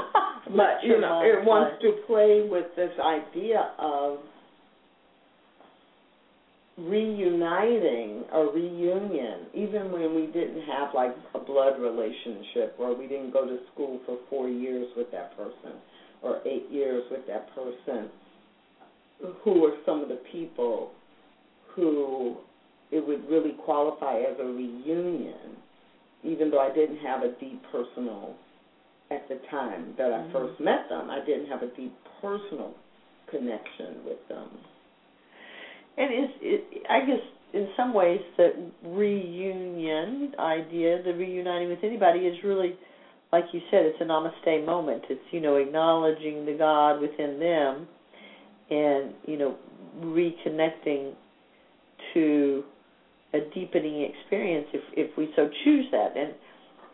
but 0.56 0.82
you 0.84 1.00
know, 1.00 1.20
mind 1.20 1.28
it 1.28 1.44
wants 1.44 1.82
to 1.82 1.92
play 2.06 2.46
with 2.48 2.66
this 2.76 2.92
idea 3.00 3.72
of 3.78 4.18
reuniting 6.78 8.24
or 8.32 8.52
reunion, 8.52 9.46
even 9.54 9.92
when 9.92 10.14
we 10.14 10.26
didn't 10.26 10.62
have 10.62 10.94
like 10.94 11.14
a 11.34 11.38
blood 11.38 11.78
relationship 11.80 12.74
or 12.78 12.96
we 12.96 13.06
didn't 13.06 13.32
go 13.32 13.46
to 13.46 13.58
school 13.72 14.00
for 14.06 14.18
four 14.30 14.48
years 14.48 14.86
with 14.96 15.10
that 15.12 15.36
person 15.36 15.78
or 16.22 16.40
eight 16.46 16.66
years 16.70 17.02
with 17.10 17.26
that 17.28 17.48
person. 17.54 18.08
Who 19.44 19.64
are 19.66 19.76
some 19.86 20.00
of 20.00 20.08
the 20.08 20.20
people 20.32 20.90
who 21.74 22.36
it 22.90 23.06
would 23.06 23.28
really 23.28 23.52
qualify 23.64 24.18
as 24.18 24.36
a 24.38 24.44
reunion, 24.44 25.56
even 26.22 26.50
though 26.50 26.60
I 26.60 26.70
didn't 26.70 26.98
have 26.98 27.22
a 27.22 27.28
deep 27.28 27.62
personal 27.70 28.34
at 29.10 29.28
the 29.28 29.36
time 29.50 29.94
that 29.98 30.12
I 30.12 30.18
Mhm. 30.18 30.32
first 30.32 30.60
met 30.60 30.88
them. 30.88 31.10
I 31.10 31.20
didn't 31.20 31.46
have 31.46 31.62
a 31.62 31.66
deep 31.68 31.92
personal 32.20 32.74
connection 33.26 34.02
with 34.04 34.26
them. 34.28 34.48
And 35.96 36.10
it's, 36.10 36.32
it, 36.40 36.62
I 36.88 37.00
guess, 37.00 37.20
in 37.52 37.68
some 37.76 37.92
ways, 37.92 38.20
the 38.36 38.52
reunion 38.82 40.34
idea, 40.38 40.98
the 40.98 41.12
reuniting 41.12 41.68
with 41.68 41.84
anybody, 41.84 42.26
is 42.26 42.42
really, 42.42 42.74
like 43.30 43.52
you 43.52 43.60
said, 43.70 43.84
it's 43.84 44.00
a 44.00 44.04
namaste 44.04 44.64
moment. 44.64 45.04
It's 45.10 45.20
you 45.30 45.40
know 45.40 45.56
acknowledging 45.56 46.46
the 46.46 46.54
God 46.54 46.98
within 46.98 47.38
them, 47.38 47.86
and 48.70 49.14
you 49.26 49.36
know 49.36 49.54
reconnecting 50.00 51.14
to 52.14 52.64
a 53.34 53.40
deepening 53.54 54.02
experience 54.02 54.66
if 54.72 54.82
if 54.96 55.16
we 55.16 55.28
so 55.36 55.48
choose 55.64 55.86
that. 55.92 56.16
And 56.16 56.34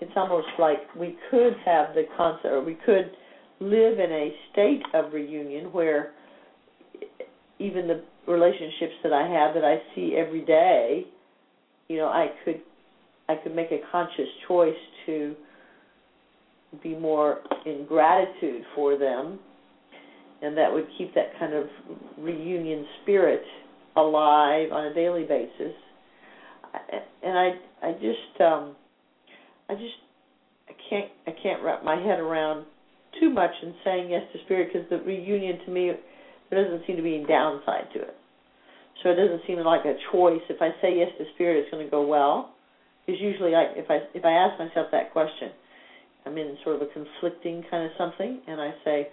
it's 0.00 0.12
almost 0.16 0.48
like 0.58 0.78
we 0.96 1.16
could 1.30 1.54
have 1.64 1.94
the 1.94 2.04
concept, 2.16 2.46
or 2.46 2.62
we 2.62 2.76
could 2.86 3.10
live 3.60 3.98
in 3.98 4.12
a 4.12 4.32
state 4.52 4.82
of 4.94 5.12
reunion 5.12 5.66
where 5.72 6.10
even 7.58 7.88
the 7.88 8.00
relationships 8.26 8.94
that 9.02 9.12
I 9.12 9.26
have 9.26 9.54
that 9.54 9.64
I 9.64 9.76
see 9.94 10.14
every 10.16 10.42
day, 10.42 11.04
you 11.88 11.96
know, 11.96 12.06
I 12.06 12.28
could 12.44 12.60
I 13.28 13.34
could 13.34 13.54
make 13.54 13.72
a 13.72 13.78
conscious 13.90 14.28
choice 14.46 14.74
to 15.06 15.34
be 16.82 16.94
more 16.94 17.38
in 17.66 17.86
gratitude 17.86 18.62
for 18.74 18.96
them 18.96 19.38
and 20.42 20.56
that 20.56 20.72
would 20.72 20.86
keep 20.96 21.14
that 21.14 21.30
kind 21.38 21.52
of 21.52 21.66
reunion 22.18 22.84
spirit 23.02 23.42
alive 23.96 24.70
on 24.72 24.86
a 24.86 24.94
daily 24.94 25.24
basis. 25.24 25.74
And 27.22 27.36
I 27.36 27.50
I 27.82 27.92
just 27.92 28.40
um 28.40 28.74
I 29.68 29.74
just 29.74 29.94
I 30.68 30.72
can't 30.88 31.08
I 31.26 31.32
can't 31.42 31.62
wrap 31.62 31.82
my 31.82 31.96
head 31.96 32.18
around 32.18 32.64
too 33.20 33.30
much 33.30 33.50
in 33.62 33.74
saying 33.84 34.10
yes 34.10 34.22
to 34.32 34.38
spirit 34.44 34.68
because 34.72 34.88
the 34.90 34.98
reunion 34.98 35.58
to 35.64 35.70
me 35.70 35.92
there 36.50 36.64
doesn't 36.64 36.82
seem 36.86 36.96
to 36.96 37.02
be 37.02 37.16
any 37.16 37.24
downside 37.26 37.86
to 37.92 38.00
it. 38.00 38.14
So 39.02 39.10
it 39.10 39.14
doesn't 39.14 39.40
seem 39.46 39.58
like 39.58 39.84
a 39.84 39.94
choice. 40.10 40.40
If 40.48 40.60
I 40.60 40.70
say 40.82 40.96
yes 40.96 41.08
to 41.18 41.24
spirit, 41.34 41.58
it's 41.58 41.70
going 41.70 41.84
to 41.84 41.90
go 41.90 42.02
well. 42.02 42.48
Because 43.06 43.20
usually, 43.20 43.54
I, 43.54 43.64
if 43.70 43.86
I 43.88 43.98
if 44.14 44.24
I 44.24 44.32
ask 44.32 44.58
myself 44.58 44.88
that 44.92 45.10
question, 45.10 45.50
I'm 46.26 46.36
in 46.36 46.56
sort 46.62 46.74
of 46.74 46.82
a 46.82 46.86
conflicting 46.86 47.62
kind 47.70 47.84
of 47.84 47.90
something, 47.96 48.38
and 48.46 48.60
I 48.60 48.72
say, 48.84 49.06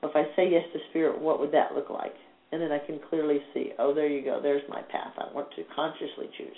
well, 0.00 0.10
if 0.10 0.16
I 0.16 0.24
say 0.36 0.48
yes 0.48 0.62
to 0.72 0.78
spirit, 0.90 1.18
what 1.20 1.38
would 1.40 1.52
that 1.52 1.74
look 1.74 1.90
like? 1.90 2.14
And 2.52 2.62
then 2.62 2.70
I 2.70 2.78
can 2.78 3.00
clearly 3.10 3.40
see, 3.52 3.70
oh, 3.78 3.92
there 3.92 4.08
you 4.08 4.22
go. 4.22 4.38
There's 4.40 4.62
my 4.68 4.80
path. 4.82 5.12
I 5.18 5.26
want 5.34 5.48
to 5.56 5.64
consciously 5.74 6.30
choose. 6.38 6.56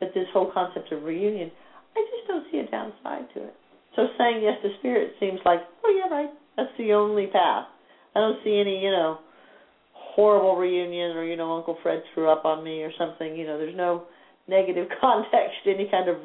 But 0.00 0.12
this 0.14 0.26
whole 0.32 0.50
concept 0.52 0.92
of 0.92 1.02
reunion, 1.02 1.50
I 1.96 2.04
just 2.10 2.28
don't 2.28 2.44
see 2.52 2.58
a 2.58 2.70
downside 2.70 3.28
to 3.34 3.44
it. 3.44 3.54
So 3.94 4.08
saying 4.18 4.42
yes 4.42 4.58
to 4.62 4.68
spirit 4.78 5.12
seems 5.18 5.40
like, 5.44 5.60
oh 5.84 5.90
yeah, 5.90 6.14
right. 6.14 6.30
That's 6.56 6.70
the 6.78 6.92
only 6.92 7.26
path. 7.26 7.66
I 8.14 8.20
don't 8.20 8.38
see 8.44 8.58
any, 8.60 8.82
you 8.82 8.90
know, 8.90 9.18
horrible 10.16 10.56
reunion 10.56 11.16
or 11.16 11.24
you 11.24 11.36
know 11.36 11.56
Uncle 11.56 11.76
Fred 11.82 12.02
threw 12.14 12.28
up 12.28 12.44
on 12.44 12.64
me 12.64 12.82
or 12.82 12.90
something. 12.98 13.36
You 13.36 13.46
know, 13.46 13.58
there's 13.58 13.76
no 13.76 14.04
negative 14.48 14.88
context 15.00 15.56
any 15.66 15.88
kind 15.90 16.08
of 16.08 16.16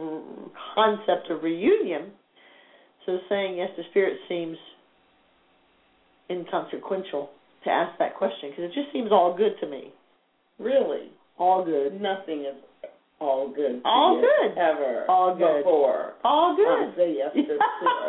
concept 0.75 1.29
of 1.29 1.43
reunion. 1.43 2.11
So 3.05 3.17
saying 3.29 3.57
yes 3.57 3.69
to 3.75 3.83
spirit 3.89 4.17
seems 4.29 4.57
inconsequential 6.29 7.29
to 7.63 7.69
ask 7.69 7.97
that 7.99 8.15
question 8.15 8.49
because 8.49 8.65
it 8.65 8.73
just 8.73 8.91
seems 8.93 9.11
all 9.11 9.35
good 9.35 9.53
to 9.59 9.67
me. 9.67 9.91
Really, 10.59 11.09
All 11.37 11.65
good. 11.65 11.99
nothing 11.99 12.41
is 12.41 12.55
all 13.21 13.53
good. 13.53 13.81
All 13.85 14.19
good. 14.19 14.57
ever. 14.57 15.05
All 15.07 15.35
good. 15.37 15.63
Before 15.63 16.13
All 16.23 16.55
good. 16.57 16.95
say 16.97 17.15
yes 17.17 17.31
to 17.33 17.57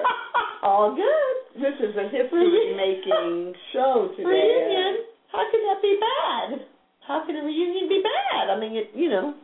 all 0.63 0.97
good. 0.97 1.61
This 1.63 1.75
is 1.79 1.95
a 1.97 2.09
history-making 2.09 3.53
show 3.73 4.09
today. 4.17 4.25
Reunion. 4.25 5.05
How 5.31 5.45
can 5.51 5.61
that 5.69 5.83
be 5.83 6.01
bad? 6.01 6.67
How 7.07 7.27
can 7.27 7.37
a 7.37 7.45
reunion 7.45 7.89
be 7.89 8.03
bad? 8.03 8.49
I 8.51 8.59
mean, 8.59 8.75
it, 8.77 8.91
you 8.95 9.11
know, 9.11 9.35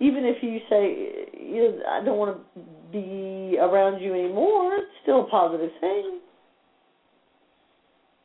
even 0.00 0.24
if 0.24 0.42
you 0.42 0.58
say, 0.68 1.30
you 1.40 1.62
know, 1.62 1.78
I 1.88 2.04
don't 2.04 2.18
want 2.18 2.36
to 2.36 2.62
be 2.90 3.56
around 3.58 4.00
you 4.00 4.14
anymore, 4.14 4.74
it's 4.76 4.90
still 5.02 5.26
a 5.26 5.30
positive 5.30 5.70
thing. 5.80 6.18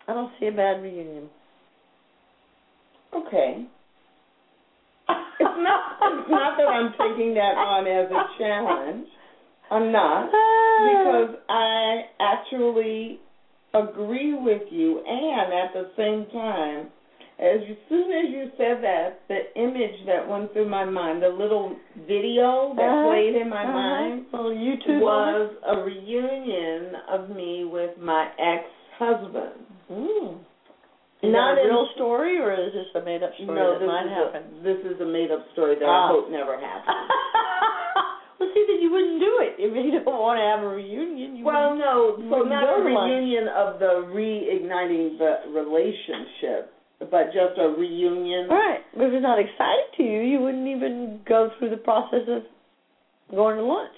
I 0.07 0.13
don't 0.13 0.31
see 0.39 0.47
a 0.47 0.51
bad 0.51 0.81
reunion. 0.81 1.29
Okay. 3.13 3.65
It's 6.05 6.29
not 6.29 6.57
that 6.57 6.67
I'm 6.67 6.91
taking 6.99 7.33
that 7.35 7.55
on 7.57 7.87
as 7.87 8.11
a 8.11 8.23
challenge. 8.37 9.07
I'm 9.71 9.91
not 9.91 10.25
because 10.91 11.37
I 11.49 12.01
actually 12.19 13.19
agree 13.73 14.33
with 14.33 14.63
you 14.71 14.99
and 15.05 15.53
at 15.53 15.73
the 15.73 15.89
same 15.97 16.25
time 16.31 16.87
as 17.37 17.59
soon 17.89 18.11
as 18.13 18.31
you 18.31 18.49
said 18.55 18.81
that, 18.81 19.19
the 19.27 19.41
image 19.59 20.05
that 20.07 20.25
went 20.25 20.53
through 20.53 20.69
my 20.69 20.85
mind, 20.85 21.21
the 21.21 21.27
little 21.27 21.75
video 22.07 22.73
that 22.77 22.81
Uh-huh. 22.87 23.09
played 23.09 23.35
in 23.35 23.49
my 23.49 23.63
Uh-huh. 23.63 23.73
mind, 23.73 24.25
Little 24.31 24.51
YouTube 24.51 25.01
was 25.01 25.51
a 25.65 25.77
reunion 25.83 26.95
of 27.09 27.29
me 27.29 27.65
with 27.65 27.97
my 27.97 28.29
ex-husband. 28.39 29.65
Mm. 29.91 30.37
Is 31.25 31.33
Not 31.33 31.57
that 31.57 31.65
a 31.65 31.69
real 31.69 31.89
story, 31.97 32.37
or 32.37 32.53
is 32.53 32.73
this 32.73 32.89
a 32.93 33.01
made-up 33.01 33.33
story 33.41 33.57
no, 33.57 33.73
that 33.73 33.81
this 33.81 33.89
might 33.89 34.05
is 34.05 34.13
happen? 34.13 34.41
A, 34.45 34.63
this 34.63 34.81
is 34.85 34.97
a 35.01 35.09
made-up 35.09 35.41
story 35.57 35.73
that 35.81 35.89
Ah. 35.89 36.05
I 36.05 36.13
hope 36.13 36.29
never 36.29 36.53
happens. 36.53 37.09
well, 38.37 38.49
see, 38.53 38.63
then 38.69 38.79
you 38.85 38.93
wouldn't 38.93 39.17
do 39.17 39.33
it 39.41 39.57
if 39.57 39.73
you 39.73 39.97
don't 39.97 40.05
want 40.05 40.37
to 40.37 40.45
have 40.45 40.61
a 40.61 40.69
reunion. 40.69 41.41
You 41.41 41.45
well, 41.45 41.73
no, 41.73 42.21
so 42.21 42.45
wouldn't 42.45 42.53
a 42.53 42.77
reunion 42.77 43.49
of 43.49 43.81
the 43.81 44.05
reigniting 44.13 45.17
the 45.17 45.49
relationship, 45.49 46.69
but 46.99 47.33
just 47.33 47.57
a 47.57 47.73
reunion. 47.73 48.45
Right. 48.45 48.85
If 48.93 49.09
it's 49.09 49.25
not 49.25 49.41
exciting 49.41 49.89
to 49.97 50.03
you, 50.05 50.21
you 50.21 50.39
wouldn't 50.45 50.67
even 50.69 51.25
go 51.25 51.49
through 51.57 51.73
the 51.73 51.81
process 51.81 52.29
of 52.29 52.45
going 53.33 53.57
to 53.57 53.65
lunch. 53.65 53.97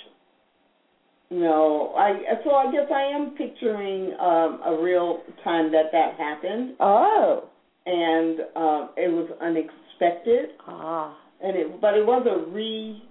No, 1.30 1.94
I 1.98 2.22
so 2.44 2.52
I 2.52 2.72
guess 2.72 2.90
I 2.94 3.02
am 3.04 3.32
picturing 3.38 4.14
um 4.20 4.62
a 4.66 4.78
real 4.82 5.22
time 5.44 5.72
that 5.74 5.92
that 5.92 6.16
happened, 6.18 6.76
Oh. 6.80 7.44
and 7.86 8.40
um 8.56 8.90
it 8.96 9.12
was 9.12 9.30
unexpected, 9.42 10.52
Ah. 10.68 11.18
and 11.44 11.56
it 11.58 11.82
but 11.82 11.96
it 11.96 12.06
was 12.06 12.26
a 12.26 12.50
re. 12.50 13.04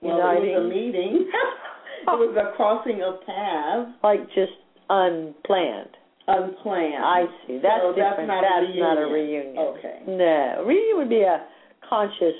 Well, 0.00 0.16
it 0.16 0.40
was 0.40 0.64
a 0.64 0.68
meeting. 0.68 1.28
it 2.02 2.06
was 2.06 2.34
a 2.40 2.56
crossing 2.56 3.02
of 3.02 3.20
paths, 3.26 3.90
Like 4.02 4.26
just 4.28 4.52
unplanned. 4.88 5.94
unplanned. 6.26 7.04
I 7.04 7.26
see. 7.46 7.58
That's 7.62 7.82
So 7.82 7.92
that's 7.94 8.16
different. 8.16 8.28
not 8.28 8.44
a 8.44 8.64
that's 8.64 8.78
not 8.78 8.96
a 8.96 9.04
reunion. 9.12 9.54
reunion. 9.54 9.58
Okay. 9.58 9.98
No. 10.06 10.64
Reunion 10.66 10.96
would 10.96 11.10
be 11.10 11.20
a 11.20 11.44
conscious 11.86 12.34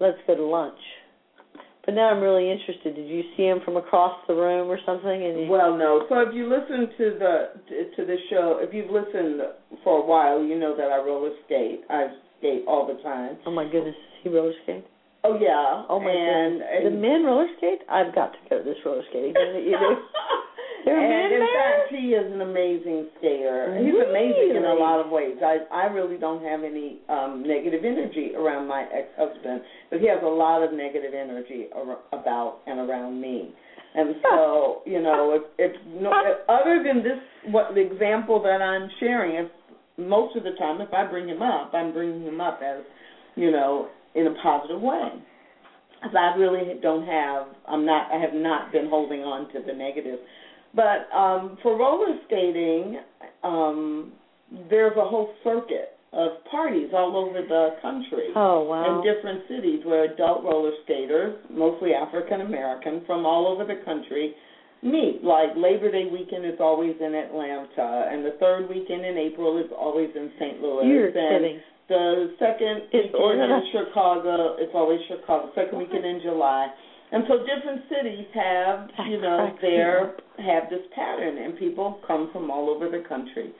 let's 0.00 0.18
go 0.26 0.34
to 0.34 0.42
lunch. 0.44 0.78
But 1.88 1.94
now 1.94 2.10
I'm 2.10 2.20
really 2.20 2.52
interested. 2.52 2.96
Did 2.96 3.08
you 3.08 3.22
see 3.34 3.44
him 3.44 3.60
from 3.64 3.78
across 3.78 4.12
the 4.28 4.34
room 4.34 4.68
or 4.68 4.78
something? 4.84 5.08
And 5.08 5.48
Well, 5.48 5.72
no. 5.72 6.04
So 6.10 6.20
if 6.20 6.34
you 6.34 6.44
listen 6.44 6.92
to 6.98 7.16
the 7.16 7.88
to 7.96 8.04
the 8.04 8.16
show, 8.28 8.60
if 8.60 8.74
you've 8.74 8.90
listened 8.90 9.40
for 9.82 9.96
a 9.96 10.04
while, 10.04 10.44
you 10.44 10.60
know 10.60 10.76
that 10.76 10.92
I 10.92 10.98
roller 10.98 11.30
skate. 11.46 11.80
I 11.88 12.08
skate 12.36 12.64
all 12.68 12.86
the 12.86 13.00
time. 13.00 13.38
oh 13.46 13.50
my 13.50 13.64
goodness, 13.64 13.96
he 14.22 14.28
roller 14.28 14.52
skate. 14.64 14.84
Oh 15.24 15.40
yeah. 15.40 15.88
Oh 15.88 15.98
my 15.98 16.12
and, 16.12 16.60
goodness, 16.60 16.84
the 16.84 16.90
men 16.90 17.24
roller 17.24 17.48
skate. 17.56 17.80
I've 17.88 18.14
got 18.14 18.36
to 18.36 18.38
go 18.50 18.58
to 18.58 18.64
this 18.64 18.76
roller 18.84 19.00
skating 19.08 19.32
thing 19.32 19.52
that 19.54 19.64
you 19.64 19.72
do. 19.80 19.96
There 20.84 20.98
and 20.98 21.32
in 21.32 21.40
there? 21.40 21.48
fact, 21.48 21.90
he 21.90 22.14
is 22.14 22.32
an 22.32 22.40
amazing 22.40 23.08
skater. 23.18 23.76
He's 23.78 23.94
amazing 23.94 24.56
in 24.56 24.64
a 24.64 24.74
lot 24.74 25.04
of 25.04 25.10
ways. 25.10 25.36
I 25.42 25.58
I 25.72 25.84
really 25.86 26.16
don't 26.16 26.42
have 26.44 26.64
any 26.64 26.98
um 27.08 27.42
negative 27.46 27.84
energy 27.84 28.32
around 28.36 28.68
my 28.68 28.84
ex-husband, 28.92 29.62
but 29.90 30.00
he 30.00 30.08
has 30.08 30.20
a 30.22 30.28
lot 30.28 30.62
of 30.62 30.72
negative 30.72 31.14
energy 31.14 31.66
ar- 31.74 31.98
about 32.12 32.60
and 32.66 32.78
around 32.78 33.20
me. 33.20 33.50
And 33.94 34.14
so, 34.22 34.82
you 34.86 35.02
know, 35.02 35.34
if, 35.34 35.42
if 35.58 35.72
no, 35.86 36.12
if, 36.14 36.48
other 36.48 36.82
than 36.86 37.02
this, 37.02 37.18
what 37.52 37.74
the 37.74 37.80
example 37.80 38.40
that 38.42 38.62
I'm 38.62 38.88
sharing, 39.00 39.36
if 39.36 39.48
most 39.98 40.36
of 40.36 40.44
the 40.44 40.52
time, 40.52 40.80
if 40.80 40.92
I 40.92 41.04
bring 41.04 41.28
him 41.28 41.42
up, 41.42 41.72
I'm 41.74 41.92
bringing 41.92 42.22
him 42.22 42.40
up 42.40 42.60
as, 42.64 42.82
you 43.34 43.50
know, 43.50 43.88
in 44.14 44.26
a 44.26 44.34
positive 44.42 44.80
way. 44.80 45.10
Because 46.00 46.14
I 46.16 46.38
really 46.38 46.74
don't 46.80 47.04
have, 47.06 47.46
I'm 47.66 47.84
not, 47.84 48.12
I 48.12 48.20
have 48.20 48.32
not 48.32 48.70
been 48.70 48.88
holding 48.88 49.22
on 49.22 49.52
to 49.52 49.60
the 49.66 49.72
negative. 49.72 50.20
But 50.74 51.08
um, 51.16 51.58
for 51.62 51.76
roller 51.78 52.14
skating, 52.26 52.98
um, 53.42 54.12
there's 54.70 54.96
a 54.96 55.04
whole 55.04 55.30
circuit 55.44 55.96
of 56.12 56.42
parties 56.50 56.88
all 56.94 57.16
over 57.16 57.42
the 57.46 57.76
country 57.82 58.32
Oh 58.34 58.62
wow. 58.64 58.80
in 59.00 59.04
different 59.04 59.42
cities 59.48 59.80
where 59.84 60.04
adult 60.04 60.42
roller 60.42 60.72
skaters, 60.84 61.36
mostly 61.50 61.92
African 61.92 62.40
American, 62.40 63.02
from 63.06 63.26
all 63.26 63.46
over 63.46 63.64
the 63.64 63.80
country, 63.84 64.32
meet. 64.82 65.20
Like 65.22 65.50
Labor 65.56 65.90
Day 65.90 66.08
weekend 66.10 66.46
is 66.46 66.56
always 66.60 66.96
in 67.00 67.14
Atlanta, 67.14 68.08
and 68.10 68.24
the 68.24 68.36
third 68.40 68.68
weekend 68.70 69.04
in 69.04 69.18
April 69.18 69.58
is 69.58 69.70
always 69.76 70.08
in 70.16 70.30
St. 70.38 70.62
Louis. 70.62 70.86
You're 70.88 71.06
and 71.08 71.14
kidding. 71.14 71.60
The 71.88 72.36
second 72.38 72.88
It's 72.92 73.12
weekend 73.12 73.52
in. 73.52 73.62
Chicago, 73.72 74.56
it's 74.58 74.72
always 74.74 75.00
Chicago. 75.08 75.50
Second 75.54 75.78
weekend 75.78 76.04
in 76.04 76.20
July. 76.22 76.68
And 77.10 77.24
so 77.26 77.38
different 77.38 77.82
cities 77.88 78.26
have, 78.34 78.88
you 79.08 79.20
know, 79.20 79.56
their 79.62 80.14
have 80.38 80.68
this 80.70 80.84
pattern, 80.94 81.38
and 81.38 81.58
people 81.58 82.00
come 82.06 82.30
from 82.32 82.50
all 82.50 82.68
over 82.68 82.88
the 82.90 83.02
country. 83.08 83.52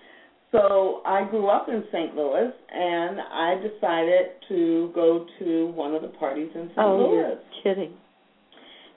So 0.53 1.03
I 1.05 1.29
grew 1.29 1.49
up 1.49 1.69
in 1.69 1.85
St. 1.93 2.15
Louis, 2.15 2.51
and 2.73 3.21
I 3.21 3.57
decided 3.57 4.27
to 4.49 4.91
go 4.95 5.27
to 5.39 5.67
one 5.75 5.95
of 5.95 6.03
the 6.03 6.09
parties 6.09 6.49
in 6.55 6.69
St. 6.69 6.79
Oh, 6.79 6.97
Louis. 6.97 7.17
you're 7.17 7.39
kidding. 7.63 7.93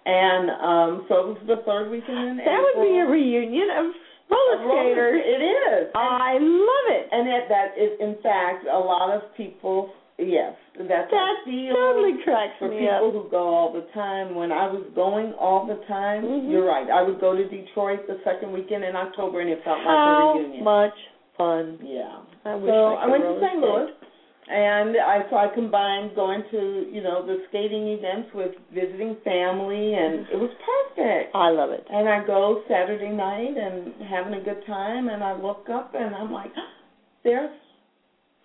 And 0.06 0.50
um, 0.50 1.06
so 1.08 1.16
it 1.20 1.28
was 1.28 1.44
the 1.48 1.62
third 1.66 1.92
weekend 1.92 2.18
in 2.18 2.38
That 2.38 2.60
would 2.76 2.84
be 2.84 2.98
a 3.00 3.06
reunion 3.06 3.68
of 3.78 3.86
roller 4.32 4.58
skaters. 4.64 5.22
It 5.24 5.44
is. 5.44 5.92
I 5.94 6.40
love 6.42 6.88
it. 6.90 7.08
and 7.12 7.28
it, 7.30 7.44
that 7.50 7.78
is, 7.78 7.92
in 8.00 8.16
fact, 8.24 8.66
a 8.66 8.80
lot 8.80 9.14
of 9.14 9.22
people. 9.38 9.92
Yes, 10.22 10.54
that's 10.78 11.10
That 11.10 11.36
deal 11.46 11.74
totally 11.74 12.22
cracks 12.24 12.54
for 12.60 12.70
me 12.70 12.86
people 12.86 13.08
up. 13.10 13.14
who 13.14 13.30
go 13.32 13.42
all 13.50 13.74
the 13.74 13.82
time. 13.94 14.36
When 14.36 14.52
I 14.52 14.70
was 14.70 14.84
going 14.94 15.34
all 15.34 15.66
the 15.66 15.82
time, 15.90 16.24
Mhm. 16.24 16.52
you're 16.52 16.66
right. 16.66 16.90
I 16.90 17.02
would 17.02 17.20
go 17.20 17.36
to 17.36 17.44
Detroit 17.44 18.06
the 18.06 18.20
second 18.24 18.54
weekend 18.54 18.84
in 18.84 18.96
October, 18.96 19.40
and 19.42 19.50
it 19.50 19.64
felt 19.64 19.80
How 19.82 19.90
like 19.90 20.36
a 20.36 20.40
reunion. 20.40 20.64
much 20.64 20.94
fun. 21.38 21.80
Yeah. 21.82 22.18
I 22.46 22.56
wish 22.56 22.70
So 22.70 22.94
I, 22.96 23.04
I, 23.04 23.08
went 23.08 23.24
to 23.24 23.40
St. 23.40 23.60
Louis, 23.62 23.92
and 24.48 24.96
I 24.98 25.26
so 25.30 25.38
I 25.38 25.48
combined 25.48 26.14
going 26.14 26.44
to 26.52 26.88
you 26.92 27.02
know 27.02 27.24
the 27.26 27.42
skating 27.50 27.88
events 27.90 28.32
with 28.34 28.54
visiting 28.72 29.16
family, 29.24 29.96
and 29.96 30.28
it 30.30 30.38
was 30.40 30.52
perfect. 30.66 31.34
I 31.36 31.50
love 31.50 31.72
it. 31.72 31.86
And 31.90 32.08
I 32.08 32.20
go 32.24 32.62
Saturday 32.68 33.10
night 33.10 33.58
and 33.58 33.94
having 34.04 34.36
a 34.36 34.40
good 34.42 34.64
time, 34.68 35.10
and 35.10 35.24
I 35.24 35.34
look 35.34 35.68
up 35.70 35.96
and 35.96 36.14
I'm 36.16 36.32
like, 36.32 36.52
there's 37.24 37.50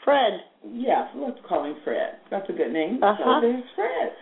Fred. 0.07 0.39
yeah, 0.73 1.11
let's 1.19 1.39
call 1.49 1.65
him 1.67 1.75
Fred. 1.83 2.23
That's 2.31 2.47
a 2.49 2.53
good 2.55 2.71
name. 2.73 3.03
Uh-huh. 3.03 3.19
So 3.19 3.41
there's 3.43 3.65
Fred. 3.75 4.15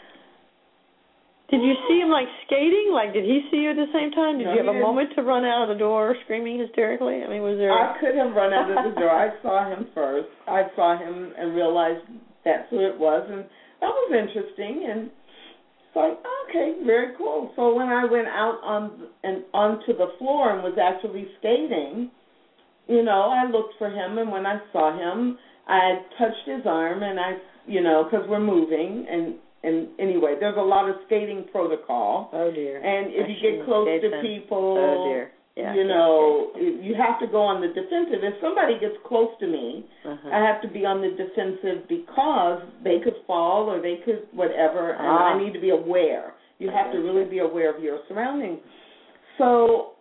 Did 1.53 1.61
you 1.61 1.75
see 1.87 2.01
him 2.01 2.09
like 2.09 2.27
skating? 2.47 2.91
Like, 2.91 3.13
did 3.13 3.23
he 3.23 3.45
see 3.51 3.59
you 3.69 3.71
at 3.71 3.77
the 3.77 3.93
same 3.93 4.11
time? 4.11 4.39
Did 4.41 4.49
No, 4.49 4.53
you 4.57 4.65
have 4.65 4.75
a 4.75 4.81
moment 4.81 5.11
to 5.15 5.23
run 5.23 5.45
out 5.45 5.69
of 5.69 5.77
the 5.77 5.79
door 5.79 6.17
screaming 6.25 6.59
hysterically? 6.59 7.21
I 7.23 7.29
mean, 7.29 7.43
was 7.45 7.59
there? 7.61 7.71
I 7.71 8.01
could 8.01 8.17
have 8.17 8.33
run 8.33 8.53
out 8.57 8.73
of 8.73 8.81
the 8.95 8.99
door. 8.99 9.13
I 9.13 9.29
saw 9.43 9.69
him 9.69 9.87
first. 9.95 10.29
I 10.49 10.63
saw 10.75 10.99
him 10.99 11.33
and 11.37 11.55
realized 11.55 12.01
that's 12.45 12.65
who 12.71 12.81
it 12.81 12.99
was, 12.99 13.29
and 13.31 13.45
that 13.85 13.93
was 13.93 14.09
interesting. 14.17 14.89
And 14.89 15.01
it's 15.13 15.95
like, 15.95 16.17
okay, 16.49 16.81
very 16.85 17.15
cool. 17.19 17.53
So 17.57 17.75
when 17.77 17.89
I 17.89 18.07
went 18.07 18.27
out 18.27 18.59
on 18.65 19.07
and 19.23 19.45
onto 19.53 19.93
the 19.93 20.17
floor 20.19 20.51
and 20.55 20.63
was 20.65 20.79
actually 20.81 21.29
skating, 21.39 22.11
you 22.89 23.03
know, 23.05 23.31
I 23.31 23.45
looked 23.51 23.75
for 23.79 23.91
him, 23.91 24.17
and 24.19 24.33
when 24.33 24.47
I 24.47 24.59
saw 24.73 24.97
him, 24.97 25.37
I 25.67 26.01
touched 26.19 26.47
his 26.47 26.63
arm, 26.67 27.03
and 27.03 27.19
I, 27.19 27.33
you 27.67 27.83
know, 27.83 28.05
because 28.05 28.27
we're 28.29 28.41
moving, 28.41 29.07
and 29.11 29.35
and 29.63 29.89
anyway, 29.99 30.35
there's 30.39 30.59
a 30.59 30.61
lot 30.61 30.89
of 30.91 30.97
skating 31.07 31.47
protocol. 31.51 32.29
oh 32.35 32.51
dear. 32.53 32.77
And 32.85 33.13
if 33.15 33.25
I 33.25 33.29
you 33.31 33.57
get 33.57 33.65
close 33.65 33.89
to 34.03 34.11
then. 34.11 34.21
people, 34.23 34.77
Oh 34.79 35.09
dear. 35.09 35.31
Yeah. 35.57 35.73
you 35.73 35.85
know, 35.87 36.51
you 36.59 36.97
have 36.99 37.21
to 37.21 37.29
go 37.29 37.41
on 37.41 37.61
the 37.63 37.69
defensive. 37.69 38.25
If 38.25 38.35
somebody 38.43 38.75
gets 38.81 38.97
close 39.07 39.31
to 39.39 39.47
me, 39.47 39.87
Uh-huh. 40.05 40.29
I 40.33 40.41
have 40.45 40.61
to 40.63 40.69
be 40.69 40.85
on 40.85 41.01
the 41.01 41.11
defensive 41.15 41.87
because 41.89 42.61
they 42.83 42.99
could 42.99 43.15
fall 43.25 43.71
or 43.71 43.81
they 43.81 43.99
could 44.05 44.27
whatever, 44.33 44.91
and 44.99 45.07
Ah. 45.07 45.33
I 45.33 45.39
need 45.43 45.53
to 45.55 45.61
be 45.61 45.71
aware. 45.71 46.35
You 46.59 46.71
have 46.71 46.91
to 46.93 46.99
really 46.99 47.25
be 47.25 47.39
aware 47.39 47.71
of 47.75 47.81
your 47.83 48.01
surroundings. 48.09 48.59
So 49.39 49.93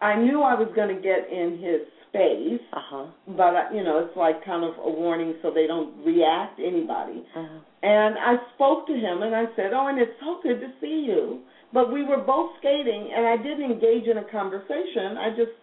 I 0.00 0.16
knew 0.16 0.42
I 0.42 0.54
was 0.54 0.68
going 0.74 0.94
to 0.94 1.00
get 1.00 1.30
in 1.30 1.58
his 1.62 1.82
space, 2.16 2.60
Uh 2.72 2.80
huh. 2.90 3.06
but 3.36 3.54
uh, 3.54 3.68
you 3.72 3.84
know, 3.84 3.98
it's 4.04 4.16
like 4.16 4.44
kind 4.44 4.64
of 4.64 4.74
a 4.82 4.90
warning 4.90 5.34
so 5.42 5.50
they 5.52 5.66
don't 5.66 5.92
react 6.04 6.58
anybody. 6.58 7.22
Uh-huh. 7.36 7.58
And 7.82 8.16
I 8.18 8.36
spoke 8.54 8.86
to 8.88 8.94
him 8.94 9.22
and 9.22 9.34
I 9.34 9.44
said, 9.54 9.70
"Oh, 9.72 9.86
and 9.86 9.98
it's 10.00 10.16
so 10.20 10.40
good 10.42 10.60
to 10.60 10.68
see 10.80 11.04
you." 11.06 11.40
But 11.72 11.92
we 11.92 12.04
were 12.04 12.18
both 12.18 12.50
skating, 12.58 13.10
and 13.14 13.26
I 13.26 13.36
didn't 13.36 13.70
engage 13.70 14.06
in 14.08 14.18
a 14.18 14.24
conversation. 14.30 15.18
I 15.18 15.30
just 15.30 15.56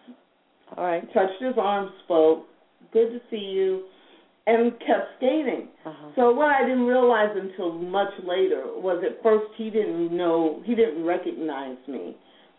All 0.76 0.84
right. 0.84 1.02
touched 1.12 1.40
his 1.40 1.54
arm, 1.58 1.90
spoke, 2.04 2.46
"Good 2.92 3.10
to 3.10 3.20
see 3.30 3.44
you," 3.56 3.84
and 4.46 4.72
kept 4.80 5.16
skating. 5.16 5.68
Uh-huh. 5.84 6.10
So 6.16 6.32
what 6.32 6.48
I 6.48 6.62
didn't 6.62 6.86
realize 6.86 7.34
until 7.34 7.72
much 7.72 8.12
later 8.24 8.64
was 8.76 9.02
at 9.04 9.22
first 9.22 9.46
he 9.56 9.70
didn't 9.70 10.16
know, 10.16 10.62
he 10.64 10.74
didn't 10.74 11.04
recognize 11.04 11.78
me. 11.88 12.16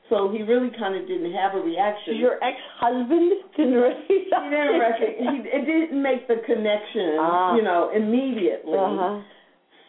So 0.09 0.29
he 0.31 0.43
really 0.43 0.69
kind 0.77 0.95
of 0.95 1.07
didn't 1.07 1.33
have 1.33 1.55
a 1.55 1.59
reaction. 1.59 2.17
your 2.17 2.35
ex-husband 2.43 3.31
didn't 3.57 3.73
recognize. 3.81 4.05
he 4.07 4.17
didn't 4.29 4.79
recognize. 4.79 5.17
He, 5.17 5.49
it 5.49 5.65
didn't 5.65 6.01
make 6.01 6.27
the 6.27 6.41
connection, 6.45 7.17
Ah. 7.19 7.55
you 7.55 7.63
know, 7.63 7.89
immediately. 7.95 8.77
Uh-huh. 8.77 9.21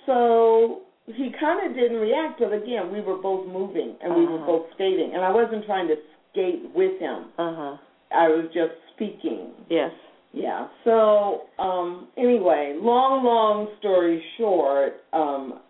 So 0.06 0.80
he 1.06 1.30
kind 1.38 1.68
of 1.70 1.76
didn't 1.76 1.98
react, 1.98 2.38
but 2.40 2.52
again, 2.52 2.90
we 2.92 3.00
were 3.00 3.16
both 3.18 3.46
moving 3.46 3.96
and 4.02 4.14
we 4.14 4.24
were 4.26 4.36
Uh-huh. 4.38 4.46
both 4.46 4.66
skating, 4.74 5.12
and 5.14 5.22
I 5.22 5.30
wasn't 5.30 5.66
trying 5.66 5.88
to 5.88 5.96
skate 6.32 6.62
with 6.74 6.98
him. 6.98 7.26
Uh-huh. 7.38 7.76
I 8.12 8.28
was 8.28 8.46
just 8.54 8.72
speaking, 8.94 9.50
Yes. 9.68 9.90
Yeah. 10.32 10.68
So 10.84 11.42
um, 11.58 12.08
anyway, 12.16 12.76
long, 12.80 13.24
long 13.24 13.68
story 13.78 14.22
short, 14.36 14.94
um, 15.12 15.60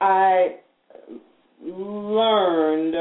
I 0.00 0.56
learned 1.62 2.94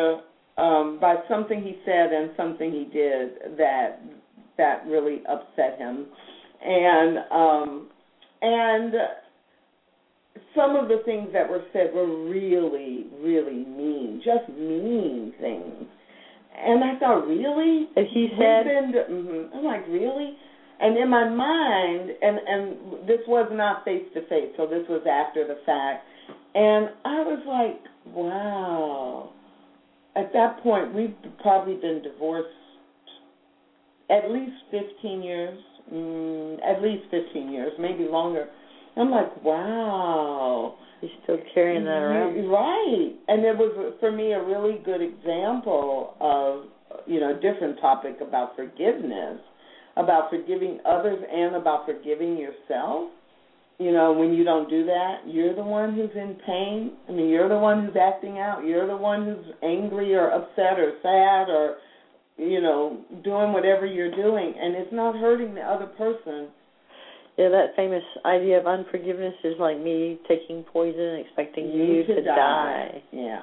um, 0.57 0.97
by 0.99 1.15
something 1.30 1.61
he 1.61 1.77
said 1.86 2.11
and 2.11 2.32
something 2.36 2.71
he 2.71 2.86
did 2.91 3.57
that 3.57 4.01
that 4.57 4.86
really 4.88 5.21
upset 5.30 5.77
him, 5.77 6.07
and 6.61 7.17
um, 7.32 7.89
and 8.41 8.93
some 10.55 10.75
of 10.75 10.88
the 10.88 11.01
things 11.05 11.30
that 11.34 11.49
were 11.49 11.63
said 11.73 11.93
were 11.93 12.30
really, 12.30 13.05
really 13.21 13.65
mean, 13.65 14.21
just 14.23 14.49
mean 14.49 15.34
things. 15.39 15.88
And 16.57 16.84
I 16.84 16.99
thought, 16.99 17.25
really? 17.27 17.88
That 17.95 18.05
he 18.13 18.27
said. 18.38 18.65
mm-hmm. 19.09 19.55
I'm 19.57 19.63
like, 19.63 19.88
really? 19.88 20.36
And 20.82 20.97
in 20.97 21.09
my 21.09 21.27
mind, 21.27 22.09
and 22.21 22.38
and 22.47 23.07
this 23.07 23.19
was 23.27 23.49
not 23.51 23.84
face 23.86 24.05
to 24.13 24.21
face, 24.27 24.51
so 24.57 24.65
this 24.65 24.84
was 24.89 25.01
after 25.09 25.45
the 25.47 25.59
fact, 25.65 26.05
and 26.55 26.89
I 27.05 27.21
was 27.23 27.43
like, 27.45 28.15
wow. 28.15 29.32
At 30.20 30.34
that 30.34 30.61
point, 30.61 30.93
we've 30.93 31.15
probably 31.41 31.76
been 31.76 32.01
divorced 32.01 32.47
at 34.09 34.30
least 34.30 34.53
15 34.72 35.22
years, 35.22 35.57
mm, 35.93 36.57
at 36.65 36.82
least 36.82 37.03
15 37.09 37.51
years, 37.51 37.72
maybe 37.80 38.03
longer. 38.03 38.47
I'm 38.97 39.11
like, 39.11 39.43
wow. 39.43 40.76
He's 40.99 41.11
still 41.24 41.38
carrying 41.53 41.86
that 41.86 42.01
around. 42.01 42.49
Right. 42.49 43.15
And 43.30 43.45
it 43.45 43.57
was, 43.57 43.93
for 44.01 44.11
me, 44.11 44.34
a 44.34 44.43
really 44.43 44.80
good 44.84 45.01
example 45.01 46.15
of, 46.20 46.65
you 47.07 47.22
know, 47.22 47.38
a 47.38 47.39
different 47.39 47.80
topic 47.80 48.17
about 48.20 48.57
forgiveness, 48.57 49.39
about 49.95 50.30
forgiving 50.30 50.80
others 50.86 51.24
and 51.32 51.55
about 51.55 51.86
forgiving 51.86 52.38
yourself. 52.38 53.11
You 53.80 53.93
know, 53.93 54.11
when 54.11 54.34
you 54.34 54.43
don't 54.43 54.69
do 54.69 54.86
that, 54.86 55.21
you're 55.25 55.55
the 55.55 55.63
one 55.63 55.95
who's 55.95 56.11
in 56.13 56.36
pain. 56.45 56.91
I 57.07 57.13
mean, 57.13 57.30
you're 57.30 57.49
the 57.49 57.57
one 57.57 57.86
who's 57.86 57.95
acting 57.95 58.38
out. 58.38 58.63
You're 58.65 58.88
the 58.88 58.97
one 58.97 59.25
who's 59.25 59.55
angry 59.63 60.13
or 60.13 60.30
upset 60.32 60.77
or 60.77 60.93
sad 61.01 61.49
or, 61.49 61.77
you 62.38 62.61
know, 62.61 62.99
doing 63.23 63.53
whatever 63.53 63.86
you're 63.86 64.13
doing. 64.13 64.53
And 64.59 64.75
it's 64.75 64.91
not 64.91 65.15
hurting 65.15 65.55
the 65.55 65.61
other 65.61 65.86
person 65.86 66.49
yeah, 67.39 67.47
that 67.47 67.67
famous 67.77 68.03
idea 68.25 68.59
of 68.59 68.67
unforgiveness 68.67 69.34
is 69.45 69.55
like 69.61 69.80
me 69.80 70.19
taking 70.27 70.61
poison 70.61 70.99
and 70.99 71.25
expecting 71.25 71.71
you, 71.71 71.86
you 71.86 72.03
to, 72.03 72.21
die. 72.21 72.36
die. 72.36 73.03
Yeah. 73.13 73.39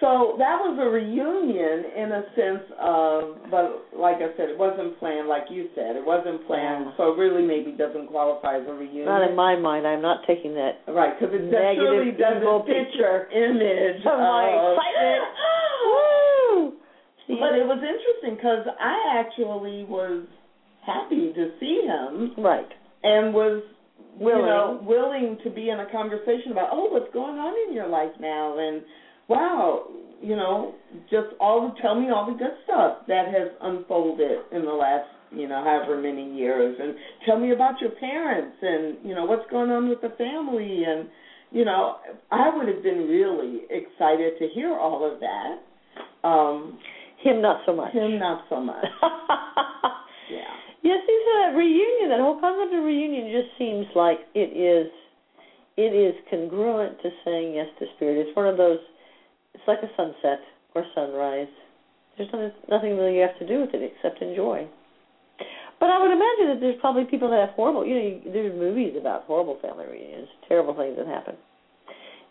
So 0.00 0.40
that 0.40 0.56
was 0.56 0.80
a 0.80 0.88
reunion 0.88 1.92
in 1.92 2.08
a 2.08 2.24
sense 2.32 2.64
of, 2.80 3.36
but 3.52 3.92
like 3.92 4.24
I 4.24 4.32
said, 4.36 4.48
it 4.48 4.56
wasn't 4.56 4.96
planned. 4.98 5.28
Like 5.28 5.52
you 5.52 5.68
said, 5.76 5.92
it 5.94 6.04
wasn't 6.04 6.40
planned. 6.48 6.88
Yeah. 6.88 6.96
So 6.96 7.12
it 7.12 7.20
really 7.20 7.44
maybe 7.44 7.76
doesn't 7.76 8.08
qualify 8.08 8.56
as 8.58 8.66
a 8.66 8.72
reunion. 8.72 9.04
Not 9.04 9.28
in 9.28 9.36
my 9.36 9.60
mind. 9.60 9.86
I'm 9.86 10.00
not 10.00 10.24
taking 10.26 10.56
that. 10.56 10.80
Right, 10.88 11.12
because 11.12 11.36
it 11.36 11.52
really 11.52 12.16
doesn't 12.16 12.64
picture 12.64 13.28
image 13.28 14.00
of 14.08 14.16
my 14.16 14.48
excitement. 14.72 15.22
Woo! 15.92 17.36
But 17.36 17.54
it 17.60 17.68
was 17.68 17.78
interesting 17.78 18.40
because 18.40 18.66
I 18.80 19.20
actually 19.20 19.84
was 19.84 20.24
happy 20.82 21.30
to 21.36 21.52
see 21.60 21.84
him. 21.84 22.34
Right 22.42 22.72
and 23.02 23.32
was 23.32 23.62
willing. 24.18 24.40
you 24.40 24.46
know 24.46 24.80
willing 24.82 25.38
to 25.44 25.50
be 25.50 25.70
in 25.70 25.80
a 25.80 25.90
conversation 25.90 26.52
about 26.52 26.68
oh 26.72 26.90
what's 26.90 27.12
going 27.12 27.36
on 27.38 27.54
in 27.68 27.74
your 27.74 27.88
life 27.88 28.12
now 28.20 28.58
and 28.58 28.82
wow 29.30 29.86
you 30.20 30.36
know 30.36 30.74
just 31.08 31.28
all 31.40 31.68
the 31.68 31.80
tell 31.80 31.98
me 31.98 32.10
all 32.10 32.26
the 32.26 32.36
good 32.36 32.52
stuff 32.64 32.98
that 33.08 33.26
has 33.28 33.48
unfolded 33.62 34.40
in 34.52 34.66
the 34.66 34.72
last 34.72 35.08
you 35.32 35.48
know 35.48 35.62
however 35.64 36.00
many 36.00 36.34
years. 36.34 36.76
And 36.80 36.94
tell 37.26 37.38
me 37.38 37.52
about 37.52 37.80
your 37.80 37.90
parents 37.90 38.56
and 38.60 38.98
you 39.04 39.14
know 39.14 39.24
what's 39.24 39.48
going 39.50 39.70
on 39.70 39.88
with 39.88 40.00
the 40.00 40.10
family. 40.18 40.84
And 40.84 41.08
you 41.50 41.64
know 41.64 41.96
i 42.30 42.50
would 42.54 42.68
have 42.68 42.82
been 42.82 43.08
really 43.08 43.62
excited 43.70 44.34
to 44.38 44.48
hear 44.54 44.76
all 44.76 45.10
of 45.10 45.20
that. 45.20 46.28
Um 46.28 46.78
him 47.22 47.42
not 47.42 47.60
so 47.66 47.74
much. 47.74 47.92
him 47.92 48.18
not 48.18 48.44
so 48.48 48.60
much. 48.60 48.84
Yeah. 50.30 50.46
Yes, 50.84 51.00
so 51.04 51.32
that 51.42 51.58
reunion, 51.58 52.08
that 52.10 52.20
whole 52.20 52.38
concept 52.38 52.72
of 52.72 52.84
reunion 52.84 53.34
just 53.34 53.50
seems 53.58 53.84
like 53.96 54.18
it 54.32 54.54
is 54.54 54.86
it 55.76 55.90
is 55.90 56.14
congruent 56.30 57.02
to 57.02 57.10
saying 57.24 57.54
yes 57.54 57.66
to 57.80 57.86
spirit. 57.96 58.28
It's 58.28 58.36
one 58.36 58.46
of 58.46 58.56
those 58.56 58.78
it's 59.54 59.64
like 59.66 59.78
a 59.82 59.90
sunset 59.96 60.40
or 60.74 60.84
sunrise. 60.94 61.48
There's 62.16 62.30
nothing, 62.32 62.52
nothing 62.68 62.96
really 62.96 63.16
you 63.16 63.22
have 63.22 63.38
to 63.38 63.46
do 63.46 63.60
with 63.60 63.74
it 63.74 63.82
except 63.82 64.22
enjoy. 64.22 64.68
But 65.78 65.88
I 65.88 65.98
would 65.98 66.10
imagine 66.10 66.52
that 66.52 66.58
there's 66.60 66.80
probably 66.80 67.04
people 67.04 67.30
that 67.30 67.40
have 67.40 67.56
horrible, 67.56 67.86
you 67.86 67.94
know, 67.94 68.00
you, 68.00 68.20
there's 68.32 68.52
movies 68.52 68.94
about 69.00 69.24
horrible 69.24 69.58
family 69.62 69.86
reunions, 69.86 70.28
terrible 70.46 70.74
things 70.74 70.96
that 70.98 71.06
happen. 71.06 71.34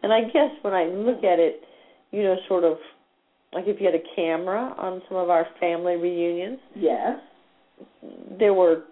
And 0.03 0.13
I 0.13 0.21
guess 0.21 0.51
when 0.61 0.73
I 0.73 0.85
look 0.85 1.23
at 1.23 1.39
it, 1.39 1.61
you 2.11 2.23
know, 2.23 2.35
sort 2.47 2.63
of 2.63 2.77
like 3.51 3.65
if 3.67 3.81
you 3.81 3.87
had 3.87 3.95
a 3.95 4.15
camera 4.15 4.75
on 4.77 5.01
some 5.09 5.17
of 5.17 5.29
our 5.29 5.47
family 5.59 5.95
reunions. 5.95 6.59
Yes 6.75 7.19
there 8.37 8.53
were 8.53 8.83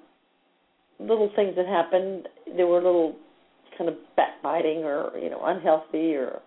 little 1.00 1.32
things 1.36 1.56
that 1.56 1.68
happened. 1.68 2.28
There 2.56 2.68
were 2.68 2.82
little 2.82 3.16
kind 3.78 3.90
of 3.90 3.96
backbiting 4.16 4.84
or 4.84 5.12
you 5.18 5.30
know 5.30 5.42
unhealthy 5.46 6.16
or 6.16 6.40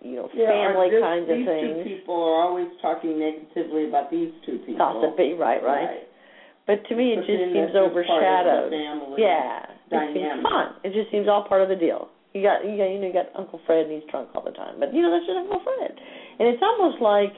you 0.00 0.16
know 0.16 0.28
yeah, 0.34 0.52
family 0.52 0.90
this, 0.90 1.02
kinds 1.02 1.28
of 1.28 1.38
things. 1.44 1.46
These 1.46 1.84
two 1.84 1.96
people 2.00 2.18
are 2.20 2.42
always 2.44 2.68
talking 2.80 3.18
negatively 3.18 3.88
about 3.88 4.10
these 4.10 4.32
two 4.44 4.58
people. 4.64 4.80
Gossipy, 4.80 5.34
right, 5.34 5.62
right. 5.62 5.88
right. 5.88 6.06
But 6.66 6.82
to 6.90 6.96
me, 6.98 7.14
it 7.14 7.22
just 7.22 7.30
seems 7.54 7.78
overshadowed. 7.78 8.74
yeah, 9.16 9.70
dynamic. 9.86 10.18
it 10.18 10.18
seems 10.18 10.42
fun. 10.42 10.66
It 10.82 10.92
just 10.92 11.08
seems 11.14 11.30
all 11.30 11.46
part 11.46 11.62
of 11.62 11.70
the 11.70 11.78
deal. 11.78 12.10
You 12.34 12.42
got, 12.42 12.66
you 12.66 12.76
got, 12.76 12.90
you 12.90 12.98
know, 13.00 13.06
you 13.06 13.16
got 13.16 13.30
Uncle 13.38 13.62
Fred 13.64 13.86
and 13.86 13.96
he's 13.96 14.04
drunk 14.10 14.28
all 14.34 14.44
the 14.44 14.52
time, 14.52 14.76
but 14.82 14.92
you 14.92 15.00
know 15.00 15.08
that's 15.08 15.24
just 15.24 15.38
Uncle 15.38 15.62
Fred, 15.62 15.94
and 15.94 16.50
it's 16.50 16.60
almost 16.60 17.00
like 17.00 17.32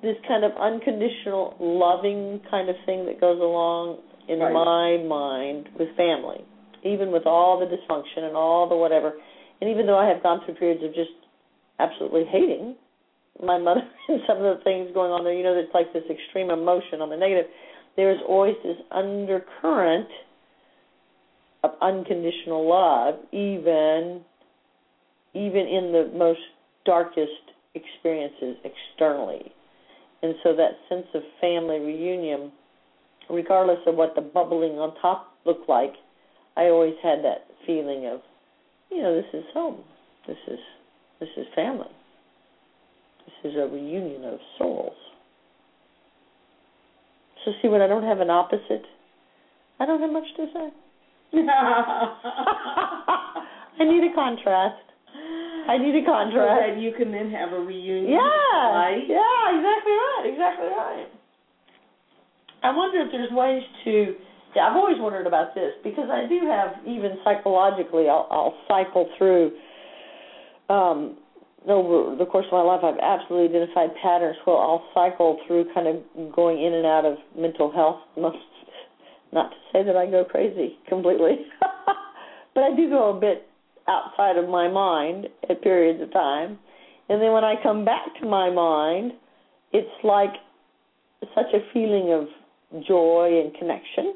this 0.00 0.16
kind 0.28 0.44
of 0.44 0.52
unconditional 0.60 1.56
loving 1.58 2.40
kind 2.50 2.68
of 2.68 2.76
thing 2.86 3.04
that 3.06 3.20
goes 3.20 3.40
along 3.40 3.98
in 4.28 4.38
right. 4.38 4.52
my 4.52 5.00
mind 5.04 5.68
with 5.78 5.88
family, 5.96 6.44
even 6.84 7.10
with 7.10 7.26
all 7.26 7.58
the 7.58 7.66
dysfunction 7.66 8.28
and 8.28 8.36
all 8.36 8.68
the 8.68 8.76
whatever. 8.76 9.12
And 9.60 9.70
even 9.70 9.86
though 9.86 9.98
I 9.98 10.06
have 10.08 10.22
gone 10.22 10.40
through 10.44 10.54
periods 10.56 10.84
of 10.84 10.94
just 10.94 11.12
absolutely 11.78 12.24
hating 12.24 12.76
my 13.42 13.58
mother 13.58 13.80
and 14.08 14.20
some 14.26 14.38
of 14.38 14.58
the 14.58 14.64
things 14.64 14.90
going 14.94 15.10
on 15.10 15.24
there, 15.24 15.34
you 15.34 15.42
know, 15.42 15.56
it's 15.56 15.74
like 15.74 15.92
this 15.92 16.04
extreme 16.10 16.50
emotion 16.50 17.00
on 17.00 17.10
the 17.10 17.16
negative. 17.16 17.46
There's 17.96 18.20
always 18.26 18.54
this 18.62 18.76
undercurrent 18.90 20.08
of 21.62 21.72
unconditional 21.80 22.68
love, 22.68 23.14
even 23.32 24.22
even 25.34 25.66
in 25.66 25.90
the 25.90 26.12
most 26.16 26.40
darkest 26.84 27.32
experiences 27.74 28.56
externally. 28.62 29.52
And 30.22 30.34
so 30.42 30.54
that 30.54 30.78
sense 30.88 31.06
of 31.12 31.22
family 31.40 31.80
reunion, 31.80 32.52
regardless 33.28 33.80
of 33.86 33.96
what 33.96 34.14
the 34.14 34.20
bubbling 34.20 34.78
on 34.78 34.94
top 35.02 35.34
looked 35.44 35.68
like, 35.68 35.94
I 36.56 36.66
always 36.66 36.94
had 37.02 37.18
that 37.24 37.48
feeling 37.66 38.06
of, 38.06 38.20
you 38.90 39.02
know, 39.02 39.14
this 39.14 39.26
is 39.34 39.44
home. 39.52 39.82
This 40.26 40.36
is 40.46 40.58
this 41.20 41.28
is 41.36 41.46
family. 41.54 41.88
This 43.26 43.52
is 43.52 43.56
a 43.56 43.66
reunion 43.66 44.24
of 44.24 44.38
souls. 44.58 44.92
So 47.44 47.52
see 47.60 47.68
when 47.68 47.82
I 47.82 47.86
don't 47.86 48.04
have 48.04 48.20
an 48.20 48.30
opposite, 48.30 48.84
I 49.78 49.86
don't 49.86 50.00
have 50.00 50.10
much 50.10 50.24
to 50.36 50.46
say. 50.52 50.70
I 53.78 53.84
need 53.84 54.04
a 54.10 54.14
contrast. 54.14 54.76
I 55.68 55.78
need 55.78 55.96
a 55.96 56.04
contrast. 56.04 56.34
So 56.34 56.72
that 56.72 56.80
you 56.80 56.92
can 56.92 57.10
then 57.10 57.30
have 57.30 57.52
a 57.52 57.58
reunion. 57.58 58.12
Yeah. 58.12 58.70
Right? 58.70 59.02
Yeah, 59.08 59.56
exactly 59.56 59.92
right. 59.92 60.24
Exactly 60.26 60.66
right. 60.68 61.06
I 62.62 62.74
wonder 62.74 63.00
if 63.00 63.12
there's 63.12 63.30
ways 63.30 63.62
to. 63.84 64.14
Yeah, 64.56 64.68
I've 64.68 64.76
always 64.76 64.96
wondered 64.98 65.26
about 65.26 65.54
this 65.54 65.72
because 65.82 66.08
I 66.10 66.26
do 66.28 66.46
have 66.46 66.86
even 66.86 67.18
psychologically. 67.24 68.08
I'll, 68.08 68.26
I'll 68.30 68.54
cycle 68.68 69.08
through. 69.18 69.50
Um, 70.68 71.18
over 71.66 72.16
the 72.16 72.26
course 72.26 72.46
of 72.46 72.52
my 72.52 72.62
life, 72.62 72.80
I've 72.84 73.00
absolutely 73.00 73.56
identified 73.56 73.90
patterns 74.02 74.36
where 74.44 74.56
I'll 74.56 74.84
cycle 74.92 75.38
through, 75.46 75.72
kind 75.72 75.88
of 75.88 76.34
going 76.34 76.62
in 76.62 76.74
and 76.74 76.86
out 76.86 77.04
of 77.04 77.16
mental 77.36 77.72
health. 77.72 78.00
Most, 78.16 78.36
not 79.32 79.50
to 79.50 79.56
say 79.72 79.82
that 79.82 79.96
I 79.96 80.06
go 80.06 80.24
crazy 80.24 80.76
completely, 80.88 81.46
but 82.54 82.60
I 82.62 82.76
do 82.76 82.88
go 82.90 83.16
a 83.16 83.20
bit 83.20 83.48
outside 83.88 84.36
of 84.36 84.48
my 84.48 84.68
mind 84.68 85.26
at 85.48 85.62
periods 85.62 86.02
of 86.02 86.12
time. 86.12 86.58
And 87.08 87.20
then 87.20 87.32
when 87.32 87.44
I 87.44 87.54
come 87.62 87.84
back 87.84 88.02
to 88.20 88.26
my 88.26 88.50
mind, 88.50 89.12
it's 89.72 89.88
like 90.02 90.32
such 91.34 91.52
a 91.54 91.72
feeling 91.72 92.12
of 92.12 92.84
joy 92.86 93.42
and 93.42 93.54
connection. 93.54 94.14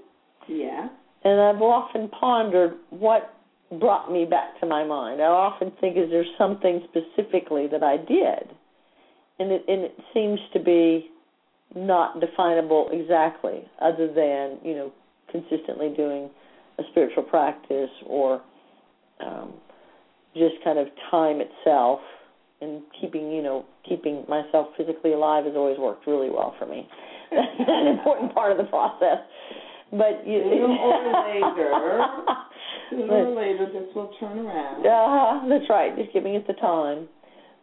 Yeah. 0.49 0.89
And 1.25 1.41
I've 1.41 1.61
often 1.61 2.09
pondered 2.09 2.75
what 2.91 3.35
brought 3.79 4.11
me 4.11 4.25
back 4.25 4.59
to 4.61 4.67
my 4.67 4.85
mind. 4.85 5.21
I 5.21 5.27
often 5.27 5.73
think, 5.81 5.97
is 5.97 6.11
there 6.11 6.25
something 6.37 6.83
specifically 6.89 7.67
that 7.69 7.83
I 7.83 7.97
did? 7.97 8.55
And 9.39 9.53
it, 9.53 9.65
and 9.69 9.83
it 9.83 9.97
seems 10.15 10.41
to 10.53 10.61
be 10.61 11.11
not 11.77 12.21
definable 12.21 12.89
exactly, 12.93 13.63
other 13.81 14.09
than, 14.09 14.59
you 14.65 14.75
know, 14.75 14.93
consistently 15.31 15.93
doing 15.95 16.31
a 16.79 16.83
spiritual 16.91 17.25
practice 17.25 17.91
or 18.07 18.41
um, 19.25 19.53
just 20.35 20.55
kind 20.65 20.79
of 20.79 20.87
time 21.11 21.41
itself 21.41 22.01
and 22.61 22.83
keeping 23.01 23.31
you 23.31 23.43
know 23.43 23.65
keeping 23.89 24.25
myself 24.29 24.69
physically 24.77 25.13
alive 25.13 25.45
has 25.45 25.55
always 25.57 25.79
worked 25.79 26.07
really 26.07 26.31
well 26.31 26.55
for 26.59 26.67
me. 26.67 26.89
That's 27.31 27.47
an 27.69 27.87
important 27.87 28.35
part 28.35 28.53
of 28.53 28.59
the 28.59 28.65
process. 28.65 29.19
But 29.91 30.27
you 30.27 30.43
sooner 30.43 30.69
or 30.69 31.25
later, 31.33 31.71
sooner 32.91 33.27
or 33.27 33.37
later, 33.37 33.67
this 33.73 33.95
will 33.95 34.13
turn 34.21 34.39
around. 34.39 34.85
Uh, 34.85 35.49
that's 35.49 35.69
right. 35.71 35.97
Just 35.97 36.13
giving 36.13 36.35
it 36.35 36.47
the 36.47 36.53
time. 36.55 37.09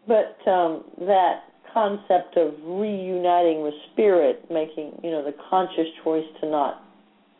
But 0.07 0.37
um, 0.49 0.85
that 1.05 1.43
concept 1.71 2.37
of 2.37 2.53
reuniting 2.63 3.61
with 3.61 3.73
spirit, 3.93 4.45
making 4.49 4.99
you 5.03 5.11
know 5.11 5.23
the 5.23 5.35
conscious 5.49 5.87
choice 6.03 6.25
to 6.41 6.49
not 6.49 6.83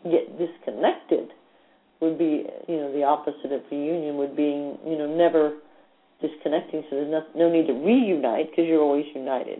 get 0.03 0.37
disconnected, 0.37 1.29
would 2.01 2.17
be 2.19 2.45
you 2.67 2.77
know 2.77 2.93
the 2.93 3.03
opposite 3.03 3.51
of 3.51 3.61
reunion. 3.71 4.17
Would 4.17 4.35
be 4.35 4.77
you 4.85 4.97
know 4.97 5.07
never 5.07 5.57
disconnecting. 6.21 6.83
So 6.89 6.97
there's 6.97 7.11
no, 7.11 7.23
no 7.35 7.51
need 7.51 7.67
to 7.67 7.73
reunite 7.73 8.51
because 8.51 8.65
you're 8.67 8.81
always 8.81 9.05
united. 9.15 9.59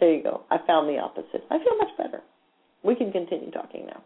There 0.00 0.12
you 0.12 0.22
go. 0.22 0.42
I 0.50 0.58
found 0.66 0.88
the 0.88 0.98
opposite. 0.98 1.44
I 1.50 1.58
feel 1.58 1.76
much 1.78 1.96
better. 1.96 2.22
We 2.82 2.94
can 2.94 3.12
continue 3.12 3.50
talking 3.50 3.86
now. 3.86 4.02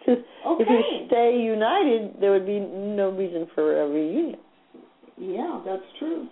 Because 0.00 0.24
okay. 0.46 0.49
If 0.60 0.68
you 0.68 1.06
stay 1.06 1.40
united, 1.42 2.20
there 2.20 2.32
would 2.32 2.46
be 2.46 2.60
no 2.60 3.10
reason 3.10 3.48
for 3.54 3.82
a 3.82 3.88
reunion. 3.88 4.38
Yeah, 5.16 5.60
that's 5.64 5.82
true. 5.98 6.28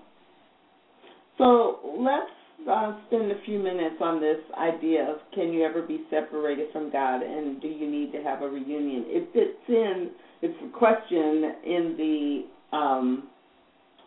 So 1.39 1.79
let's 1.99 2.68
uh, 2.68 2.99
spend 3.07 3.31
a 3.31 3.41
few 3.45 3.59
minutes 3.59 3.97
on 4.01 4.20
this 4.20 4.39
idea 4.59 5.09
of 5.09 5.18
can 5.35 5.53
you 5.53 5.64
ever 5.64 5.83
be 5.83 6.05
separated 6.11 6.68
from 6.72 6.91
God 6.91 7.22
and 7.22 7.61
do 7.61 7.68
you 7.68 7.91
need 7.91 8.12
to 8.12 8.22
have 8.22 8.43
a 8.43 8.49
reunion? 8.49 9.05
It 9.07 9.29
fits 9.33 9.68
in. 9.68 10.11
It's 10.43 10.59
a 10.64 10.76
question 10.76 11.53
in 11.64 11.95
the 11.97 12.76
um, 12.76 13.29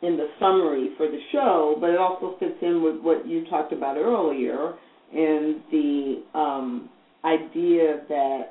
in 0.01 0.17
the 0.17 0.27
summary 0.39 0.89
for 0.97 1.07
the 1.07 1.19
show, 1.31 1.77
but 1.79 1.91
it 1.91 1.97
also 1.97 2.35
fits 2.39 2.57
in 2.61 2.81
with 2.83 3.01
what 3.01 3.27
you 3.27 3.45
talked 3.49 3.71
about 3.71 3.97
earlier 3.97 4.73
in 5.13 5.61
the 5.71 6.39
um, 6.39 6.89
idea 7.23 8.01
that 8.09 8.49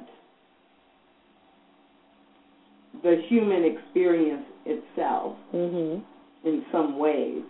the 3.03 3.16
human 3.28 3.64
experience 3.64 4.44
itself, 4.64 5.36
Mhm. 5.53 6.03
in 6.44 6.64
some 6.72 6.98
ways, 6.98 7.42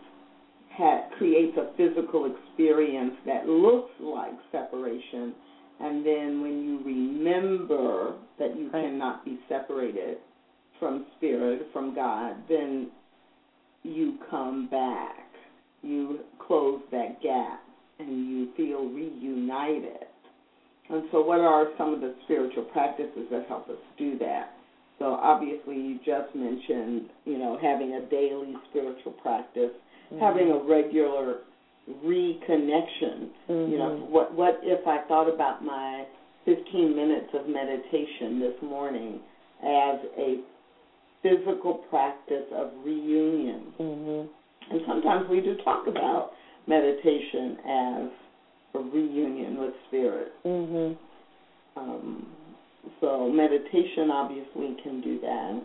ha- 0.71 1.05
creates 1.19 1.57
a 1.57 1.67
physical 1.77 2.25
experience 2.27 3.15
that 3.25 3.49
looks 3.49 3.93
like 4.01 4.35
separation. 4.53 5.35
And 5.81 6.05
then 6.05 6.43
when 6.43 6.63
you 6.63 6.79
remember 6.85 8.13
that 8.39 8.57
you 8.57 8.69
Right. 8.73 8.85
cannot 8.85 9.25
be 9.25 9.39
separated 9.49 10.19
from 10.79 11.07
spirit, 11.17 11.67
from 11.73 11.95
God, 11.95 12.37
then 12.49 12.91
you 13.83 14.19
come 14.31 14.67
back. 14.67 15.27
You 15.83 16.21
close 16.39 16.81
that 16.91 17.21
gap 17.23 17.63
and 17.99 18.29
you 18.29 18.47
feel 18.57 18.85
reunited. 18.85 20.07
And 20.89 21.05
so, 21.13 21.23
what 21.23 21.41
are 21.41 21.71
some 21.79 21.95
of 21.95 22.01
the 22.01 22.15
spiritual 22.25 22.65
practices 22.65 23.29
that 23.31 23.47
help 23.47 23.69
us 23.71 23.79
do 23.97 24.19
that? 24.19 24.55
So, 25.01 25.15
obviously, 25.15 25.77
you 25.77 25.99
just 26.05 26.35
mentioned, 26.35 27.09
you 27.25 27.39
know, 27.39 27.59
having 27.61 27.95
a 27.95 28.03
daily 28.03 28.55
spiritual 28.69 29.13
practice, 29.13 29.71
having 30.21 30.51
a 30.51 30.59
regular 30.59 31.39
reconnection. 32.05 33.29
You 33.49 33.79
know, 33.79 33.91
Mhm. 33.91 34.11
what 34.11 34.35
what 34.35 34.61
if 34.63 34.87
I 34.87 34.99
thought 35.09 35.27
about 35.27 35.65
my 35.65 36.05
15 36.45 36.95
minutes 36.95 37.33
of 37.33 37.49
meditation 37.49 38.41
this 38.41 38.61
morning 38.61 39.21
as 39.63 39.99
a 40.19 40.39
physical 41.23 41.75
practice 41.89 42.45
of 42.53 42.69
reunion? 42.85 43.73
Mhm. 43.79 44.29
And 44.71 44.83
sometimes 44.87 45.29
we 45.29 45.41
do 45.41 45.55
talk 45.57 45.87
about 45.87 46.35
meditation 46.67 47.59
as 47.65 48.09
a 48.75 48.79
reunion 48.79 49.59
with 49.59 49.73
spirit. 49.89 50.33
Mhm. 50.45 50.97
Um, 51.77 52.27
so 53.01 53.29
meditation 53.29 54.11
obviously 54.11 54.77
can 54.83 55.01
do 55.01 55.21
that. 55.21 55.63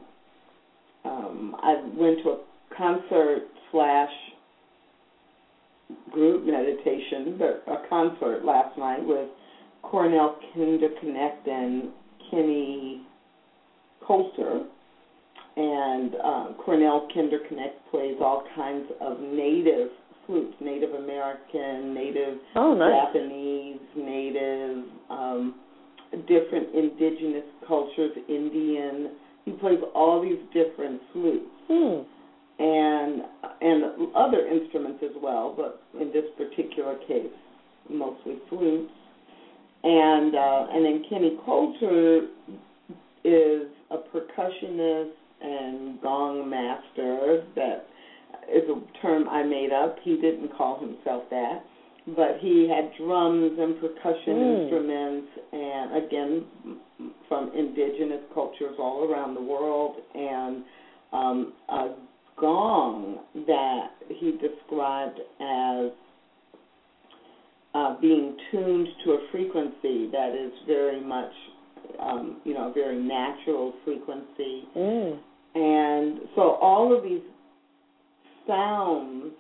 Um, 1.06 1.56
I 1.62 1.76
went 1.96 2.20
to 2.24 2.30
a 2.30 2.38
concert 2.76 3.44
slash 3.72 4.10
group 6.12 6.46
meditation, 6.46 7.38
but 7.38 7.64
a 7.72 7.88
concert 7.90 8.44
last 8.44 8.78
night 8.78 9.06
with 9.06 9.30
Cornell 9.84 10.38
Kinderknecht 10.56 11.48
and 11.48 11.90
Kenny 12.32 13.02
Coulter. 14.06 14.66
And 15.58 16.16
uh, 16.16 16.48
Cornell 16.66 17.08
Kinderknecht 17.16 17.90
plays 17.92 18.16
all 18.20 18.44
kinds 18.56 18.88
of 19.00 19.20
native 19.20 19.90
flutes, 20.26 20.54
Native 20.60 20.96
American, 20.96 21.94
Native 21.94 22.40
Oh, 22.56 22.74
nice. 22.74 22.92
Japanese, 23.06 23.80
Native, 23.96 24.84
um, 25.10 25.56
different 26.28 26.74
indigenous 26.74 27.46
cultures, 27.68 28.12
Indian. 28.28 29.12
He 29.46 29.52
plays 29.52 29.80
all 29.94 30.22
these 30.22 30.40
different 30.54 31.02
flutes 31.14 31.46
Hmm. 31.68 32.02
and 32.60 33.24
and 33.62 34.16
other 34.16 34.48
instruments 34.48 35.04
as 35.04 35.16
well, 35.22 35.54
but 35.56 35.82
in 36.00 36.12
this 36.12 36.26
particular 36.38 36.96
case, 37.08 37.32
mostly 37.90 38.38
flutes. 38.50 38.92
And 39.84 40.36
uh, 40.36 40.68
and 40.72 40.86
then 40.86 41.04
Kenny 41.10 41.38
Coulter 41.46 42.28
is 43.24 43.68
a 43.92 43.98
percussionist 43.98 45.12
and 45.42 46.02
gong 46.02 46.50
master. 46.50 47.44
That 47.56 47.88
is 48.52 48.64
a 48.70 49.02
term 49.02 49.28
I 49.30 49.44
made 49.44 49.72
up. 49.72 49.98
He 50.04 50.16
didn't 50.16 50.50
call 50.56 50.80
himself 50.80 51.24
that, 51.30 51.64
but 52.08 52.38
he 52.40 52.68
had 52.70 52.92
drums 52.98 53.58
and 53.58 53.80
percussion 53.80 54.36
Mm. 54.36 54.62
instruments, 54.62 55.28
and 55.52 55.96
again 56.04 56.46
from 57.28 57.52
indigenous 57.54 58.22
cultures 58.34 58.76
all 58.80 59.04
around 59.10 59.34
the 59.34 59.42
world, 59.42 59.96
and 60.14 60.64
um, 61.12 61.54
a 61.70 61.90
gong 62.38 63.20
that 63.48 63.92
he 64.10 64.32
described 64.34 65.20
as 65.42 65.92
uh, 67.74 67.96
being 68.00 68.38
tuned 68.52 68.88
to 69.04 69.12
a 69.14 69.20
frequency 69.32 70.08
that 70.12 70.34
is 70.36 70.52
very 70.66 71.02
much, 71.02 71.32
um, 72.00 72.38
you 72.46 72.54
know, 72.54 72.70
a 72.70 72.74
very 72.74 72.98
natural 72.98 73.74
frequency. 73.84 74.64
Mm. 74.76 75.20
And 75.56 76.20
so 76.36 76.58
all 76.62 76.96
of 76.96 77.04
these 77.04 77.22
sounds, 78.48 79.34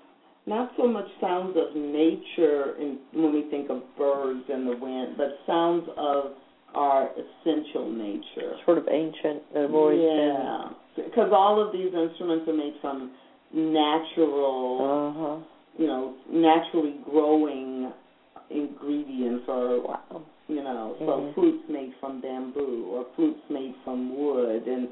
not 0.47 0.71
so 0.77 0.87
much 0.87 1.07
sounds 1.19 1.55
of 1.57 1.75
nature 1.75 2.75
in, 2.79 2.99
when 3.13 3.33
we 3.33 3.43
think 3.49 3.69
of 3.69 3.81
birds 3.97 4.43
and 4.49 4.67
the 4.67 4.77
wind, 4.77 5.15
but 5.17 5.37
sounds 5.47 5.87
of 5.97 6.31
our 6.75 7.09
essential 7.11 7.89
nature. 7.91 8.53
Sort 8.65 8.77
of 8.77 8.87
ancient. 8.89 9.41
They've 9.53 9.73
always 9.73 9.99
yeah, 10.01 10.69
because 10.95 11.31
all 11.33 11.65
of 11.65 11.71
these 11.71 11.93
instruments 11.93 12.47
are 12.47 12.53
made 12.53 12.73
from 12.81 13.11
natural. 13.53 15.13
Uh 15.15 15.19
huh. 15.19 15.37
you 15.77 15.87
know, 15.87 16.13
naturally 16.31 16.95
growing 17.03 17.91
ingredients, 18.49 19.43
or 19.47 19.81
Wow. 19.81 20.21
you 20.47 20.61
know, 20.63 20.95
so 20.99 21.05
Mhm. 21.05 21.33
flutes 21.33 21.67
made 21.69 21.93
from 21.99 22.21
bamboo 22.21 22.85
or 22.91 23.05
flutes 23.15 23.41
made 23.49 23.73
from 23.83 24.15
wood, 24.15 24.67
and 24.67 24.87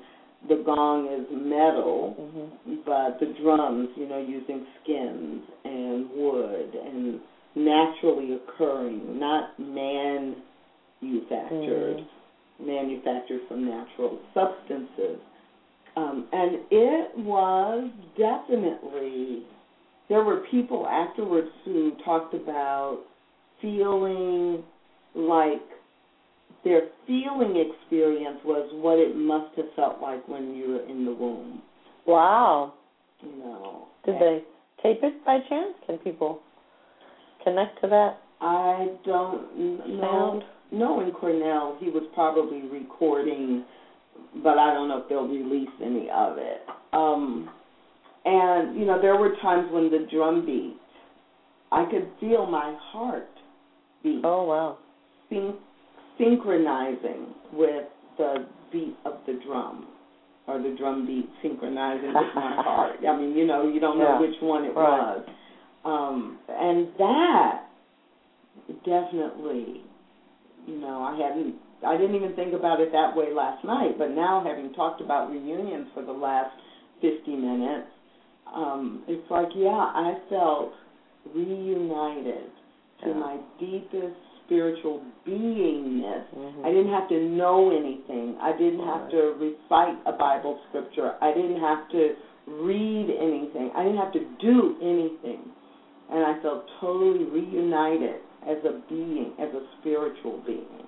the 0.47 0.57
gong 0.57 1.07
is 1.07 1.25
metal, 1.31 2.15
Mhm. 2.19 2.83
but 2.85 3.19
the 3.19 3.27
drums, 3.41 3.89
you 3.95 4.05
know, 4.07 4.17
using 4.17 4.65
skins 4.81 5.43
and 5.63 6.09
wood 6.11 6.75
and 6.75 7.21
naturally 7.55 8.33
occurring, 8.33 9.19
not 9.19 9.57
manufactured, 9.57 10.35
Mhm. 11.01 12.05
manufactured 12.59 13.41
from 13.47 13.65
natural 13.65 14.19
substances. 14.33 15.19
Um, 15.95 16.25
and 16.31 16.59
it 16.71 17.17
was 17.19 17.87
definitely, 18.15 19.43
there 20.09 20.23
were 20.23 20.37
people 20.37 20.87
afterwards 20.87 21.51
who 21.63 21.91
talked 22.03 22.33
about 22.33 22.99
feeling 23.61 24.63
like 25.13 25.61
their 26.63 26.81
feeling 27.05 27.55
experience 27.57 28.39
was 28.45 28.69
what 28.73 28.97
it 28.97 29.15
must 29.15 29.55
have 29.57 29.65
felt 29.75 30.01
like 30.01 30.27
when 30.27 30.55
you 30.55 30.69
were 30.69 30.89
in 30.89 31.05
the 31.05 31.13
womb. 31.13 31.61
Wow. 32.07 32.73
You 33.21 33.37
know, 33.37 33.87
Did 34.05 34.15
they 34.15 34.43
tape 34.81 34.99
it 35.03 35.25
by 35.25 35.39
chance? 35.49 35.73
Can 35.85 35.97
people 35.97 36.39
connect 37.43 37.81
to 37.81 37.87
that 37.87 38.17
I 38.43 38.87
don't 39.05 39.87
know. 39.87 40.41
No, 40.73 40.99
in 40.99 41.11
Cornell, 41.11 41.77
he 41.79 41.89
was 41.89 42.03
probably 42.13 42.63
recording, 42.63 43.63
but 44.43 44.57
I 44.57 44.73
don't 44.73 44.89
know 44.89 44.97
if 45.01 45.07
they'll 45.07 45.27
release 45.27 45.69
any 45.81 46.09
of 46.13 46.37
it. 46.37 46.61
Um, 46.91 47.49
and 48.25 48.77
you 48.77 48.85
know, 48.85 48.99
there 49.01 49.15
were 49.15 49.35
times 49.41 49.69
when 49.71 49.89
the 49.89 50.07
drum 50.11 50.45
beat, 50.45 50.75
I 51.71 51.85
could 51.89 52.09
feel 52.19 52.45
my 52.45 52.75
heart 52.91 53.29
beat 54.03 54.21
Oh 54.25 54.43
wow. 54.43 54.77
sync, 55.29 55.55
synchronizing 56.17 57.27
with 57.53 57.85
the 58.17 58.45
beat 58.71 58.95
of 59.05 59.13
the 59.27 59.33
drum, 59.45 59.87
or 60.47 60.59
the 60.61 60.75
drum 60.77 61.05
beat 61.05 61.29
synchronizing 61.41 62.13
with 62.13 62.35
my 62.35 62.55
heart. 62.63 62.97
I 63.07 63.15
mean, 63.15 63.35
you 63.35 63.45
know, 63.45 63.67
you 63.67 63.79
don't 63.79 63.97
know 63.97 64.05
Yeah. 64.15 64.19
which 64.19 64.35
one 64.41 64.65
it 64.65 64.75
Right. 64.75 65.17
was. 65.17 65.23
Um, 65.85 66.37
and 66.49 66.87
that 66.97 67.63
definitely, 68.85 69.81
you 70.67 70.75
know, 70.77 71.01
I 71.01 71.15
hadn't, 71.15 71.55
I 71.85 71.97
didn't 71.97 72.15
even 72.15 72.33
think 72.33 72.53
about 72.53 72.79
it 72.79 72.91
that 72.93 73.13
way 73.15 73.31
last 73.33 73.63
night, 73.65 73.97
but 73.97 74.11
now 74.11 74.41
having 74.45 74.71
talked 74.71 75.01
about 75.01 75.29
reunions 75.29 75.87
for 75.93 76.01
the 76.03 76.13
last 76.13 76.51
50 77.01 77.35
minutes, 77.35 77.87
um, 78.53 79.03
it's 79.07 79.29
like, 79.29 79.49
yeah, 79.55 79.91
I 79.93 80.13
felt 80.29 80.71
reunited 81.35 82.49
to 83.03 83.09
Yeah. 83.09 83.13
my 83.13 83.37
deepest 83.59 84.15
spiritual 84.53 85.01
beingness. 85.25 86.23
Mhm. 86.35 86.65
I 86.65 86.69
didn't 86.69 86.91
have 86.93 87.09
to 87.09 87.19
know 87.19 87.71
anything. 87.71 88.37
I 88.39 88.51
didn't 88.51 88.85
have 88.85 89.09
to 89.09 89.33
recite 89.39 89.97
a 90.05 90.11
Bible 90.11 90.59
scripture. 90.69 91.15
I 91.21 91.33
didn't 91.33 91.59
have 91.59 91.89
to 91.89 92.15
read 92.45 93.09
anything. 93.09 93.71
I 93.73 93.83
didn't 93.83 93.97
have 93.97 94.11
to 94.13 94.25
do 94.39 94.75
anything. 94.81 95.39
And 96.11 96.23
I 96.23 96.35
felt 96.35 96.67
totally 96.79 97.23
reunited 97.25 98.21
as 98.45 98.57
a 98.65 98.73
being, 98.89 99.33
as 99.39 99.49
a 99.53 99.61
spiritual 99.79 100.37
being. 100.45 100.85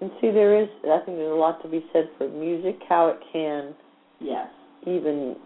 And 0.00 0.10
see, 0.20 0.30
there 0.30 0.56
is, 0.56 0.68
I 0.84 0.98
think 1.04 1.18
there's 1.18 1.30
a 1.30 1.34
lot 1.34 1.62
to 1.62 1.68
be 1.68 1.84
said 1.92 2.08
for 2.16 2.26
music, 2.28 2.82
how 2.88 3.08
it 3.08 3.20
can 3.32 3.74
Yes. 4.18 4.48
even, 4.86 5.36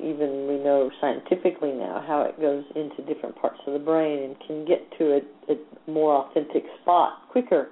even 0.00 0.46
we 0.48 0.58
know 0.62 0.90
scientifically 1.00 1.72
now 1.72 2.02
how 2.06 2.22
it 2.22 2.40
goes 2.40 2.64
into 2.74 3.02
different 3.12 3.36
parts 3.36 3.58
of 3.66 3.72
the 3.72 3.78
brain 3.78 4.22
and 4.24 4.36
can 4.46 4.64
get 4.64 4.80
to 4.98 5.20
a, 5.20 5.52
a 5.52 5.56
more 5.90 6.24
authentic 6.26 6.64
spot 6.82 7.28
quicker 7.30 7.68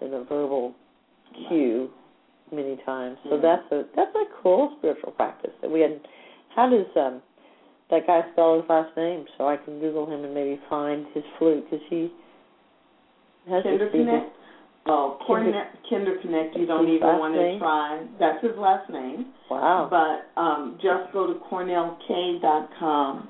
than 0.00 0.12
a 0.14 0.24
verbal 0.24 0.74
cue 1.48 1.90
many 2.52 2.76
times. 2.84 3.18
So 3.24 3.36
Yeah. 3.36 3.40
that's 3.42 3.72
a 3.72 3.84
that's 3.96 4.14
a 4.14 4.24
cool 4.42 4.74
spiritual 4.78 5.12
practice 5.12 5.52
that 5.60 5.70
we 5.70 5.80
had. 5.80 6.00
How 6.54 6.68
does 6.68 6.86
um 6.96 7.22
that 7.90 8.06
guy 8.06 8.22
spell 8.32 8.60
his 8.60 8.68
last 8.68 8.96
name 8.96 9.24
so 9.38 9.46
I 9.48 9.56
can 9.56 9.78
Google 9.80 10.06
him 10.06 10.24
and 10.24 10.34
maybe 10.34 10.60
find 10.68 11.06
his 11.14 11.24
flute 11.38 11.64
because 11.70 11.84
he 11.88 12.10
has 13.48 13.62
Kinder 13.62 13.84
his- 13.84 13.92
Connect. 13.92 14.32
Oh, 14.88 15.18
Kinder- 15.26 15.52
Kinder, 15.52 15.66
Kinder 15.90 16.16
Connect. 16.22 16.56
You 16.56 16.66
don't 16.66 16.88
even 16.88 17.18
want 17.18 17.34
name? 17.34 17.54
to 17.54 17.58
try. 17.58 18.06
That's 18.20 18.42
his 18.42 18.56
last 18.56 18.88
name. 18.90 19.32
Wow. 19.50 19.88
But 19.90 20.40
um, 20.40 20.78
just 20.82 21.12
go 21.12 21.26
to 21.26 21.38
cornellk.com. 21.50 23.28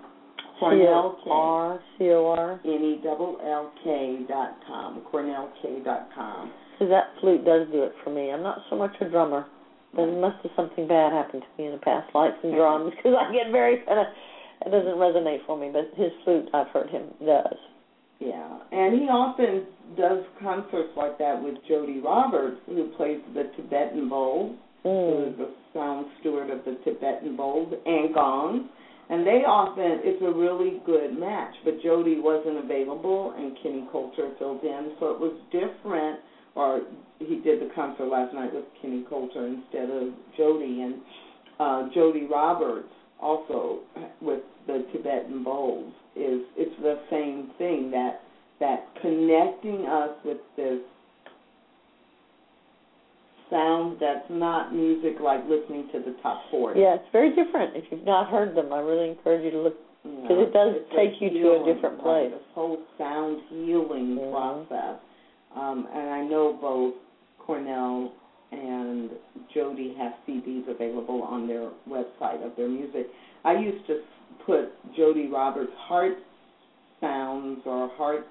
Cornell 0.58 1.18
C 1.22 1.30
O 1.30 1.32
R 1.32 1.80
C 1.98 2.04
O 2.10 2.26
R. 2.36 2.60
N 2.64 2.70
E 2.70 3.00
double 3.04 3.38
L 3.44 3.72
K 3.84 4.24
dot 4.28 4.56
com. 4.66 5.02
Cornellk 5.12 5.52
dot 5.84 6.08
com. 6.14 6.52
Because 6.72 6.90
that 6.90 7.12
flute 7.20 7.44
does 7.44 7.66
do 7.72 7.82
it 7.82 7.92
for 8.04 8.10
me. 8.10 8.30
I'm 8.30 8.42
not 8.42 8.60
so 8.70 8.76
much 8.76 8.92
a 9.00 9.08
drummer. 9.08 9.46
There 9.94 10.06
must 10.06 10.42
have 10.42 10.52
something 10.56 10.86
bad 10.86 11.12
happened 11.12 11.42
to 11.42 11.62
me 11.62 11.68
in 11.68 11.74
a 11.74 11.78
past 11.78 12.14
life 12.14 12.34
in 12.44 12.52
drums 12.52 12.92
because 12.96 13.16
I 13.18 13.32
get 13.32 13.50
very 13.50 13.78
kind 13.86 14.00
of 14.00 14.06
it 14.66 14.70
doesn't 14.70 14.96
resonate 14.96 15.44
for 15.46 15.58
me. 15.58 15.70
But 15.72 15.92
his 15.96 16.12
flute, 16.24 16.48
I've 16.52 16.68
heard 16.68 16.90
him 16.90 17.04
does. 17.24 17.56
Yeah, 18.18 18.58
and 18.72 18.94
he 18.94 19.08
often 19.08 19.66
does 19.96 20.24
concerts 20.40 20.90
like 20.96 21.18
that 21.18 21.42
with 21.42 21.54
Jody 21.68 22.00
Roberts, 22.00 22.56
who 22.66 22.88
plays 22.96 23.20
the 23.34 23.44
Tibetan 23.56 24.08
bowl, 24.08 24.54
who 24.82 24.88
Mm. 24.88 25.28
is 25.28 25.36
the 25.36 25.48
sound 25.74 26.06
steward 26.20 26.50
of 26.50 26.64
the 26.64 26.76
Tibetan 26.76 27.36
bowl 27.36 27.68
and 27.84 28.14
gongs. 28.14 28.64
And 29.08 29.24
they 29.24 29.44
often, 29.44 30.00
it's 30.02 30.22
a 30.22 30.32
really 30.32 30.80
good 30.84 31.16
match. 31.18 31.54
But 31.64 31.80
Jody 31.80 32.18
wasn't 32.18 32.58
available, 32.58 33.32
and 33.32 33.56
Kenny 33.62 33.86
Coulter 33.92 34.30
filled 34.38 34.64
in, 34.64 34.96
so 34.98 35.10
it 35.10 35.20
was 35.20 35.32
different. 35.52 36.18
Or 36.56 36.80
he 37.18 37.36
did 37.36 37.60
the 37.60 37.72
concert 37.74 38.06
last 38.06 38.32
night 38.34 38.52
with 38.52 38.64
Kenny 38.80 39.02
Coulter 39.02 39.46
instead 39.46 39.90
of 39.90 40.12
Jody, 40.36 40.82
and 40.82 40.94
uh, 41.60 41.88
Jody 41.94 42.24
Roberts 42.24 42.88
also 43.20 43.80
with 44.20 44.40
the 44.66 44.84
Tibetan 44.92 45.44
bowls 45.44 45.92
is 46.16 46.42
it's 46.56 46.74
the 46.80 46.98
same 47.10 47.50
thing 47.58 47.90
that 47.90 48.20
that 48.60 48.86
connecting 49.02 49.86
us 49.86 50.10
with 50.24 50.38
this 50.56 50.80
sound 53.50 53.98
that's 54.00 54.26
not 54.30 54.74
music 54.74 55.20
like 55.20 55.40
listening 55.48 55.88
to 55.92 55.98
the 56.00 56.16
top 56.22 56.42
40. 56.50 56.80
Yeah, 56.80 56.94
it's 56.94 57.04
very 57.12 57.30
different. 57.34 57.76
If 57.76 57.84
you've 57.90 58.04
not 58.04 58.28
heard 58.30 58.56
them, 58.56 58.72
I 58.72 58.80
really 58.80 59.10
encourage 59.10 59.44
you 59.44 59.50
to 59.52 59.58
look. 59.58 59.76
because 60.02 60.38
it 60.48 60.52
does 60.52 60.74
take 60.96 61.20
you 61.20 61.30
to 61.30 61.36
a 61.36 61.40
healing, 61.58 61.74
different 61.74 61.98
right, 61.98 62.30
place. 62.30 62.30
This 62.32 62.48
whole 62.54 62.78
sound 62.96 63.40
healing 63.50 64.16
Mhm. 64.16 64.30
process. 64.30 64.98
Um, 65.54 65.86
and 65.92 66.10
I 66.10 66.22
know 66.22 66.52
both 66.54 66.94
Cornell 67.38 68.12
and 68.52 69.10
Jody 69.52 69.94
have 69.94 70.14
CDs 70.26 70.68
available 70.68 71.22
on 71.22 71.46
their 71.46 71.68
website 71.88 72.44
of 72.44 72.54
their 72.56 72.68
music. 72.68 73.08
I 73.44 73.54
used 73.54 73.86
to 73.86 74.00
put 74.44 74.70
Jody 74.96 75.28
Roberts' 75.28 75.72
heart 75.76 76.18
sounds 77.00 77.60
or 77.66 77.88
heart 77.96 78.26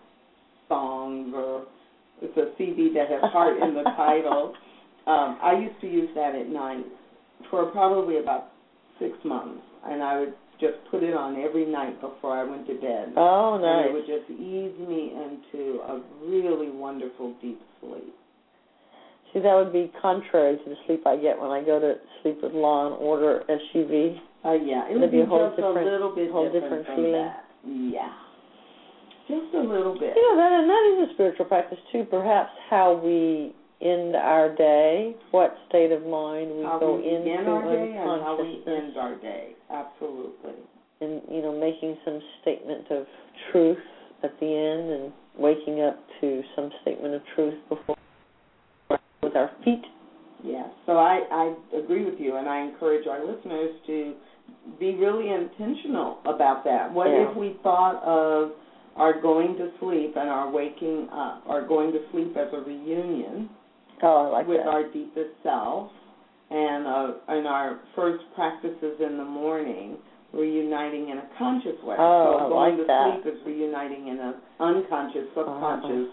songs 0.68 1.34
or 1.36 1.66
it's 2.22 2.38
a 2.38 2.52
CD 2.58 2.92
that 2.94 3.10
has 3.10 3.32
heart 3.32 3.62
in 3.62 3.74
the 3.74 3.84
title. 3.98 4.54
Um, 5.06 5.38
I 5.44 5.60
used 5.60 5.80
to 5.82 5.88
use 5.88 6.10
that 6.16 6.34
at 6.34 6.48
night 6.48 6.86
for 7.52 7.66
probably 7.68 8.18
about 8.18 8.52
six 9.00 9.14
months, 9.24 9.62
and 9.86 10.02
I 10.02 10.20
would 10.20 10.34
just 10.60 10.78
put 10.90 11.04
it 11.04 11.14
on 11.14 11.36
every 11.42 11.66
night 11.66 12.00
before 12.00 12.38
I 12.38 12.44
went 12.44 12.66
to 12.68 12.74
bed. 12.76 13.14
Oh, 13.18 13.60
nice! 13.62 13.86
And 13.86 13.90
it 13.90 13.94
would 13.94 14.08
just 14.08 14.32
ease 14.32 14.88
me 14.88 15.12
into 15.12 15.82
a 15.82 16.02
really 16.26 16.72
wonderful 16.72 17.36
deep 17.42 17.60
sleep. 17.82 18.16
See, 19.34 19.42
that 19.42 19.54
would 19.54 19.74
be 19.74 19.92
contrary 20.02 20.58
to 20.58 20.70
the 20.70 20.76
sleep 20.88 21.06
I 21.06 21.18
get 21.18 21.38
when 21.38 21.52
I 21.52 21.62
go 21.62 21.80
to 21.80 21.96
sleep 22.24 22.40
with 22.42 22.54
Law 22.54 22.88
and 22.88 22.96
Order 22.96 23.44
SUV. 23.50 24.18
Uh, 24.46 24.54
yeah, 24.54 24.86
it 24.88 24.96
It'd 24.98 25.10
be 25.12 25.18
be 25.18 25.24
a 25.24 25.26
whole 25.26 25.50
just 25.50 25.58
a 25.60 25.62
different- 25.66 25.90
little 25.90 26.14
bit 26.16 26.30
whole 26.32 26.46
different, 26.52 26.86
different 26.86 26.86
from 26.86 26.96
feeling. 26.96 27.12
that. 27.14 27.46
Yeah, 27.66 28.14
just 29.28 29.54
a 29.56 29.60
little 29.60 29.98
bit. 29.98 30.14
You 30.16 30.22
know 30.22 30.38
that, 30.38 30.52
and 30.54 30.70
that 30.70 30.84
is 31.04 31.10
a 31.10 31.14
spiritual 31.16 31.46
practice 31.46 31.80
too. 31.92 32.06
Perhaps 32.06 32.52
how 32.70 32.94
we 32.94 33.56
end 33.82 34.16
our 34.16 34.54
day, 34.56 35.16
what 35.32 35.58
state 35.68 35.92
of 35.92 36.06
mind 36.06 36.52
we 36.58 36.64
how 36.64 36.78
go 36.80 36.96
we 36.98 37.10
into 37.10 37.26
begin 37.26 37.48
our 37.48 37.64
day 37.64 37.90
and 37.98 38.22
how 38.22 38.38
we 38.40 38.62
end 38.72 38.98
our 38.98 39.16
day. 39.16 39.56
Absolutely. 39.72 40.54
and 41.02 41.22
you 41.30 41.42
know, 41.42 41.52
making 41.60 41.98
some 42.06 42.22
statement 42.42 42.86
of 42.92 43.06
truth 43.52 43.82
at 44.24 44.32
the 44.40 44.46
end, 44.46 44.92
and 44.92 45.12
waking 45.38 45.82
up 45.82 46.00
to 46.22 46.42
some 46.56 46.70
statement 46.84 47.14
of 47.16 47.22
truth 47.36 47.56
before 47.68 47.98
with 49.24 49.36
our 49.36 49.50
feet. 49.64 49.82
Yeah. 50.44 50.68
So 50.86 50.94
I 50.98 51.26
I 51.32 51.56
agree 51.78 52.06
with 52.06 52.20
you, 52.20 52.36
and 52.38 52.48
I 52.48 52.62
encourage 52.62 53.08
our 53.08 53.26
listeners 53.26 53.72
to 53.88 54.14
be 54.80 54.96
really 54.96 55.30
intentional 55.32 56.20
about 56.26 56.64
that. 56.66 56.92
What 56.92 57.08
Yeah. 57.08 57.30
if 57.30 57.38
we 57.38 57.54
thought 57.64 58.02
of 58.04 58.52
our 58.96 59.14
going 59.22 59.56
to 59.58 59.72
sleep 59.80 60.16
and 60.16 60.30
our 60.30 60.50
waking 60.50 61.10
up, 61.12 61.44
our 61.48 61.62
going 61.68 61.92
to 61.92 62.00
sleep 62.12 62.36
as 62.38 62.52
a 62.54 62.60
reunion 62.62 63.50
Oh, 64.02 64.28
I 64.28 64.30
like 64.40 64.48
with 64.48 64.58
that. 64.60 64.68
our 64.68 64.84
deepest 64.92 65.32
self, 65.44 65.90
and 66.50 66.86
uh, 66.86 67.14
and 67.30 67.48
our 67.48 67.80
first 67.96 68.24
practices 68.36 69.00
in 69.00 69.18
the 69.18 69.24
morning, 69.24 69.98
reuniting 70.34 71.10
in 71.10 71.18
a 71.20 71.28
conscious 71.38 71.82
way. 71.84 71.96
Oh, 71.98 72.38
so 72.40 72.50
going 72.50 72.78
like 72.78 72.78
to 72.78 72.86
that. 72.88 73.22
sleep 73.24 73.36
is 73.36 73.40
reuniting 73.46 74.08
in 74.10 74.20
an 74.20 74.36
unconscious, 74.60 75.28
subconscious, 75.34 76.08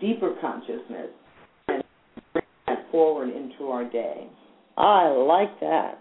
deeper 0.00 0.34
consciousness, 0.40 1.10
and 1.68 1.82
bring 2.32 2.44
that 2.66 2.90
forward 2.90 3.28
into 3.28 3.68
our 3.70 3.84
day. 3.84 4.28
I 4.78 5.08
like 5.08 5.60
that. 5.60 5.98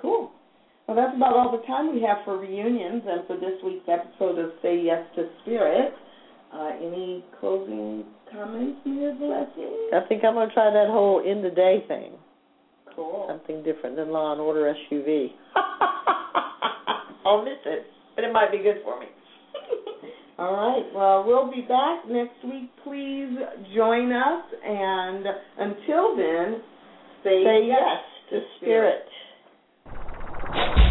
Cool. 0.00 0.30
Well, 0.90 0.98
that's 0.98 1.16
about 1.16 1.36
all 1.36 1.52
the 1.54 1.64
time 1.68 1.94
we 1.94 2.02
have 2.02 2.18
for 2.24 2.36
reunions 2.36 3.04
and 3.06 3.24
for 3.28 3.36
this 3.36 3.62
week's 3.64 3.86
episode 3.86 4.40
of 4.40 4.50
Say 4.60 4.82
Yes 4.82 5.06
to 5.14 5.28
Spirit. 5.40 5.94
Uh, 6.52 6.70
any 6.82 7.24
closing 7.38 8.02
comments, 8.32 8.80
Ms. 8.84 9.14
Lesley? 9.22 9.70
I 9.94 10.00
think 10.08 10.24
I'm 10.24 10.34
going 10.34 10.48
to 10.48 10.52
try 10.52 10.68
that 10.68 10.88
whole 10.90 11.22
end 11.24 11.46
of 11.46 11.54
day 11.54 11.84
thing. 11.86 12.14
Cool. 12.96 13.24
Something 13.28 13.62
different 13.62 13.94
than 13.94 14.10
Law 14.10 14.32
and 14.32 14.40
Order 14.40 14.74
SUV. 14.90 15.28
I'll 17.24 17.44
miss 17.44 17.62
it, 17.66 17.86
but 18.16 18.24
it 18.24 18.32
might 18.32 18.50
be 18.50 18.58
good 18.58 18.82
for 18.82 18.98
me. 18.98 19.06
All 20.40 20.54
right. 20.54 20.92
Well, 20.92 21.22
we'll 21.24 21.52
be 21.52 21.68
back 21.68 22.02
next 22.10 22.42
week. 22.42 22.68
Please 22.82 23.38
join 23.76 24.10
us. 24.10 24.42
And 24.66 25.24
until 25.56 26.16
then, 26.16 26.60
say, 27.22 27.44
Say 27.44 27.68
yes 27.68 28.02
to 28.30 28.40
spirit 28.58 29.04
you. 30.54 30.89